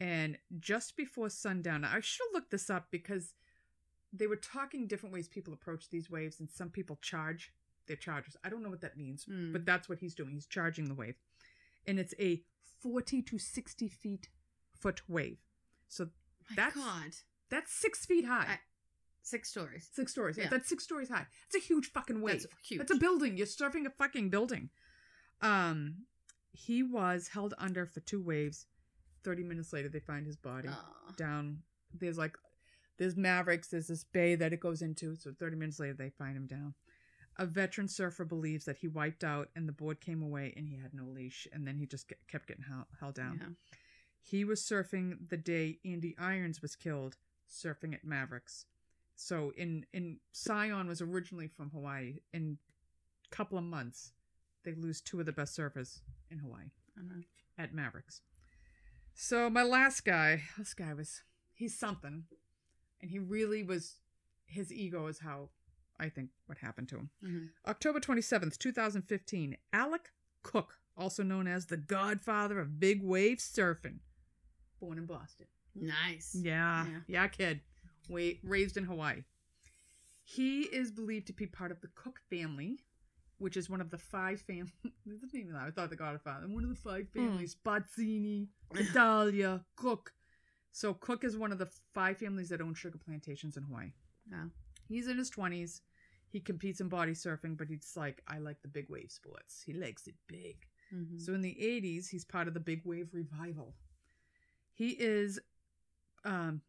And 0.00 0.38
just 0.58 0.96
before 0.96 1.30
sundown, 1.30 1.84
I 1.84 2.00
should 2.00 2.26
have 2.28 2.34
looked 2.34 2.50
this 2.50 2.70
up 2.70 2.90
because 2.90 3.34
they 4.12 4.26
were 4.26 4.36
talking 4.36 4.86
different 4.86 5.12
ways 5.14 5.28
people 5.28 5.52
approach 5.54 5.88
these 5.90 6.10
waves, 6.10 6.40
and 6.40 6.50
some 6.50 6.70
people 6.70 6.98
charge 7.00 7.52
their 7.86 7.96
chargers. 7.96 8.36
I 8.44 8.48
don't 8.50 8.62
know 8.62 8.70
what 8.70 8.80
that 8.82 8.96
means, 8.96 9.24
Mm. 9.26 9.52
but 9.52 9.64
that's 9.64 9.88
what 9.88 9.98
he's 10.00 10.14
doing. 10.14 10.32
He's 10.34 10.46
charging 10.46 10.86
the 10.88 10.94
wave. 10.94 11.16
And 11.86 11.98
it's 11.98 12.14
a 12.18 12.42
40 12.80 13.22
to 13.22 13.38
60 13.38 13.88
feet 13.88 14.28
foot 14.72 15.08
wave. 15.08 15.38
So 15.88 16.10
My 16.50 16.56
That's- 16.56 16.74
God. 16.74 17.16
that's 17.48 17.72
six 17.72 18.04
feet 18.06 18.24
high. 18.24 18.54
I- 18.54 18.60
Six 19.22 19.50
stories. 19.50 19.88
Six 19.92 20.10
stories. 20.12 20.36
Yeah. 20.38 20.48
That's 20.48 20.68
six 20.68 20.82
stories 20.82 21.08
high. 21.10 21.26
It's 21.46 21.54
a 21.54 21.60
huge 21.60 21.92
fucking 21.92 22.20
wave. 22.22 22.42
That's 22.42 22.46
huge. 22.66 22.78
That's 22.78 22.90
a 22.92 22.96
building. 22.96 23.36
You're 23.36 23.46
surfing 23.46 23.86
a 23.86 23.90
fucking 23.90 24.30
building. 24.30 24.70
Um, 25.42 26.06
he 26.52 26.82
was 26.82 27.28
held 27.28 27.54
under 27.58 27.86
for 27.86 28.00
two 28.00 28.20
waves. 28.22 28.66
Thirty 29.22 29.42
minutes 29.44 29.72
later, 29.72 29.88
they 29.88 30.00
find 30.00 30.26
his 30.26 30.36
body 30.36 30.70
down. 31.16 31.62
There's 31.92 32.16
like, 32.18 32.36
there's 33.00 33.16
Mavericks. 33.16 33.68
There's 33.68 33.86
this 33.86 34.04
bay 34.04 34.34
that 34.34 34.52
it 34.52 34.60
goes 34.60 34.82
into. 34.82 35.16
So 35.16 35.32
thirty 35.32 35.56
minutes 35.56 35.80
later, 35.80 35.94
they 35.94 36.10
find 36.10 36.36
him 36.36 36.46
down. 36.46 36.74
A 37.38 37.46
veteran 37.46 37.88
surfer 37.88 38.26
believes 38.26 38.66
that 38.66 38.76
he 38.76 38.88
wiped 38.88 39.24
out 39.24 39.48
and 39.56 39.66
the 39.66 39.72
board 39.72 40.02
came 40.02 40.22
away 40.22 40.52
and 40.54 40.68
he 40.68 40.76
had 40.76 40.92
no 40.92 41.04
leash, 41.04 41.48
and 41.50 41.66
then 41.66 41.78
he 41.78 41.86
just 41.86 42.08
get, 42.08 42.18
kept 42.28 42.46
getting 42.46 42.64
held, 42.64 42.84
held 43.00 43.14
down. 43.14 43.40
Yeah. 43.40 43.78
He 44.20 44.44
was 44.44 44.60
surfing 44.60 45.30
the 45.30 45.38
day 45.38 45.78
Andy 45.82 46.14
Irons 46.18 46.60
was 46.60 46.76
killed, 46.76 47.16
surfing 47.50 47.94
at 47.94 48.04
Mavericks. 48.04 48.66
So 49.16 49.54
in 49.56 49.86
in 49.94 50.18
Sion 50.32 50.86
was 50.86 51.00
originally 51.00 51.48
from 51.48 51.70
Hawaii. 51.70 52.18
In 52.34 52.58
a 53.32 53.34
couple 53.34 53.56
of 53.56 53.64
months, 53.64 54.12
they 54.62 54.74
lose 54.74 55.00
two 55.00 55.20
of 55.20 55.26
the 55.26 55.32
best 55.32 55.58
surfers 55.58 56.00
in 56.30 56.40
Hawaii 56.40 56.66
know. 56.96 57.22
at 57.56 57.72
Mavericks. 57.72 58.20
So 59.14 59.48
my 59.48 59.62
last 59.62 60.04
guy, 60.04 60.42
this 60.58 60.74
guy 60.74 60.92
was 60.92 61.22
he's 61.54 61.78
something, 61.78 62.24
and 63.00 63.10
he 63.10 63.18
really 63.18 63.62
was. 63.62 63.96
His 64.46 64.72
ego 64.72 65.06
is 65.06 65.20
how 65.20 65.50
I 65.98 66.08
think 66.08 66.30
what 66.46 66.58
happened 66.58 66.88
to 66.88 66.96
him. 66.96 67.10
Mhm. 67.22 67.50
October 67.66 68.00
27th, 68.00 68.58
2015, 68.58 69.56
Alec 69.72 70.12
Cooke, 70.42 70.78
also 70.96 71.22
known 71.22 71.46
as 71.46 71.66
the 71.66 71.76
godfather 71.76 72.58
of 72.58 72.80
big 72.80 73.02
wave 73.02 73.38
surfing, 73.38 74.00
born 74.80 74.98
in 74.98 75.06
Boston. 75.06 75.46
Nice. 75.74 76.34
Yeah, 76.34 76.86
Yeah. 76.88 77.00
yeah, 77.06 77.28
kid. 77.28 77.60
Wait, 78.08 78.40
raised 78.42 78.76
in 78.76 78.84
Hawaii. 78.84 79.22
He 80.22 80.62
is 80.62 80.90
believed 80.90 81.26
to 81.28 81.32
be 81.32 81.46
part 81.46 81.70
of 81.70 81.80
the 81.80 81.88
Cooke 81.88 82.20
family, 82.30 82.80
which 83.38 83.56
is 83.56 83.68
one 83.70 83.80
of 83.80 83.90
the 83.90 83.98
five 83.98 84.40
families. 84.40 84.72
This 85.06 85.22
isn't 85.22 85.38
even 85.40 85.52
that. 85.54 85.66
I 85.66 85.70
thought 85.70 85.90
the 85.90 85.96
Godfather. 85.96 86.46
One 86.48 86.62
of 86.64 86.70
the 86.70 86.76
five 86.76 87.08
families: 87.10 87.54
Bazzini, 87.54 88.48
Italia, 88.74 89.64
Cooke. 89.76 90.12
So 90.72 90.94
Cooke 90.94 91.24
is 91.24 91.36
one 91.36 91.52
of 91.52 91.58
the 91.58 91.68
five 91.94 92.18
families 92.18 92.48
that 92.50 92.60
own 92.60 92.74
sugar 92.74 92.98
plantations 92.98 93.56
in 93.56 93.64
Hawaii. 93.64 93.92
Yeah. 94.30 94.44
He's 94.88 95.08
in 95.08 95.18
his 95.18 95.30
twenties. 95.30 95.82
He 96.30 96.38
competes 96.40 96.80
in 96.80 96.88
body 96.88 97.12
surfing, 97.12 97.56
but 97.56 97.68
he's 97.68 97.92
like, 97.96 98.22
I 98.28 98.38
like 98.38 98.62
the 98.62 98.68
big 98.68 98.88
wave 98.88 99.10
sports. 99.10 99.62
He 99.66 99.72
likes 99.72 100.06
it 100.06 100.14
big. 100.28 100.64
Mhm. 100.94 101.20
So 101.20 101.34
in 101.34 101.40
the 101.40 101.56
80s, 101.60 102.08
he's 102.08 102.24
part 102.24 102.46
of 102.48 102.54
the 102.54 102.60
big 102.60 102.82
wave 102.84 103.08
revival. 103.12 103.74
He 104.74 104.90
is, 104.90 105.40
um, 106.24 106.62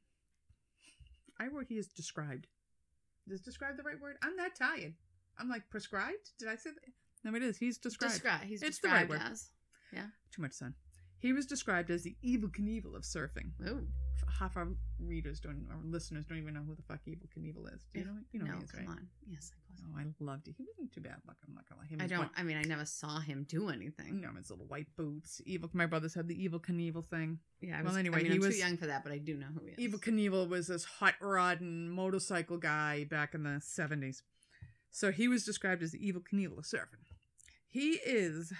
I 1.39 1.47
wrote 1.47 1.67
he 1.69 1.77
is 1.77 1.87
described. 1.87 2.47
Is 3.27 3.41
described 3.41 3.77
the 3.77 3.83
right 3.83 3.99
word? 4.01 4.17
I'm 4.23 4.35
not 4.35 4.55
tired. 4.55 4.95
I'm 5.37 5.47
like 5.47 5.69
prescribed. 5.69 6.31
Did 6.39 6.47
I 6.49 6.55
say 6.55 6.71
that? 6.71 6.93
No, 7.23 7.35
it 7.35 7.43
is. 7.43 7.57
He's 7.57 7.77
described. 7.77 8.13
Describe. 8.13 8.41
He's 8.41 8.63
It's 8.63 8.79
the 8.79 8.87
right 8.89 9.07
described 9.07 9.23
word. 9.23 9.31
as. 9.31 9.51
Yeah. 9.93 10.07
Too 10.31 10.41
much 10.41 10.53
sun. 10.53 10.73
He 11.21 11.33
was 11.33 11.45
described 11.45 11.89
as 11.91 12.01
the 12.03 12.15
Evel 12.25 12.49
Knievel 12.51 12.95
of 12.95 13.03
surfing. 13.03 13.51
Ooh. 13.67 13.87
half 14.39 14.57
our 14.57 14.67
readers 14.99 15.39
don't 15.39 15.67
or 15.69 15.77
listeners 15.83 16.25
don't 16.25 16.37
even 16.39 16.53
know 16.53 16.63
who 16.65 16.75
the 16.75 16.81
fuck 16.81 16.99
Evel 17.07 17.27
Knievel 17.37 17.73
is. 17.73 17.85
Do 17.93 17.99
you 17.99 18.05
eh, 18.05 18.07
know? 18.07 18.17
You 18.31 18.39
know 18.39 18.45
no, 18.45 18.51
who 18.53 18.57
he 18.59 18.63
is, 18.65 18.71
come 18.71 18.85
right? 18.87 18.89
on. 18.89 19.07
Yes, 19.27 19.51
I 19.53 19.61
course. 19.67 19.81
Oh, 19.87 19.99
I 19.99 20.05
loved 20.23 20.47
it. 20.47 20.55
He 20.57 20.63
wasn't 20.67 20.91
too 20.91 21.01
bad. 21.01 21.17
Like 21.27 21.37
I'm 21.47 21.53
not 21.53 21.67
gonna 21.69 21.81
lie. 21.81 21.87
Him 21.87 22.01
I 22.01 22.07
don't. 22.07 22.19
white- 22.19 22.31
I 22.37 22.43
mean, 22.43 22.57
I 22.57 22.63
never 22.63 22.85
saw 22.85 23.19
him 23.19 23.45
do 23.47 23.69
anything. 23.69 24.15
You 24.15 24.21
know, 24.21 24.31
his 24.37 24.49
little 24.49 24.65
white 24.65 24.87
boots. 24.97 25.41
Evil. 25.45 25.69
My 25.73 25.85
brothers 25.85 26.13
had 26.13 26.27
the 26.27 26.35
Evel 26.35 26.61
Knievel 26.61 27.05
thing. 27.05 27.39
Yeah. 27.61 27.79
I 27.79 27.83
Well, 27.83 27.95
anyway, 27.97 28.19
I 28.19 28.23
mean, 28.23 28.31
he 28.31 28.37
I'm 28.37 28.41
was- 28.41 28.55
too 28.55 28.59
young 28.61 28.77
for 28.77 28.87
that, 28.87 29.03
but 29.03 29.11
I 29.11 29.17
do 29.17 29.37
know 29.37 29.47
who 29.53 29.65
he 29.65 29.83
is. 29.85 29.93
Evel 29.93 29.99
Knievel 29.99 30.47
was 30.49 30.67
this 30.67 30.85
hot 30.85 31.15
rod 31.21 31.61
and 31.61 31.91
motorcycle 31.91 32.57
guy 32.57 33.03
back 33.05 33.33
in 33.35 33.43
the 33.43 33.61
70s. 33.61 34.21
So 34.89 35.11
he 35.11 35.27
was 35.27 35.45
described 35.45 35.81
as 35.83 35.91
the 35.91 35.99
Evel 35.99 36.23
Knievel 36.23 36.57
of 36.57 36.65
surfing. 36.65 37.05
He 37.69 37.91
is 38.05 38.51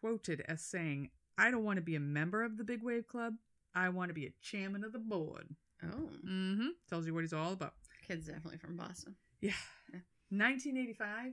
quoted 0.00 0.42
as 0.46 0.62
saying, 0.64 1.10
I 1.38 1.50
don't 1.50 1.64
want 1.64 1.76
to 1.76 1.82
be 1.82 1.96
a 1.96 2.00
member 2.00 2.42
of 2.44 2.56
the 2.56 2.64
Big 2.64 2.82
Wave 2.82 3.06
Club. 3.08 3.34
I 3.74 3.88
want 3.90 4.08
to 4.08 4.14
be 4.14 4.26
a 4.26 4.32
chairman 4.40 4.84
of 4.84 4.92
the 4.92 4.98
board. 4.98 5.46
Oh, 5.84 6.08
Mm-hmm. 6.26 6.68
Tells 6.88 7.06
you 7.06 7.12
what 7.14 7.20
he's 7.24 7.32
all 7.34 7.52
about. 7.52 7.74
kid's 8.06 8.26
definitely 8.26 8.58
from 8.58 8.76
Boston. 8.76 9.16
Yeah. 9.40 9.52
Yeah. 9.92 10.00
1985, 10.30 11.32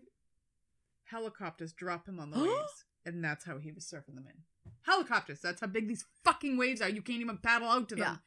helicopters 1.05 1.73
drop 1.73 2.07
him 2.07 2.19
on 2.19 2.31
the 2.31 2.37
waves. 2.43 2.85
And 3.05 3.23
that's 3.23 3.45
how 3.45 3.57
he 3.57 3.71
was 3.71 3.85
surfing 3.85 4.15
them 4.15 4.27
in. 4.27 4.71
Helicopters. 4.85 5.39
That's 5.41 5.59
how 5.61 5.67
big 5.67 5.87
these 5.87 6.05
fucking 6.23 6.57
waves 6.57 6.81
are. 6.81 6.89
You 6.89 7.01
can't 7.01 7.21
even 7.21 7.37
paddle 7.37 7.67
out 7.69 7.89
to 7.89 7.95
them. 7.95 8.19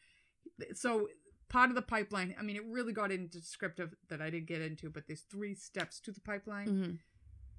So 0.75 1.09
part 1.49 1.71
of 1.71 1.77
the 1.77 1.83
pipeline, 1.83 2.35
I 2.39 2.43
mean, 2.43 2.57
it 2.57 2.65
really 2.67 2.93
got 2.93 3.11
into 3.13 3.41
descriptive 3.41 3.95
that 4.09 4.21
I 4.21 4.31
didn't 4.31 4.47
get 4.49 4.61
into, 4.63 4.91
but 4.91 5.07
there's 5.07 5.23
three 5.23 5.55
steps 5.55 6.01
to 6.01 6.13
the 6.13 6.21
pipeline. 6.21 6.67
Mm-hmm. 6.69 6.93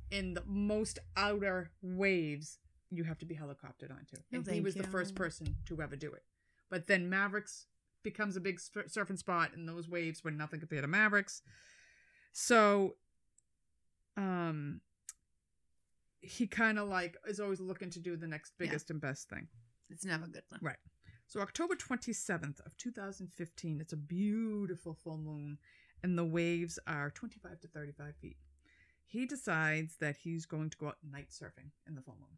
In 0.10 0.34
the 0.36 0.44
most 0.46 1.00
outer 1.18 1.72
waves, 1.82 2.60
you 2.92 3.04
have 3.04 3.18
to 3.20 3.26
be 3.26 3.36
helicoptered 3.36 3.92
onto. 3.92 4.18
No, 4.32 4.40
and 4.40 4.48
he 4.48 4.62
was 4.62 4.76
the 4.76 4.84
first 4.84 5.16
person 5.16 5.56
to 5.66 5.82
ever 5.82 5.96
do 5.96 6.12
it. 6.14 6.24
But 6.70 6.88
then 6.88 7.10
Mavericks 7.10 7.68
becomes 8.04 8.36
a 8.38 8.42
big 8.42 8.60
surfing 8.60 9.18
spot, 9.18 9.52
and 9.56 9.68
those 9.68 9.90
waves 9.90 10.24
were 10.24 10.32
nothing 10.32 10.60
compared 10.60 10.84
to 10.84 10.88
Mavericks. 10.88 11.42
So, 12.32 12.96
um, 14.16 14.82
he 16.22 16.48
kind 16.48 16.80
of 16.80 16.88
like 16.88 17.16
is 17.28 17.40
always 17.40 17.60
looking 17.60 17.90
to 17.92 18.00
do 18.00 18.16
the 18.18 18.28
next 18.28 18.54
Yeah. 18.60 18.66
biggest 18.68 18.90
and 18.90 19.00
best 19.00 19.30
thing. 19.30 19.48
It's 19.90 20.04
never 20.06 20.26
a 20.26 20.28
good. 20.28 20.44
Though. 20.50 20.58
Right. 20.62 20.78
So 21.28 21.42
October 21.42 21.76
27th 21.76 22.60
of 22.66 22.78
2015, 22.78 23.82
it's 23.82 23.94
a 23.94 23.98
beautiful 23.98 24.94
full 24.94 25.18
moon 25.18 25.58
and 26.04 26.18
the 26.18 26.26
waves 26.26 26.80
are 26.88 27.10
25 27.12 27.60
to 27.62 27.68
35 27.68 28.16
feet. 28.18 28.38
He 29.06 29.26
decides 29.26 29.98
that 29.98 30.18
he's 30.18 30.46
going 30.46 30.70
to 30.70 30.78
go 30.78 30.88
out 30.88 30.98
night 31.04 31.30
surfing 31.30 31.72
in 31.88 31.96
the 31.96 32.02
full 32.02 32.16
moon. 32.20 32.38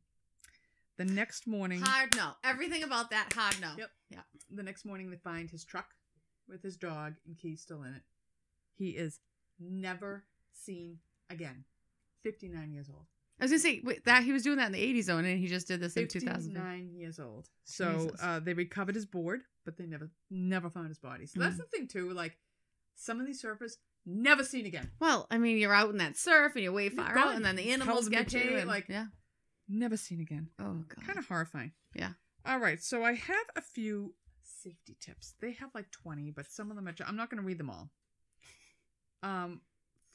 The 1.00 1.06
next 1.06 1.48
morning, 1.48 1.80
Hard 1.82 2.16
no. 2.16 2.32
Everything 2.44 2.84
about 2.84 3.10
that 3.12 3.32
hard 3.34 3.56
no. 3.62 3.72
Yep. 3.78 3.90
Yeah. 4.12 4.20
the 4.52 4.64
next 4.64 4.84
morning 4.86 5.10
they 5.10 5.18
find 5.18 5.50
his 5.50 5.64
truck 5.64 5.88
with 6.48 6.62
his 6.62 6.76
dog 6.78 7.14
and 7.26 7.38
keys 7.38 7.62
still 7.62 7.84
in 7.84 7.94
it. 7.94 8.02
He 8.76 8.90
is 8.90 9.20
never 9.60 10.26
seen 10.52 11.00
again. 11.30 11.64
59 12.24 12.72
years 12.74 12.90
old. 12.90 13.06
I 13.40 13.46
was 13.46 13.52
gonna 13.52 13.60
say 13.60 13.82
wait, 13.84 14.04
that 14.04 14.24
he 14.24 14.34
was 14.34 14.44
doing 14.44 14.58
that 14.58 14.66
in 14.68 14.72
the 14.74 14.84
'80s 14.84 15.04
zone, 15.06 15.24
and 15.24 15.40
he 15.40 15.48
just 15.48 15.68
did 15.70 15.80
this 15.80 15.96
in 15.96 16.10
2000. 16.10 16.52
59 16.54 16.92
years 16.96 17.18
old. 17.20 17.48
So 17.64 17.94
Jesus. 17.94 18.20
uh, 18.22 18.40
they 18.42 18.54
recovered 18.54 18.96
his 18.96 19.06
board, 19.06 19.42
but 19.64 19.78
they 19.78 19.86
never 19.86 20.12
never 20.30 20.70
found 20.70 20.90
his 20.90 21.00
body. 21.00 21.26
So 21.26 21.40
that's 21.40 21.56
Mm. 21.56 21.60
the 21.60 21.64
thing 21.64 21.88
too. 21.88 22.12
Like 22.12 22.38
some 22.96 23.22
of 23.22 23.26
these 23.26 23.42
surfers 23.42 23.78
never 24.06 24.44
seen 24.44 24.66
again. 24.66 24.92
Well, 25.00 25.28
I 25.32 25.38
mean, 25.38 25.58
you're 25.58 25.74
out 25.74 25.90
in 25.92 25.98
that 26.00 26.18
surf, 26.18 26.56
and 26.56 26.64
you're 26.64 26.74
way 26.74 26.90
far 26.90 27.14
gone. 27.14 27.28
out, 27.30 27.36
and 27.38 27.46
then 27.46 27.56
the 27.56 27.72
animals 27.72 28.10
get 28.10 28.34
you. 28.34 28.40
decay, 28.42 28.60
And, 28.60 28.68
like- 28.68 28.90
yeah. 28.90 29.06
Never 29.70 29.96
seen 29.98 30.20
again. 30.20 30.50
Oh 30.60 30.84
god. 30.88 31.06
Kind 31.06 31.20
of 31.20 31.28
horrifying. 31.28 31.72
Yeah. 31.94 32.14
All 32.46 32.58
right. 32.60 32.82
So 32.82 33.04
I 33.04 33.14
have 33.14 33.46
a 33.56 33.62
few 33.62 34.16
safety 34.42 34.98
tips. 35.00 35.36
They 35.40 35.52
have 35.54 35.70
like 35.76 35.92
20, 35.92 36.32
but 36.32 36.48
some 36.48 36.70
of 36.72 36.76
them 36.76 36.88
are. 36.88 36.96
I'm 37.06 37.16
not 37.16 37.30
going 37.30 37.40
to 37.42 37.46
read 37.46 37.60
them 37.60 37.70
all. 37.70 37.90
Um, 39.22 39.62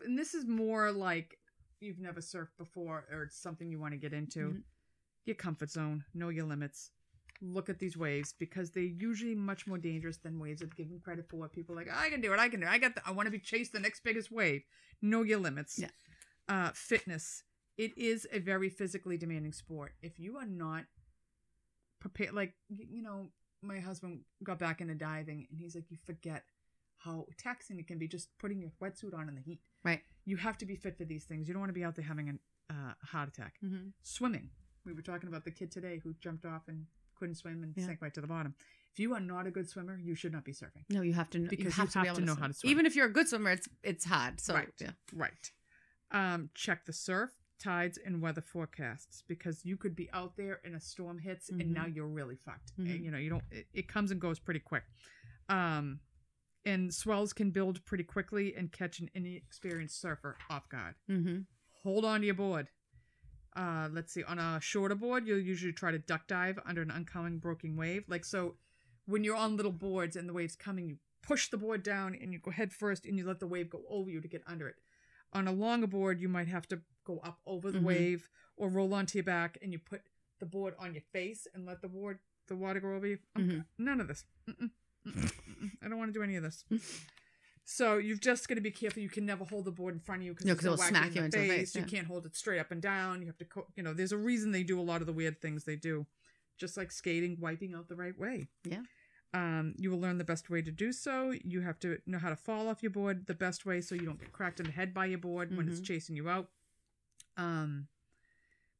and 0.04 0.18
this 0.18 0.34
is 0.34 0.46
more 0.46 0.90
like 0.90 1.38
you've 1.80 2.00
never 2.00 2.20
surfed 2.20 2.56
before 2.58 3.04
or 3.12 3.24
it's 3.24 3.40
something 3.40 3.70
you 3.70 3.78
want 3.78 3.92
to 3.92 3.98
get 3.98 4.12
into. 4.12 4.38
Mhm. 4.50 4.62
Your 5.26 5.36
comfort 5.36 5.70
zone. 5.70 6.04
Know 6.14 6.28
your 6.30 6.46
limits. 6.46 6.90
Look 7.40 7.68
at 7.68 7.78
these 7.78 7.96
waves 7.96 8.32
because 8.38 8.70
they're 8.70 8.82
usually 8.82 9.34
much 9.34 9.66
more 9.66 9.78
dangerous 9.78 10.16
than 10.18 10.38
waves 10.38 10.60
that 10.60 10.74
given 10.74 11.00
credit 11.00 11.28
for. 11.28 11.36
what 11.36 11.52
People 11.52 11.74
are 11.74 11.78
like 11.84 11.90
I 11.92 12.08
can 12.10 12.20
do 12.20 12.32
it. 12.32 12.38
I 12.38 12.48
can 12.48 12.60
do. 12.60 12.66
It. 12.66 12.70
I 12.70 12.78
got. 12.78 12.94
The, 12.94 13.02
I 13.06 13.10
want 13.12 13.26
to 13.26 13.30
be 13.30 13.38
chased 13.38 13.72
the 13.72 13.80
next 13.80 14.02
biggest 14.02 14.30
wave. 14.30 14.62
Know 15.02 15.22
your 15.22 15.38
limits. 15.38 15.78
Yeah. 15.78 15.88
Uh, 16.48 16.70
fitness. 16.74 17.42
It 17.76 17.96
is 17.98 18.26
a 18.32 18.38
very 18.38 18.68
physically 18.68 19.16
demanding 19.16 19.52
sport. 19.52 19.92
If 20.02 20.18
you 20.18 20.36
are 20.36 20.46
not 20.46 20.84
prepared, 22.00 22.32
like 22.34 22.54
you 22.68 23.02
know, 23.02 23.30
my 23.62 23.80
husband 23.80 24.20
got 24.42 24.58
back 24.58 24.80
into 24.80 24.94
diving, 24.94 25.46
and 25.50 25.58
he's 25.58 25.74
like, 25.74 25.90
you 25.90 25.96
forget 26.04 26.44
how 26.98 27.26
taxing 27.38 27.78
it 27.78 27.86
can 27.86 27.98
be 27.98 28.08
just 28.08 28.28
putting 28.38 28.60
your 28.60 28.70
wetsuit 28.82 29.14
on 29.14 29.28
in 29.28 29.34
the 29.34 29.40
heat. 29.40 29.60
Right. 29.84 30.00
You 30.24 30.36
have 30.38 30.56
to 30.58 30.66
be 30.66 30.76
fit 30.76 30.96
for 30.96 31.04
these 31.04 31.24
things. 31.24 31.46
You 31.48 31.54
don't 31.54 31.60
want 31.60 31.70
to 31.70 31.74
be 31.74 31.84
out 31.84 31.96
there 31.96 32.04
having 32.04 32.28
a 32.30 32.72
uh, 32.72 32.92
heart 33.02 33.28
attack. 33.28 33.54
Mm-hmm. 33.64 33.88
Swimming. 34.02 34.50
We 34.86 34.92
were 34.94 35.02
talking 35.02 35.28
about 35.28 35.44
the 35.44 35.50
kid 35.50 35.70
today 35.70 36.00
who 36.02 36.14
jumped 36.20 36.46
off 36.46 36.62
and 36.68 36.86
couldn't 37.18 37.34
swim 37.36 37.62
and 37.62 37.74
Yeah. 37.76 37.86
sank 37.86 38.00
right 38.00 38.14
to 38.14 38.20
the 38.20 38.26
bottom. 38.26 38.54
If 38.92 39.00
you 39.00 39.12
are 39.14 39.20
not 39.20 39.46
a 39.46 39.50
good 39.50 39.68
swimmer, 39.68 39.98
you 40.02 40.14
should 40.14 40.32
not 40.32 40.44
be 40.44 40.52
surfing. 40.52 40.84
No, 40.88 41.02
you 41.02 41.12
have 41.14 41.28
to. 41.30 41.38
Know, 41.40 41.48
Because 41.50 41.64
you 41.64 41.70
you 41.70 41.72
have 41.72 41.90
to, 41.92 42.00
be 42.00 42.06
have 42.06 42.16
able 42.16 42.26
to 42.26 42.32
know 42.34 42.40
how 42.40 42.46
to 42.46 42.54
swim. 42.54 42.70
Even 42.70 42.86
if 42.86 42.96
you're 42.96 43.06
a 43.06 43.12
good 43.12 43.28
swimmer, 43.28 43.50
it's 43.50 43.68
it's 43.82 44.04
hard. 44.04 44.40
So 44.40 44.54
Right. 44.54 44.68
yeah. 44.80 44.90
Right. 45.12 45.50
Um, 46.10 46.50
check 46.54 46.84
the 46.86 46.92
surf, 46.92 47.30
tides, 47.64 47.98
and 48.04 48.20
weather 48.20 48.40
forecasts 48.42 49.22
because 49.26 49.64
you 49.64 49.76
could 49.76 49.94
be 49.96 50.08
out 50.12 50.36
there 50.36 50.60
and 50.64 50.74
a 50.76 50.80
storm 50.80 51.18
hits 51.18 51.50
Mhm. 51.50 51.60
and 51.60 51.72
now 51.72 51.86
you're 51.86 52.06
really 52.20 52.36
fucked. 52.36 52.72
And, 52.78 52.86
Mhm. 52.88 53.02
you 53.04 53.10
know, 53.10 53.18
you 53.18 53.30
don't. 53.30 53.44
It, 53.50 53.66
it 53.72 53.88
comes 53.88 54.10
and 54.10 54.20
goes 54.20 54.38
pretty 54.38 54.60
quick. 54.60 54.84
Um, 55.48 56.00
and 56.64 56.92
swells 56.94 57.32
can 57.32 57.50
build 57.50 57.84
pretty 57.84 58.04
quickly 58.04 58.54
and 58.54 58.72
catch 58.72 58.98
an 59.00 59.10
inexperienced 59.14 60.00
surfer 60.00 60.36
off 60.48 60.68
guard. 60.68 60.94
Mm-hmm. 61.08 61.40
Hold 61.82 62.04
on 62.04 62.20
to 62.20 62.26
your 62.26 62.34
board. 62.34 62.70
Uh, 63.54 63.88
let's 63.92 64.12
see. 64.12 64.24
On 64.24 64.38
a 64.38 64.60
shorter 64.60 64.94
board, 64.94 65.26
you'll 65.26 65.38
usually 65.38 65.72
try 65.72 65.90
to 65.92 65.98
duck 65.98 66.26
dive 66.26 66.58
under 66.64 66.82
an 66.82 66.90
oncoming 66.90 67.38
broken 67.38 67.76
wave. 67.76 68.04
Like 68.08 68.24
so, 68.24 68.56
when 69.06 69.22
you're 69.24 69.36
on 69.36 69.56
little 69.56 69.72
boards 69.72 70.16
and 70.16 70.28
the 70.28 70.32
wave's 70.32 70.56
coming, 70.56 70.88
you 70.88 70.98
push 71.22 71.48
the 71.48 71.56
board 71.58 71.82
down 71.82 72.14
and 72.14 72.32
you 72.32 72.38
go 72.38 72.50
head 72.50 72.72
first 72.72 73.06
and 73.06 73.16
you 73.18 73.26
let 73.26 73.40
the 73.40 73.46
wave 73.46 73.70
go 73.70 73.84
over 73.88 74.10
you 74.10 74.20
to 74.20 74.28
get 74.28 74.42
under 74.46 74.66
it. 74.68 74.76
On 75.34 75.48
a 75.48 75.52
longer 75.52 75.86
board, 75.86 76.20
you 76.20 76.28
might 76.28 76.48
have 76.48 76.66
to 76.68 76.80
go 77.04 77.18
up 77.18 77.40
over 77.46 77.70
the 77.72 77.78
Mhm. 77.80 77.84
wave 77.84 78.28
or 78.56 78.68
roll 78.68 78.94
onto 78.94 79.18
your 79.18 79.24
back 79.24 79.58
and 79.60 79.72
you 79.72 79.78
put 79.78 80.02
the 80.38 80.46
board 80.46 80.74
on 80.78 80.94
your 80.94 81.02
face 81.12 81.46
and 81.54 81.66
let 81.66 81.80
the 81.82 81.88
board 81.88 82.18
the 82.46 82.56
water 82.56 82.78
go 82.80 82.94
over 82.94 83.06
you. 83.06 83.18
Mhm. 83.36 83.64
None 83.78 84.00
of 84.00 84.08
this. 84.08 84.24
Mm-mm, 84.46 84.70
mm-mm, 85.06 85.32
mm-mm. 85.48 85.70
I 85.82 85.88
don't 85.88 85.98
want 85.98 86.10
to 86.12 86.18
do 86.18 86.22
any 86.22 86.36
of 86.36 86.42
this. 86.42 86.64
So 87.64 87.96
you've 87.96 88.20
just 88.20 88.46
got 88.48 88.56
to 88.56 88.60
be 88.60 88.70
careful. 88.70 89.02
You 89.02 89.08
can 89.08 89.24
never 89.24 89.44
hold 89.44 89.64
the 89.64 89.70
board 89.72 89.94
in 89.94 90.00
front 90.00 90.20
of 90.20 90.26
you 90.26 90.32
because 90.34 90.46
No, 90.46 90.52
it'll 90.52 90.76
smack 90.76 91.14
you 91.14 91.22
into 91.22 91.38
the 91.38 91.48
face, 91.48 91.74
You 91.74 91.80
yeah. 91.80 91.86
can't 91.86 92.06
hold 92.06 92.26
it 92.26 92.36
straight 92.36 92.58
up 92.58 92.70
and 92.70 92.82
down. 92.82 93.22
You 93.22 93.26
have 93.28 93.38
to, 93.38 93.46
co- 93.46 93.66
you 93.74 93.82
know, 93.82 93.94
there's 93.94 94.12
a 94.12 94.18
reason 94.18 94.50
they 94.52 94.62
do 94.62 94.78
a 94.78 94.82
lot 94.82 95.00
of 95.00 95.06
the 95.06 95.14
weird 95.14 95.40
things 95.40 95.64
they 95.64 95.76
do, 95.76 96.06
just 96.58 96.76
like 96.76 96.92
skating, 96.92 97.40
wiping 97.40 97.74
out 97.74 97.88
the 97.88 97.96
right 97.96 98.16
way. 98.18 98.48
Yeah. 98.64 98.82
Um, 99.34 99.74
you 99.76 99.90
will 99.90 99.98
learn 99.98 100.18
the 100.18 100.24
best 100.24 100.48
way 100.48 100.62
to 100.62 100.70
do 100.70 100.92
so. 100.92 101.32
You 101.44 101.60
have 101.62 101.78
to 101.80 101.98
know 102.06 102.18
how 102.18 102.28
to 102.30 102.36
fall 102.36 102.68
off 102.68 102.82
your 102.84 102.90
board 102.90 103.26
the 103.26 103.34
best 103.34 103.66
way 103.66 103.80
so 103.80 103.96
you 103.96 104.06
don't 104.06 104.20
get 104.20 104.32
cracked 104.32 104.60
in 104.60 104.66
the 104.66 104.72
head 104.72 104.94
by 104.94 105.06
your 105.06 105.18
board 105.18 105.54
when 105.56 105.66
it's 105.68 105.80
Mhm. 105.80 105.84
chasing 105.84 106.14
you 106.14 106.28
out. 106.30 106.52
Um, 107.36 107.88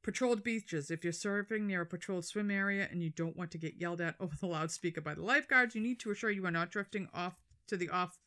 patrolled 0.02 0.44
beaches. 0.44 0.92
If 0.92 1.02
you're 1.02 1.12
surfing 1.12 1.62
near 1.62 1.80
a 1.80 1.86
patrolled 1.86 2.24
swim 2.24 2.52
area 2.52 2.86
and 2.88 3.02
you 3.02 3.10
don't 3.10 3.36
want 3.36 3.50
to 3.50 3.58
get 3.58 3.74
yelled 3.74 4.00
at 4.00 4.14
over 4.20 4.36
the 4.36 4.46
loudspeaker 4.46 5.00
by 5.00 5.14
the 5.14 5.22
lifeguards, 5.22 5.74
you 5.74 5.80
need 5.80 5.98
to 6.00 6.12
assure 6.12 6.30
you 6.30 6.46
are 6.46 6.52
not 6.52 6.70
drifting 6.70 7.08
off 7.12 7.42
to 7.66 7.76
the 7.76 7.88
off. 7.88 8.20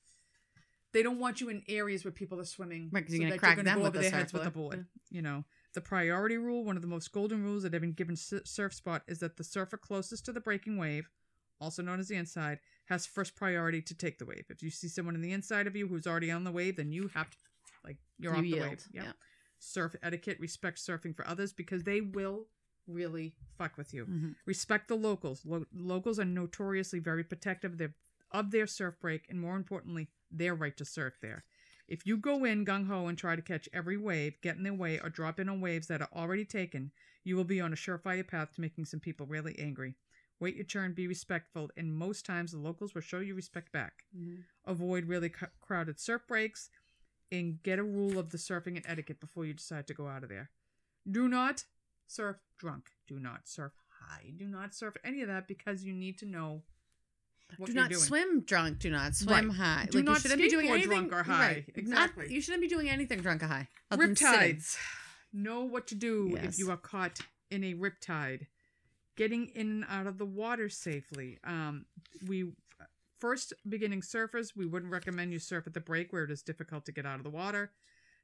They 0.91 1.03
don't 1.03 1.19
want 1.19 1.39
you 1.39 1.47
in 1.47 1.63
areas 1.69 2.03
where 2.03 2.11
people 2.11 2.41
are 2.41 2.45
swimming. 2.45 2.89
Right, 2.91 3.05
'cause 3.05 3.13
you're 3.13 3.19
gonna 3.19 3.35
that 3.35 3.39
crack 3.39 3.55
them 3.57 3.65
go 3.65 3.81
over 3.85 3.91
the 3.91 4.01
their 4.01 4.11
heads 4.11 4.33
with 4.33 4.43
the 4.43 4.51
board. 4.51 4.87
You 5.09 5.21
know, 5.21 5.45
the 5.73 5.81
priority 5.81 6.37
rule, 6.37 6.65
one 6.65 6.75
of 6.75 6.81
the 6.81 6.87
most 6.89 7.13
golden 7.13 7.41
rules 7.43 7.63
that 7.63 7.71
have 7.71 7.81
been 7.81 7.93
given 7.93 8.17
surf 8.17 8.73
spot, 8.73 9.03
is 9.07 9.19
that 9.19 9.37
the 9.37 9.43
surfer 9.45 9.77
closest 9.77 10.25
to 10.25 10.33
the 10.33 10.41
breaking 10.41 10.75
wave, 10.77 11.09
also 11.59 11.81
known 11.81 11.99
as 11.99 12.07
the 12.07 12.15
inside, 12.15 12.59
has 12.85 13.05
first 13.05 13.35
priority 13.35 13.81
to 13.81 13.93
take 13.95 14.17
the 14.17 14.25
wave. 14.25 14.45
If 14.49 14.61
you 14.63 14.69
see 14.69 14.87
someone 14.87 15.15
in 15.15 15.21
the 15.21 15.33
inside 15.33 15.67
of 15.67 15.75
you 15.75 15.87
who's 15.87 16.07
already 16.07 16.31
on 16.31 16.43
the 16.43 16.51
wave, 16.51 16.77
then 16.77 16.91
you 16.91 17.09
have 17.13 17.29
to, 17.29 17.37
like, 17.83 17.97
you're 18.17 18.33
You 18.33 18.39
off 18.39 18.61
the 18.61 18.69
wave. 18.69 18.87
Yep 18.93 19.03
yeah. 19.05 19.11
surf 19.59 19.95
etiquette, 20.03 20.39
respect 20.39 20.77
surfing 20.77 21.15
for 21.15 21.27
others 21.27 21.51
because 21.51 21.83
they 21.83 21.99
will 22.01 22.47
really 22.87 23.35
fuck 23.57 23.75
with 23.77 23.93
you. 23.93 24.05
Mhm. 24.05 24.35
Respect 24.45 24.87
the 24.87 24.95
locals. 24.95 25.45
Lo- 25.45 25.65
locals 25.73 26.19
are 26.19 26.25
notoriously 26.25 26.99
very 26.99 27.23
protective 27.23 27.73
of 27.73 27.77
their, 27.77 27.93
of 28.31 28.51
their 28.51 28.67
surf 28.67 28.99
break 28.99 29.27
and 29.29 29.41
more 29.41 29.55
importantly, 29.57 30.09
their 30.31 30.55
right 30.55 30.77
to 30.77 30.85
surf 30.85 31.15
there. 31.21 31.43
If 31.87 32.05
you 32.05 32.17
go 32.17 32.43
in 32.43 32.65
gung 32.65 32.85
ho 32.87 33.07
and 33.07 33.17
try 33.17 33.35
to 33.35 33.41
catch 33.41 33.67
every 33.73 33.97
wave, 33.97 34.39
get 34.41 34.57
in 34.57 34.63
their 34.63 34.73
way, 34.73 34.99
or 34.99 35.09
drop 35.09 35.39
in 35.39 35.49
on 35.49 35.59
waves 35.61 35.87
that 35.87 36.01
are 36.01 36.09
already 36.13 36.45
taken, 36.45 36.91
you 37.23 37.35
will 37.35 37.45
be 37.45 37.59
on 37.61 37.73
a 37.73 37.77
surefire 37.77 38.27
path 38.27 38.53
to 38.53 38.61
making 38.61 38.85
some 38.85 38.99
people 38.99 39.25
really 39.25 39.57
angry. 39.57 39.95
Wait 40.39 40.55
your 40.55 40.65
turn, 40.65 40.93
be 40.93 41.07
respectful, 41.07 41.71
and 41.75 41.93
most 41.93 42.25
times 42.25 42.51
the 42.51 42.57
locals 42.59 42.93
will 42.93 43.01
show 43.01 43.19
you 43.19 43.33
respect 43.33 43.71
back 43.71 44.05
Mhm. 44.15 44.43
avoid 44.65 45.05
really 45.05 45.29
crowded 45.61 45.99
surf 45.99 46.27
breaks, 46.27 46.69
and 47.31 47.61
get 47.63 47.79
a 47.79 47.83
rule 47.83 48.17
of 48.19 48.29
the 48.29 48.37
surfing 48.37 48.75
and 48.77 48.85
etiquette 48.85 49.19
before 49.19 49.45
you 49.45 49.53
decide 49.53 49.87
to 49.87 49.93
go 49.93 50.07
out 50.07 50.23
of 50.23 50.29
there. 50.29 50.51
Do 51.09 51.27
not 51.27 51.65
surf 52.05 52.37
drunk. 52.57 52.91
Do 53.07 53.19
not 53.19 53.47
surf 53.47 53.73
high. 53.99 54.31
Do 54.37 54.47
not 54.47 54.73
surf 54.75 54.95
any 55.03 55.21
of 55.21 55.27
that 55.27 55.47
because 55.47 55.83
you 55.83 55.91
need 55.93 56.17
to 56.19 56.25
know 56.25 56.63
what 57.57 57.67
do 57.67 57.73
not 57.73 57.89
doing. 57.89 58.01
swim 58.01 58.41
drunk. 58.41 58.79
Do 58.79 58.89
not 58.91 59.15
swim 59.15 59.47
Right. 59.49 59.55
high. 59.57 59.85
Do 59.89 59.97
like, 59.97 60.05
not 60.05 60.15
you 60.15 60.21
shouldn't 60.21 60.41
be 60.41 60.49
doing 60.49 60.67
anything 60.69 61.07
drunk 61.07 61.13
or 61.13 61.23
high. 61.23 61.47
Right. 61.47 61.67
Not- 61.67 61.77
Exactly. 61.77 62.33
you 62.33 62.41
shouldn't 62.41 62.61
be 62.61 62.67
doing 62.67 62.89
anything 62.89 63.21
drunk 63.21 63.41
or 63.43 63.47
high. 63.47 63.67
other 63.89 64.05
than 64.07 64.15
sitting. 64.15 64.57
Riptides. 64.57 64.77
Know 65.33 65.63
what 65.63 65.87
to 65.87 65.95
do 65.95 66.35
if 66.37 66.57
you 66.59 66.69
are 66.71 66.77
caught 66.77 67.19
in 67.49 67.63
a 67.63 67.73
riptide. 67.73 68.47
Getting 69.17 69.47
in 69.49 69.71
and 69.71 69.85
out 69.89 70.07
of 70.07 70.17
the 70.17 70.25
water 70.25 70.69
safely. 70.69 71.39
Um, 71.43 71.85
we 72.25 72.53
first 73.19 73.51
beginning 73.67 74.01
surfers, 74.01 74.55
we 74.55 74.65
wouldn't 74.65 74.91
recommend 74.91 75.33
you 75.33 75.39
surf 75.39 75.65
at 75.67 75.73
the 75.73 75.81
break 75.81 76.13
where 76.13 76.23
it 76.23 76.31
is 76.31 76.41
difficult 76.41 76.85
to 76.85 76.91
get 76.93 77.05
out 77.05 77.17
of 77.17 77.23
the 77.23 77.29
water. 77.29 77.71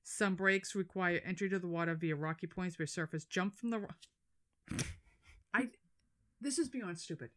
Some 0.03 0.35
breaks 0.35 0.75
require 0.75 1.19
entry 1.25 1.49
to 1.49 1.59
the 1.59 1.67
water 1.67 1.95
via 1.95 2.15
rocky 2.15 2.47
points 2.47 2.77
where 2.77 2.85
surfers 2.85 3.27
jump 3.27 3.55
from 3.55 3.71
the. 3.71 3.79
ro- 3.79 4.77
I. 5.53 5.69
This 6.39 6.57
is 6.59 6.69
beyond 6.69 6.99
stupid. 6.99 7.31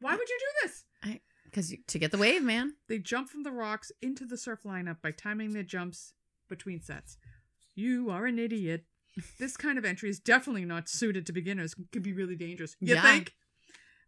Why 0.00 0.12
would 0.16 0.28
you 0.28 0.38
do 0.38 0.66
this? 0.66 0.84
I 1.02 1.20
because 1.44 1.74
to 1.86 1.98
get 1.98 2.10
the 2.10 2.18
wave, 2.18 2.42
man. 2.42 2.74
They 2.88 2.98
jump 2.98 3.28
from 3.28 3.42
the 3.42 3.50
rocks 3.50 3.90
into 4.00 4.24
the 4.26 4.36
surf 4.36 4.60
lineup 4.64 4.98
by 5.02 5.10
timing 5.10 5.52
their 5.52 5.62
jumps 5.62 6.12
between 6.48 6.80
sets. 6.80 7.16
You 7.74 8.10
are 8.10 8.26
an 8.26 8.38
idiot. 8.38 8.84
This 9.38 9.56
kind 9.56 9.78
of 9.78 9.84
entry 9.84 10.08
is 10.10 10.20
definitely 10.20 10.64
not 10.64 10.88
suited 10.88 11.26
to 11.26 11.32
beginners. 11.32 11.74
Could 11.92 12.02
be 12.02 12.12
really 12.12 12.36
dangerous. 12.36 12.76
You 12.80 12.94
Yeah. 12.94 13.02
think? 13.02 13.34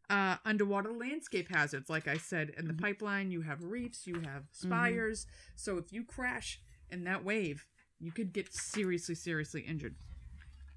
Uh, 0.09 0.39
underwater 0.45 0.93
landscape 0.93 1.49
hazards, 1.55 1.89
like 1.89 2.09
I 2.09 2.17
said, 2.17 2.51
in 2.51 2.67
the 2.67 2.75
Mhm. 2.75 2.81
pipeline, 2.81 3.31
you 3.31 3.43
have 3.43 3.63
reefs, 3.63 4.07
you 4.07 4.21
have 4.21 4.49
spires. 4.53 5.27
So 5.55 5.79
if 5.79 5.93
you 5.93 6.05
crash 6.05 6.61
in 6.91 7.05
that 7.05 7.25
wave, 7.25 7.67
you 8.01 8.11
could 8.13 8.33
get 8.33 8.53
seriously, 8.53 9.15
seriously 9.15 9.61
injured. 9.63 9.97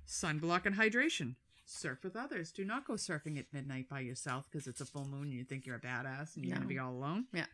Sunblock 0.08 0.66
and 0.66 0.76
hydration. 0.76 1.36
Surf 1.66 2.04
with 2.04 2.16
others. 2.16 2.52
Do 2.52 2.64
not 2.66 2.86
go 2.86 2.94
surfing 2.94 3.40
at 3.40 3.52
midnight 3.54 3.90
by 3.90 4.02
yourself 4.02 4.50
because 4.52 4.68
it's 4.68 4.82
a 4.82 4.86
full 4.86 5.06
moon 5.08 5.24
and 5.30 5.34
you 5.34 5.44
think 5.46 5.66
you're 5.66 5.78
a 5.78 5.82
badass 5.82 6.36
and 6.36 6.46
you're 6.46 6.52
No. 6.56 6.58
going 6.60 6.68
to 6.70 6.74
be 6.74 6.78
all 6.80 6.94
alone. 6.94 7.28
Yeah. 7.34 7.48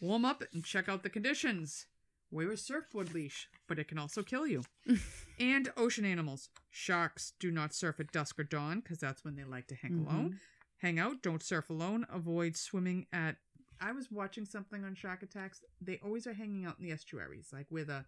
Warm 0.00 0.24
up 0.24 0.42
and 0.52 0.64
check 0.64 0.88
out 0.88 1.02
the 1.02 1.10
conditions. 1.10 1.86
Wear 2.30 2.50
a 2.50 2.56
surfboard 2.56 3.14
leash, 3.14 3.48
but 3.68 3.78
it 3.78 3.88
can 3.88 3.98
also 3.98 4.22
kill 4.22 4.46
you. 4.46 4.64
and 5.38 5.70
ocean 5.76 6.04
animals. 6.04 6.48
Sharks 6.70 7.32
do 7.38 7.50
not 7.50 7.74
surf 7.74 8.00
at 8.00 8.12
dusk 8.12 8.38
or 8.38 8.44
dawn 8.44 8.80
because 8.80 8.98
that's 8.98 9.24
when 9.24 9.36
they 9.36 9.44
like 9.44 9.66
to 9.68 9.74
hang 9.76 9.92
Mhm. 9.92 10.06
alone. 10.06 10.40
Hang 10.78 10.98
out, 10.98 11.22
don't 11.22 11.42
surf 11.42 11.70
alone. 11.70 12.04
Avoid 12.10 12.56
swimming 12.56 13.06
at. 13.12 13.36
I 13.80 13.92
was 13.92 14.10
watching 14.10 14.44
something 14.46 14.84
on 14.84 14.94
shark 14.94 15.22
attacks. 15.22 15.62
They 15.80 15.98
always 15.98 16.26
are 16.26 16.32
hanging 16.34 16.64
out 16.64 16.78
in 16.78 16.84
the 16.84 16.92
estuaries, 16.92 17.52
like 17.52 17.66
where 17.70 17.84
the 17.84 18.04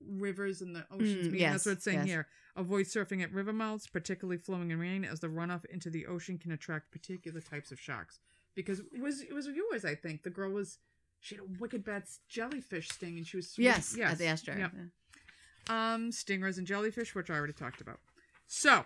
rivers 0.00 0.60
and 0.60 0.74
the 0.74 0.86
oceans 0.90 1.28
Mm, 1.28 1.30
meet. 1.32 1.40
yes, 1.40 1.52
that's 1.52 1.66
what 1.66 1.72
it's 1.72 1.84
saying 1.84 1.98
yes. 2.00 2.06
here. 2.06 2.28
Avoid 2.56 2.86
surfing 2.86 3.22
at 3.22 3.32
river 3.32 3.52
mouths, 3.52 3.86
particularly 3.86 4.38
flowing 4.38 4.70
in 4.70 4.78
rain, 4.78 5.04
as 5.04 5.20
the 5.20 5.28
runoff 5.28 5.64
into 5.66 5.90
the 5.90 6.06
ocean 6.06 6.38
can 6.38 6.52
attract 6.52 6.90
particular 6.90 7.40
types 7.40 7.72
of 7.72 7.80
sharks. 7.80 8.20
Because 8.54 8.80
it 8.80 9.00
was 9.00 9.20
it 9.22 9.32
was 9.32 9.46
yours, 9.48 9.84
I 9.84 9.94
think. 9.94 10.22
The 10.22 10.30
girl 10.30 10.50
was 10.50 10.78
she 11.24 11.36
had 11.36 11.42
a 11.44 11.48
wicked 11.58 11.82
bad 11.84 12.04
jellyfish 12.28 12.90
sting, 12.90 13.16
and 13.16 13.26
she 13.26 13.38
was 13.38 13.50
swimming- 13.50 13.72
Yes, 13.72 13.98
at 13.98 14.18
the 14.18 14.26
estuary. 14.26 14.60
Yep. 14.60 14.72
Yeah. 14.76 15.94
Um, 15.94 16.12
stingers 16.12 16.58
and 16.58 16.66
jellyfish, 16.66 17.14
which 17.14 17.30
I 17.30 17.34
already 17.34 17.54
talked 17.54 17.80
about. 17.80 17.98
So, 18.46 18.84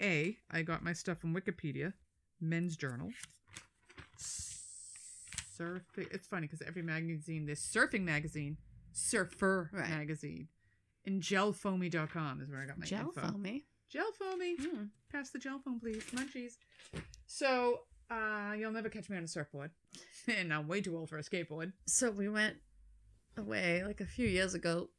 A, 0.00 0.36
I 0.50 0.62
got 0.62 0.82
my 0.82 0.92
stuff 0.92 1.18
from 1.20 1.32
Wikipedia, 1.32 1.92
Men's 2.40 2.76
Journal. 2.76 3.12
Surfing. 5.56 6.08
It's 6.12 6.26
funny 6.26 6.48
because 6.48 6.62
every 6.62 6.82
magazine, 6.82 7.46
this 7.46 7.60
surfing 7.64 8.02
magazine, 8.02 8.56
Surfer 8.92 9.70
Right. 9.72 9.88
magazine, 9.88 10.48
and 11.04 11.22
gelfoamy.com 11.22 12.40
is 12.40 12.50
where 12.50 12.60
I 12.60 12.66
got 12.66 12.78
my 12.78 12.86
Gel 12.86 13.08
info. 13.08 13.20
foamy. 13.20 13.66
Gel 13.88 14.10
foamy. 14.12 14.56
Mm. 14.56 14.90
Pass 15.12 15.30
the 15.30 15.38
gel 15.38 15.60
foam, 15.60 15.78
please. 15.78 16.02
Munchies. 16.06 16.54
So, 17.26 17.86
uh, 18.10 18.52
you'll 18.58 18.72
never 18.72 18.88
catch 18.88 19.08
me 19.10 19.16
on 19.16 19.24
a 19.24 19.28
surfboard. 19.28 19.70
and 20.28 20.52
I'm 20.52 20.68
way 20.68 20.80
too 20.80 20.96
old 20.96 21.08
for 21.10 21.18
a 21.18 21.22
skateboard. 21.22 21.72
So 21.86 22.10
we 22.10 22.28
went 22.28 22.56
away 23.36 23.82
like 23.84 24.00
a 24.00 24.06
few 24.06 24.26
years 24.28 24.54
ago. 24.54 24.90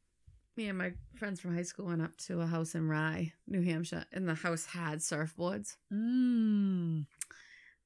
Me 0.58 0.70
and 0.70 0.78
my 0.78 0.94
friends 1.16 1.40
from 1.42 1.54
high 1.56 1.64
school 1.64 1.88
went 1.88 2.02
up 2.02 2.16
to 2.16 2.40
a 2.42 2.46
house 2.48 2.76
in 2.76 2.88
Rye, 2.88 3.34
New 3.48 3.62
Hampshire, 3.62 4.06
and 4.14 4.28
the 4.28 4.36
house 4.36 4.66
had 4.68 5.00
surfboards. 5.00 5.76
Mmm. 5.94 7.06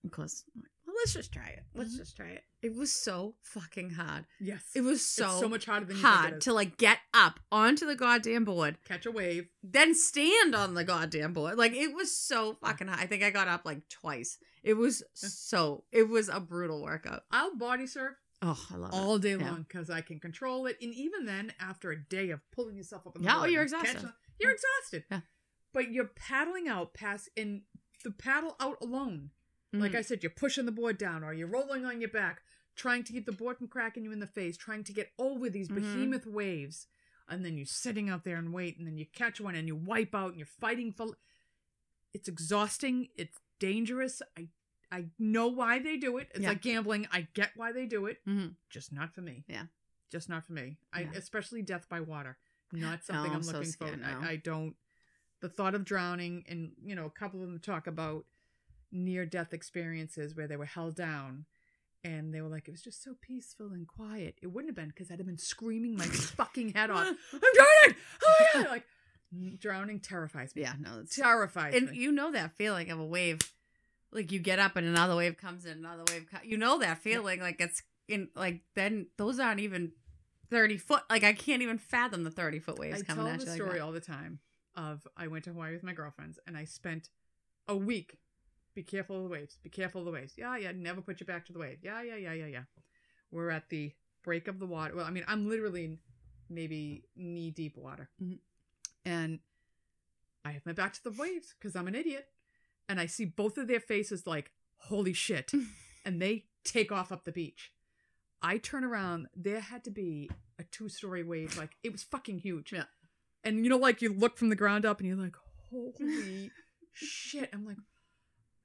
Of 0.06 0.12
course, 0.12 0.44
well, 0.56 0.96
let's 0.98 1.14
just 1.14 1.32
try 1.34 1.48
it. 1.48 1.64
Let's 1.74 1.96
Mhm. 1.96 1.98
just 1.98 2.16
try 2.16 2.30
it. 2.30 2.44
It 2.62 2.76
was 2.76 2.92
so 2.92 3.36
fucking 3.42 3.92
hard. 3.92 4.26
Yes. 4.40 4.64
It 4.76 4.82
was 4.82 5.04
so, 5.06 5.26
It's 5.32 5.40
so 5.40 5.50
much 5.50 5.66
harder 5.66 5.86
than 5.88 5.96
you 5.98 6.02
think 6.02 6.14
it 6.14 6.18
hard 6.18 6.42
to 6.42 6.54
like 6.54 6.78
get 6.78 7.00
up 7.14 7.40
onto 7.52 7.86
the 7.86 7.96
goddamn 7.96 8.46
board, 8.46 8.78
catch 8.86 9.06
a 9.06 9.12
wave. 9.12 9.50
then 9.64 9.94
stand 9.96 10.56
on 10.56 10.76
the 10.76 10.84
goddamn 10.84 11.34
board. 11.34 11.58
Like 11.58 11.74
it 11.74 11.94
was 11.94 12.16
so 12.16 12.54
fucking 12.54 12.88
hard. 12.88 13.00
I 13.00 13.08
think 13.08 13.24
I 13.24 13.30
got 13.32 13.48
up 13.48 13.66
like 13.66 13.88
twice. 13.90 14.38
It 14.64 14.74
was 14.76 15.04
so. 15.14 15.84
It 15.92 16.08
was 16.10 16.30
a 16.30 16.40
brutal 16.40 16.82
workout. 16.82 17.24
I'll 17.32 17.56
body 17.56 17.88
surf 17.88 18.16
Oh, 18.42 18.68
I 18.72 18.76
love 18.78 18.94
all 18.94 19.16
it. 19.16 19.22
day 19.22 19.32
Yeah. 19.36 19.50
long 19.52 19.64
because 19.64 19.90
I 19.90 20.02
can 20.02 20.20
control 20.20 20.66
it. 20.66 20.78
And 20.82 20.94
even 20.94 21.26
then, 21.26 21.54
after 21.60 21.92
a 21.92 22.02
day 22.02 22.30
of 22.30 22.40
pulling 22.52 22.78
yourself 22.78 23.06
up, 23.06 23.14
the 23.16 23.22
Yeah, 23.22 23.40
oh, 23.42 23.46
you're 23.46 23.64
exhausted. 23.64 24.02
You're 24.40 24.52
Yeah. 24.52 24.56
exhausted. 24.56 25.04
Yeah. 25.12 25.22
But 25.74 25.92
you're 25.92 26.08
paddling 26.08 26.68
out 26.68 26.94
past 26.94 27.30
in 27.36 27.64
the 28.04 28.12
paddle 28.12 28.56
out 28.60 28.78
alone. 28.82 29.32
Like 29.74 29.92
Mhm. 29.92 29.98
I 29.98 30.02
said, 30.02 30.24
you're 30.24 30.30
pushing 30.32 30.66
the 30.66 30.72
board 30.72 30.98
down 30.98 31.24
or 31.24 31.34
you're 31.34 31.48
rolling 31.50 31.86
on 31.86 32.00
your 32.02 32.10
back, 32.10 32.42
trying 32.76 33.04
to 33.04 33.12
keep 33.14 33.26
the 33.26 33.32
board 33.34 33.58
from 33.58 33.68
cracking 33.68 34.04
you 34.06 34.12
in 34.12 34.20
the 34.20 34.26
face, 34.28 34.56
trying 34.58 34.84
to 34.86 34.94
get 34.94 35.12
over 35.20 35.50
these 35.50 35.68
Mhm. 35.70 35.76
behemoth 35.76 36.26
waves. 36.26 36.88
And 37.28 37.46
then 37.46 37.58
you're 37.58 37.66
sitting 37.68 38.10
out 38.10 38.24
there 38.24 38.38
and 38.38 38.52
wait, 38.54 38.78
and 38.78 38.88
then 38.88 38.98
you 38.98 39.06
catch 39.06 39.40
one 39.42 39.54
and 39.54 39.68
you 39.68 39.76
wipe 39.76 40.16
out 40.16 40.30
and 40.30 40.38
you're 40.38 40.48
fighting 40.48 40.92
for. 40.94 41.18
It's 42.14 42.28
exhausting. 42.28 43.10
It's 43.16 43.38
dangerous. 43.60 44.22
I 44.38 44.48
I 44.92 45.06
know 45.20 45.48
why 45.48 45.78
they 45.80 45.98
do 45.98 46.18
it. 46.18 46.30
It's 46.32 46.40
Yeah. 46.40 46.50
like 46.50 46.62
gambling. 46.62 47.08
I 47.12 47.28
get 47.36 47.52
why 47.56 47.72
they 47.72 47.86
do 47.86 48.08
it. 48.08 48.26
Mhm. 48.26 48.56
Just 48.72 48.92
not 48.92 49.14
for 49.14 49.22
me. 49.22 49.44
Yeah. 49.48 49.66
Just 50.12 50.30
not 50.30 50.46
for 50.46 50.54
me. 50.54 50.80
I 50.92 51.02
Yeah. 51.02 51.12
especially 51.16 51.62
death 51.62 51.88
by 51.90 52.00
water. 52.02 52.38
Not 52.72 53.04
something 53.04 53.24
No, 53.26 53.30
I'm 53.30 53.36
I'm 53.38 53.44
so 53.44 53.52
looking 53.54 53.68
for. 53.68 53.86
scared 53.88 54.02
now. 54.02 54.20
I, 54.22 54.30
I 54.32 54.36
don't. 54.38 54.76
The 55.42 55.50
thought 55.50 55.76
of 55.76 55.86
drowning, 55.86 56.44
and 56.48 56.74
you 56.84 56.96
know, 56.96 57.06
a 57.06 57.12
couple 57.12 57.42
of 57.42 57.48
them 57.48 57.60
talk 57.60 57.86
about 57.88 58.26
near 58.92 59.26
death 59.26 59.54
experiences 59.54 60.36
where 60.36 60.48
they 60.48 60.58
were 60.58 60.66
held 60.66 60.96
down 60.96 61.46
and 62.04 62.34
they 62.34 62.42
were 62.42 62.48
like, 62.50 62.68
it 62.68 62.72
was 62.72 62.82
just 62.82 63.04
so 63.04 63.14
peaceful 63.22 63.72
and 63.72 63.88
quiet. 63.88 64.38
It 64.42 64.48
wouldn't 64.48 64.70
have 64.70 64.76
been 64.76 64.88
because 64.90 65.12
I'd 65.12 65.20
have 65.20 65.28
been 65.28 65.38
screaming 65.38 65.96
my 65.96 66.06
fucking 66.08 66.74
head 66.74 66.90
off. 66.90 67.06
I'm 67.08 67.40
drowning! 67.54 67.98
Oh 68.24 68.36
my 68.56 68.62
God! 68.64 68.70
Like, 68.72 68.86
drowning 69.60 70.00
terrifies 70.00 70.56
me. 70.56 70.64
Yeah, 70.64 70.74
no, 70.80 71.00
it's 71.02 71.16
Terrifies 71.16 71.74
and 71.76 71.92
me. 71.92 71.98
you 71.98 72.12
know 72.12 72.32
that 72.32 72.56
feeling 72.56 72.90
of 72.92 73.00
a 73.00 73.06
wave, 73.06 73.40
like 74.12 74.32
you 74.32 74.40
get 74.40 74.60
up 74.60 74.76
and 74.76 74.88
another 74.88 75.16
wave 75.16 75.38
comes 75.38 75.66
and 75.66 75.80
another 75.80 76.04
wave. 76.12 76.26
Co- 76.32 76.40
you 76.44 76.58
know 76.58 76.80
that 76.80 77.00
feeling, 77.00 77.40
like 77.40 77.60
it's 77.60 77.84
in 78.08 78.30
like 78.36 78.62
then 78.76 79.08
those 79.18 79.40
aren't 79.40 79.60
even 79.60 79.92
thirty 80.50 80.78
foot. 80.78 81.04
Like 81.10 81.24
I 81.24 81.34
can't 81.34 81.62
even 81.62 81.78
fathom 81.78 82.24
the 82.24 82.32
thirty 82.32 82.60
foot 82.60 82.80
waves 82.80 83.02
I 83.02 83.06
coming 83.06 83.26
tell 83.26 83.34
at 83.34 83.40
the 83.42 83.46
you. 83.46 83.52
story 83.54 83.72
like 83.74 83.82
all 83.82 83.92
the 83.92 84.00
time 84.00 84.40
of 84.76 85.06
I 85.18 85.28
went 85.28 85.44
to 85.46 85.52
Hawaii 85.52 85.74
with 85.74 85.84
my 85.84 85.94
girlfriends 85.94 86.40
and 86.48 86.56
I 86.58 86.66
spent 86.66 87.10
a 87.68 87.76
week. 87.76 88.18
Be 88.76 88.84
careful 88.84 89.18
of 89.18 89.24
the 89.24 89.30
waves. 89.30 89.58
Be 89.64 89.70
careful 89.70 90.02
of 90.02 90.06
the 90.06 90.12
waves. 90.12 90.34
Yeah, 90.38 90.56
yeah. 90.56 90.72
Never 90.74 91.02
put 91.02 91.20
your 91.20 91.26
back 91.26 91.46
to 91.48 91.54
the 91.54 91.60
wave. 91.60 91.80
Yeah, 91.82 92.02
yeah, 92.02 92.16
yeah, 92.16 92.34
yeah, 92.34 92.46
yeah. 92.46 92.64
We're 93.32 93.50
at 93.50 93.70
the 93.70 93.92
break 94.24 94.48
of 94.48 94.60
the 94.60 94.66
water. 94.68 94.96
Well, 94.96 95.06
I 95.06 95.10
mean, 95.12 95.24
I'm 95.28 95.50
literally 95.50 95.98
maybe 96.50 97.04
knee 97.16 97.52
deep 97.52 97.78
water, 97.78 98.10
Mhm. 98.24 98.40
And 99.06 99.40
I 100.46 100.52
have 100.52 100.66
my 100.66 100.74
back 100.74 100.94
to 100.94 101.04
the 101.04 101.12
waves 101.12 101.54
because 101.58 101.76
I'm 101.76 101.88
an 101.88 101.96
idiot, 101.96 102.28
and 102.88 103.00
I 103.00 103.06
see 103.06 103.26
both 103.26 103.58
of 103.58 103.68
their 103.68 103.80
faces 103.80 104.26
like, 104.26 104.52
"Holy 104.78 105.14
shit!" 105.14 105.52
and 106.06 106.22
they 106.22 106.46
take 106.64 106.92
off 106.92 107.12
up 107.12 107.26
the 107.26 107.32
beach. 107.32 107.72
I 108.42 108.58
turn 108.58 108.84
around. 108.84 109.28
There 109.36 109.60
had 109.60 109.84
to 109.86 109.92
be 109.92 110.30
a 110.58 110.64
two 110.64 110.90
story 110.90 111.24
wave. 111.24 111.58
Like 111.58 111.72
it 111.84 111.92
was 111.92 112.04
fucking 112.04 112.40
huge. 112.40 112.72
Yeah. 112.72 112.86
And 113.44 113.64
you 113.64 113.70
know, 113.70 113.78
like 113.78 114.02
you 114.02 114.14
look 114.14 114.38
from 114.38 114.50
the 114.50 114.56
ground 114.56 114.86
up 114.86 115.00
and 115.00 115.08
you're 115.08 115.18
like, 115.18 115.36
holy 115.70 116.52
shit. 116.94 117.50
I'm 117.54 117.66
like, 117.66 117.78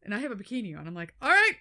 and 0.03 0.14
I 0.14 0.18
have 0.18 0.32
a 0.32 0.37
bikini 0.37 0.78
on. 0.78 0.87
I'm 0.87 0.95
like, 0.95 1.14
all 1.20 1.30
right. 1.30 1.57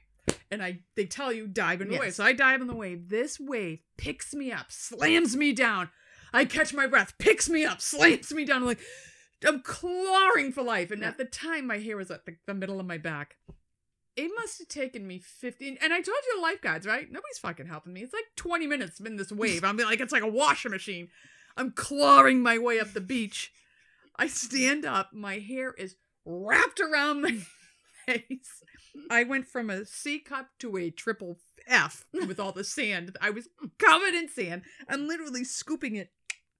And 0.51 0.63
I 0.63 0.79
they 0.95 1.05
tell 1.05 1.33
you 1.33 1.47
dive 1.47 1.81
in 1.81 1.89
the 1.89 1.97
wave. 1.97 2.13
So 2.13 2.23
I 2.23 2.33
dive 2.33 2.61
in 2.61 2.67
the 2.67 2.75
wave. 2.75 3.09
This 3.09 3.39
wave 3.39 3.81
picks 3.97 4.33
me 4.33 4.51
up, 4.51 4.71
slams 4.71 5.35
me 5.35 5.53
down. 5.53 5.89
I 6.33 6.45
catch 6.45 6.73
my 6.73 6.87
breath, 6.87 7.13
picks 7.19 7.47
me 7.49 7.63
up, 7.65 7.79
slams 7.81 8.33
me 8.33 8.45
down. 8.45 8.61
I'm 8.61 8.67
like, 8.67 8.79
I'm 9.47 9.61
clawing 9.61 10.51
for 10.51 10.63
life. 10.63 10.89
And 10.91 11.01
Yeah. 11.01 11.09
at 11.09 11.17
the 11.17 11.25
time, 11.25 11.67
my 11.67 11.77
hair 11.77 11.97
was 11.97 12.09
at 12.11 12.25
the, 12.25 12.35
the 12.47 12.53
middle 12.53 12.79
of 12.79 12.85
my 12.85 12.97
back. 12.97 13.37
It 14.15 14.31
must 14.35 14.59
have 14.59 14.67
taken 14.67 15.05
me 15.07 15.19
15. 15.19 15.77
And 15.81 15.91
I 15.93 15.97
told 15.97 16.07
you 16.25 16.35
the 16.35 16.41
lifeguards, 16.41 16.85
right? 16.85 17.07
Nobody's 17.11 17.39
fucking 17.39 17.65
helping 17.67 17.93
me. 17.93 18.01
It's 18.01 18.13
like 18.13 18.25
20 18.35 18.67
minutes 18.67 18.99
in 18.99 19.15
this 19.15 19.31
wave. 19.31 19.63
I'm 19.63 19.77
like, 19.77 19.99
it's 19.99 20.13
like 20.13 20.21
a 20.23 20.27
washer 20.27 20.69
machine. 20.69 21.09
I'm 21.57 21.71
clawing 21.71 22.41
my 22.41 22.57
way 22.57 22.79
up 22.79 22.93
the 22.93 23.01
beach. 23.01 23.51
I 24.15 24.27
stand 24.27 24.85
up. 24.85 25.13
My 25.13 25.39
hair 25.39 25.73
is 25.73 25.95
wrapped 26.25 26.79
around 26.79 27.21
my 27.23 27.39
face. 28.05 28.63
I 29.09 29.23
went 29.23 29.47
from 29.47 29.69
a 29.71 29.85
C 29.85 30.19
cup 30.19 30.49
to 30.59 30.77
a 30.77 30.91
triple 30.91 31.39
F 31.67 32.05
with 32.13 32.39
all 32.39 32.51
the 32.51 32.63
sand. 32.63 33.17
I 33.19 33.31
was 33.31 33.47
covered 33.79 34.13
in 34.13 34.29
sand. 34.29 34.61
I'm 34.87 35.07
literally 35.07 35.43
scooping 35.43 35.95
it 35.95 36.11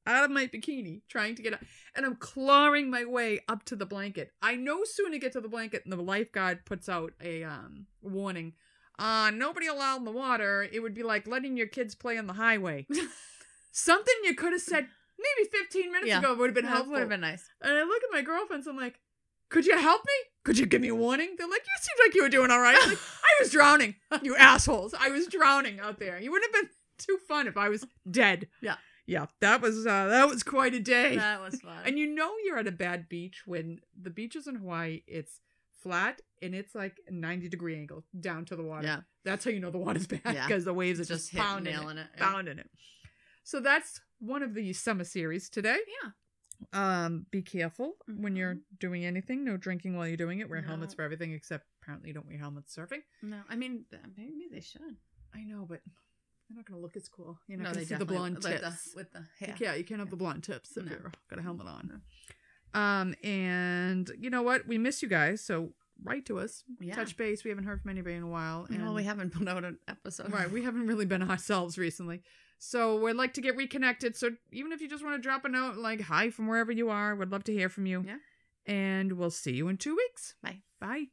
out 0.05 0.23
of 0.25 0.31
my 0.31 0.47
bikini, 0.47 1.01
trying 1.09 1.35
to 1.35 1.41
get 1.41 1.53
out. 1.53 1.59
And 1.95 2.05
I'm 2.05 2.15
clawing 2.15 2.89
my 2.89 3.05
way 3.05 3.39
up 3.47 3.63
to 3.65 3.75
the 3.75 3.85
blanket. 3.85 4.31
I 4.41 4.55
no 4.55 4.83
sooner 4.83 5.17
get 5.17 5.31
to 5.33 5.41
the 5.41 5.47
blanket 5.49 5.83
and 5.85 5.93
the 5.93 6.01
lifeguard 6.01 6.65
puts 6.65 6.89
out 6.89 7.13
a 7.23 7.43
um, 7.43 7.87
warning. 8.01 8.53
uh, 8.99 9.31
nobody 9.33 9.67
allowed 9.67 9.97
in 9.99 10.05
the 10.05 10.11
water, 10.11 10.67
it 10.71 10.79
would 10.81 10.93
be 10.93 11.03
like 11.03 11.25
letting 11.27 11.55
your 11.57 11.67
kids 11.67 11.95
play 11.95 12.17
on 12.17 12.27
the 12.27 12.33
highway. 12.33 12.85
Something 13.71 14.13
you 14.23 14.35
could 14.35 14.51
have 14.53 14.61
said 14.61 14.87
maybe 15.17 15.49
15 15.49 15.91
minutes 15.91 16.07
Yeah. 16.07 16.19
ago 16.19 16.35
would 16.35 16.47
have 16.47 16.55
been 16.55 16.65
helpful. 16.65 16.91
would 16.93 16.99
have 16.99 17.09
been 17.09 17.21
nice. 17.21 17.47
And 17.61 17.71
I 17.77 17.83
look 17.83 18.03
at 18.03 18.09
my 18.11 18.21
girlfriends, 18.21 18.67
I'm 18.67 18.77
like, 18.77 18.99
could 19.49 19.65
you 19.65 19.77
help 19.77 20.01
me? 20.05 20.13
Could 20.43 20.57
you 20.59 20.65
give 20.65 20.81
me 20.81 20.89
a 20.89 20.95
warning? 20.95 21.35
They're 21.37 21.47
like, 21.47 21.61
you 21.65 21.73
seemed 21.79 21.99
like 22.07 22.15
you 22.15 22.23
were 22.23 22.29
doing 22.29 22.51
all 22.51 22.59
right. 22.59 22.75
Like, 22.87 22.97
I 23.23 23.41
was 23.41 23.51
drowning, 23.51 23.95
you 24.21 24.35
assholes. 24.35 24.93
I 24.99 25.09
was 25.09 25.27
drowning 25.27 25.79
out 25.79 25.99
there. 25.99 26.19
You 26.19 26.31
wouldn't 26.31 26.53
have 26.53 26.63
been 26.63 26.69
too 26.97 27.17
fun 27.27 27.47
if 27.47 27.55
I 27.57 27.69
was 27.69 27.85
dead. 28.09 28.47
Yeah. 28.61 28.75
Yeah, 29.05 29.25
that 29.41 29.61
was 29.61 29.85
uh, 29.85 30.07
that 30.07 30.27
was 30.29 30.43
quite 30.43 30.73
a 30.73 30.79
day. 30.79 31.17
That 31.17 31.41
was 31.41 31.59
fun. 31.61 31.83
And 31.85 31.99
you 31.99 32.07
know 32.07 32.31
you're 32.45 32.57
at 32.57 32.67
a 32.67 32.71
bad 32.71 33.09
beach 33.09 33.43
when 33.45 33.79
the 34.01 34.09
beaches 34.09 34.47
in 34.47 34.55
Hawaii, 34.55 35.01
it's 35.07 35.41
flat 35.81 36.21
and 36.41 36.55
it's 36.55 36.73
like 36.73 36.95
a 37.07 37.11
90 37.13 37.49
degree 37.49 37.75
angle 37.75 38.05
down 38.17 38.45
to 38.45 38.55
the 38.55 38.63
water. 38.63 38.87
yeah, 38.87 39.01
That's 39.25 39.43
how 39.43 39.51
you 39.51 39.59
know 39.59 39.71
the 39.71 39.77
water's 39.77 40.07
bad 40.07 40.21
Yeah. 40.25 40.47
because 40.47 40.63
the 40.63 40.73
waves 40.73 40.99
are 41.01 41.05
just 41.05 41.31
just, 41.31 41.35
pounding 41.43 41.73
it, 41.73 41.79
it. 41.97 42.07
yeah. 42.17 42.31
pounding 42.31 42.59
it. 42.59 42.69
So 43.43 43.59
that's 43.59 43.99
one 44.19 44.41
of 44.43 44.53
the 44.53 44.71
summer 44.71 45.03
series 45.03 45.49
today. 45.49 45.79
Yeah. 46.03 46.11
Um, 46.71 47.25
be 47.29 47.41
careful 47.41 47.95
when 48.07 48.37
you're 48.37 48.55
Mhm. 48.55 48.61
doing 48.79 49.03
anything. 49.05 49.43
No 49.43 49.57
drinking 49.57 49.97
while 49.97 50.07
you're 50.07 50.15
doing 50.15 50.39
it. 50.39 50.49
Wear 50.49 50.61
helmets 50.61 50.93
for 50.93 51.01
everything 51.01 51.33
except 51.33 51.65
apparently 51.81 52.07
you 52.09 52.13
don't 52.13 52.25
wear 52.27 52.37
helmets 52.37 52.73
surfing. 52.73 53.01
No, 53.21 53.41
I 53.49 53.57
mean 53.57 53.83
maybe 54.15 54.47
they 54.49 54.61
should. 54.61 54.95
I 55.33 55.43
know, 55.43 55.65
but 55.67 55.81
they're 56.53 56.59
not 56.59 56.65
gonna 56.65 56.81
look 56.81 56.95
as 56.95 57.07
cool. 57.09 57.39
You're 57.47 57.57
not 57.59 57.73
no, 57.73 57.79
they 57.79 57.85
see 57.85 57.95
the 57.95 58.05
blonde 58.05 58.43
like 58.43 58.61
tips. 58.61 58.91
the, 58.91 58.95
with 58.97 59.11
the 59.11 59.19
You 59.39 59.47
hair. 59.47 59.55
can't, 59.57 59.77
you 59.79 59.83
can't 59.83 59.99
have 59.99 60.09
the 60.09 60.15
blonde 60.15 60.43
tips 60.43 60.77
if 60.77 60.85
No. 60.85 60.91
you've 60.91 61.11
got 61.29 61.39
a 61.39 61.41
helmet 61.41 61.67
on. 61.67 62.01
Um, 62.73 63.15
and 63.23 64.11
you 64.19 64.29
know 64.29 64.41
what? 64.41 64.67
We 64.67 64.77
miss 64.77 65.01
you 65.01 65.07
guys, 65.09 65.41
so 65.41 65.69
write 66.03 66.25
to 66.27 66.39
us. 66.39 66.63
Yeah. 66.79 66.95
Touch 66.95 67.15
base. 67.17 67.43
We 67.43 67.49
haven't 67.49 67.65
heard 67.65 67.81
from 67.81 67.91
anybody 67.91 68.15
in 68.15 68.23
a 68.23 68.27
while. 68.27 68.65
And 68.69 68.83
well, 68.83 68.93
we 68.93 69.03
haven't 69.03 69.31
put 69.33 69.47
out 69.47 69.63
an 69.63 69.77
episode. 69.87 70.31
Right, 70.31 70.49
we 70.51 70.63
haven't 70.63 70.87
really 70.87 71.05
been 71.05 71.21
ourselves 71.29 71.77
recently. 71.77 72.21
So 72.59 72.99
we'd 72.99 73.13
like 73.15 73.33
to 73.33 73.41
get 73.41 73.55
reconnected. 73.57 74.15
So 74.15 74.29
even 74.51 74.71
if 74.71 74.81
you 74.81 74.87
just 74.89 75.03
want 75.03 75.15
to 75.17 75.21
drop 75.21 75.43
a 75.45 75.49
note 75.49 75.75
like 75.75 76.01
hi 76.01 76.29
from 76.29 76.47
wherever 76.47 76.71
you 76.71 76.89
are, 76.89 77.15
we'd 77.15 77.29
love 77.29 77.43
to 77.45 77.53
hear 77.53 77.69
from 77.69 77.85
you. 77.85 78.03
Yeah. 78.07 78.17
And 78.65 79.13
we'll 79.13 79.31
see 79.31 79.51
you 79.51 79.67
in 79.67 79.77
two 79.77 79.95
weeks. 79.95 80.35
Bye. 80.41 80.59
Bye. 80.79 81.05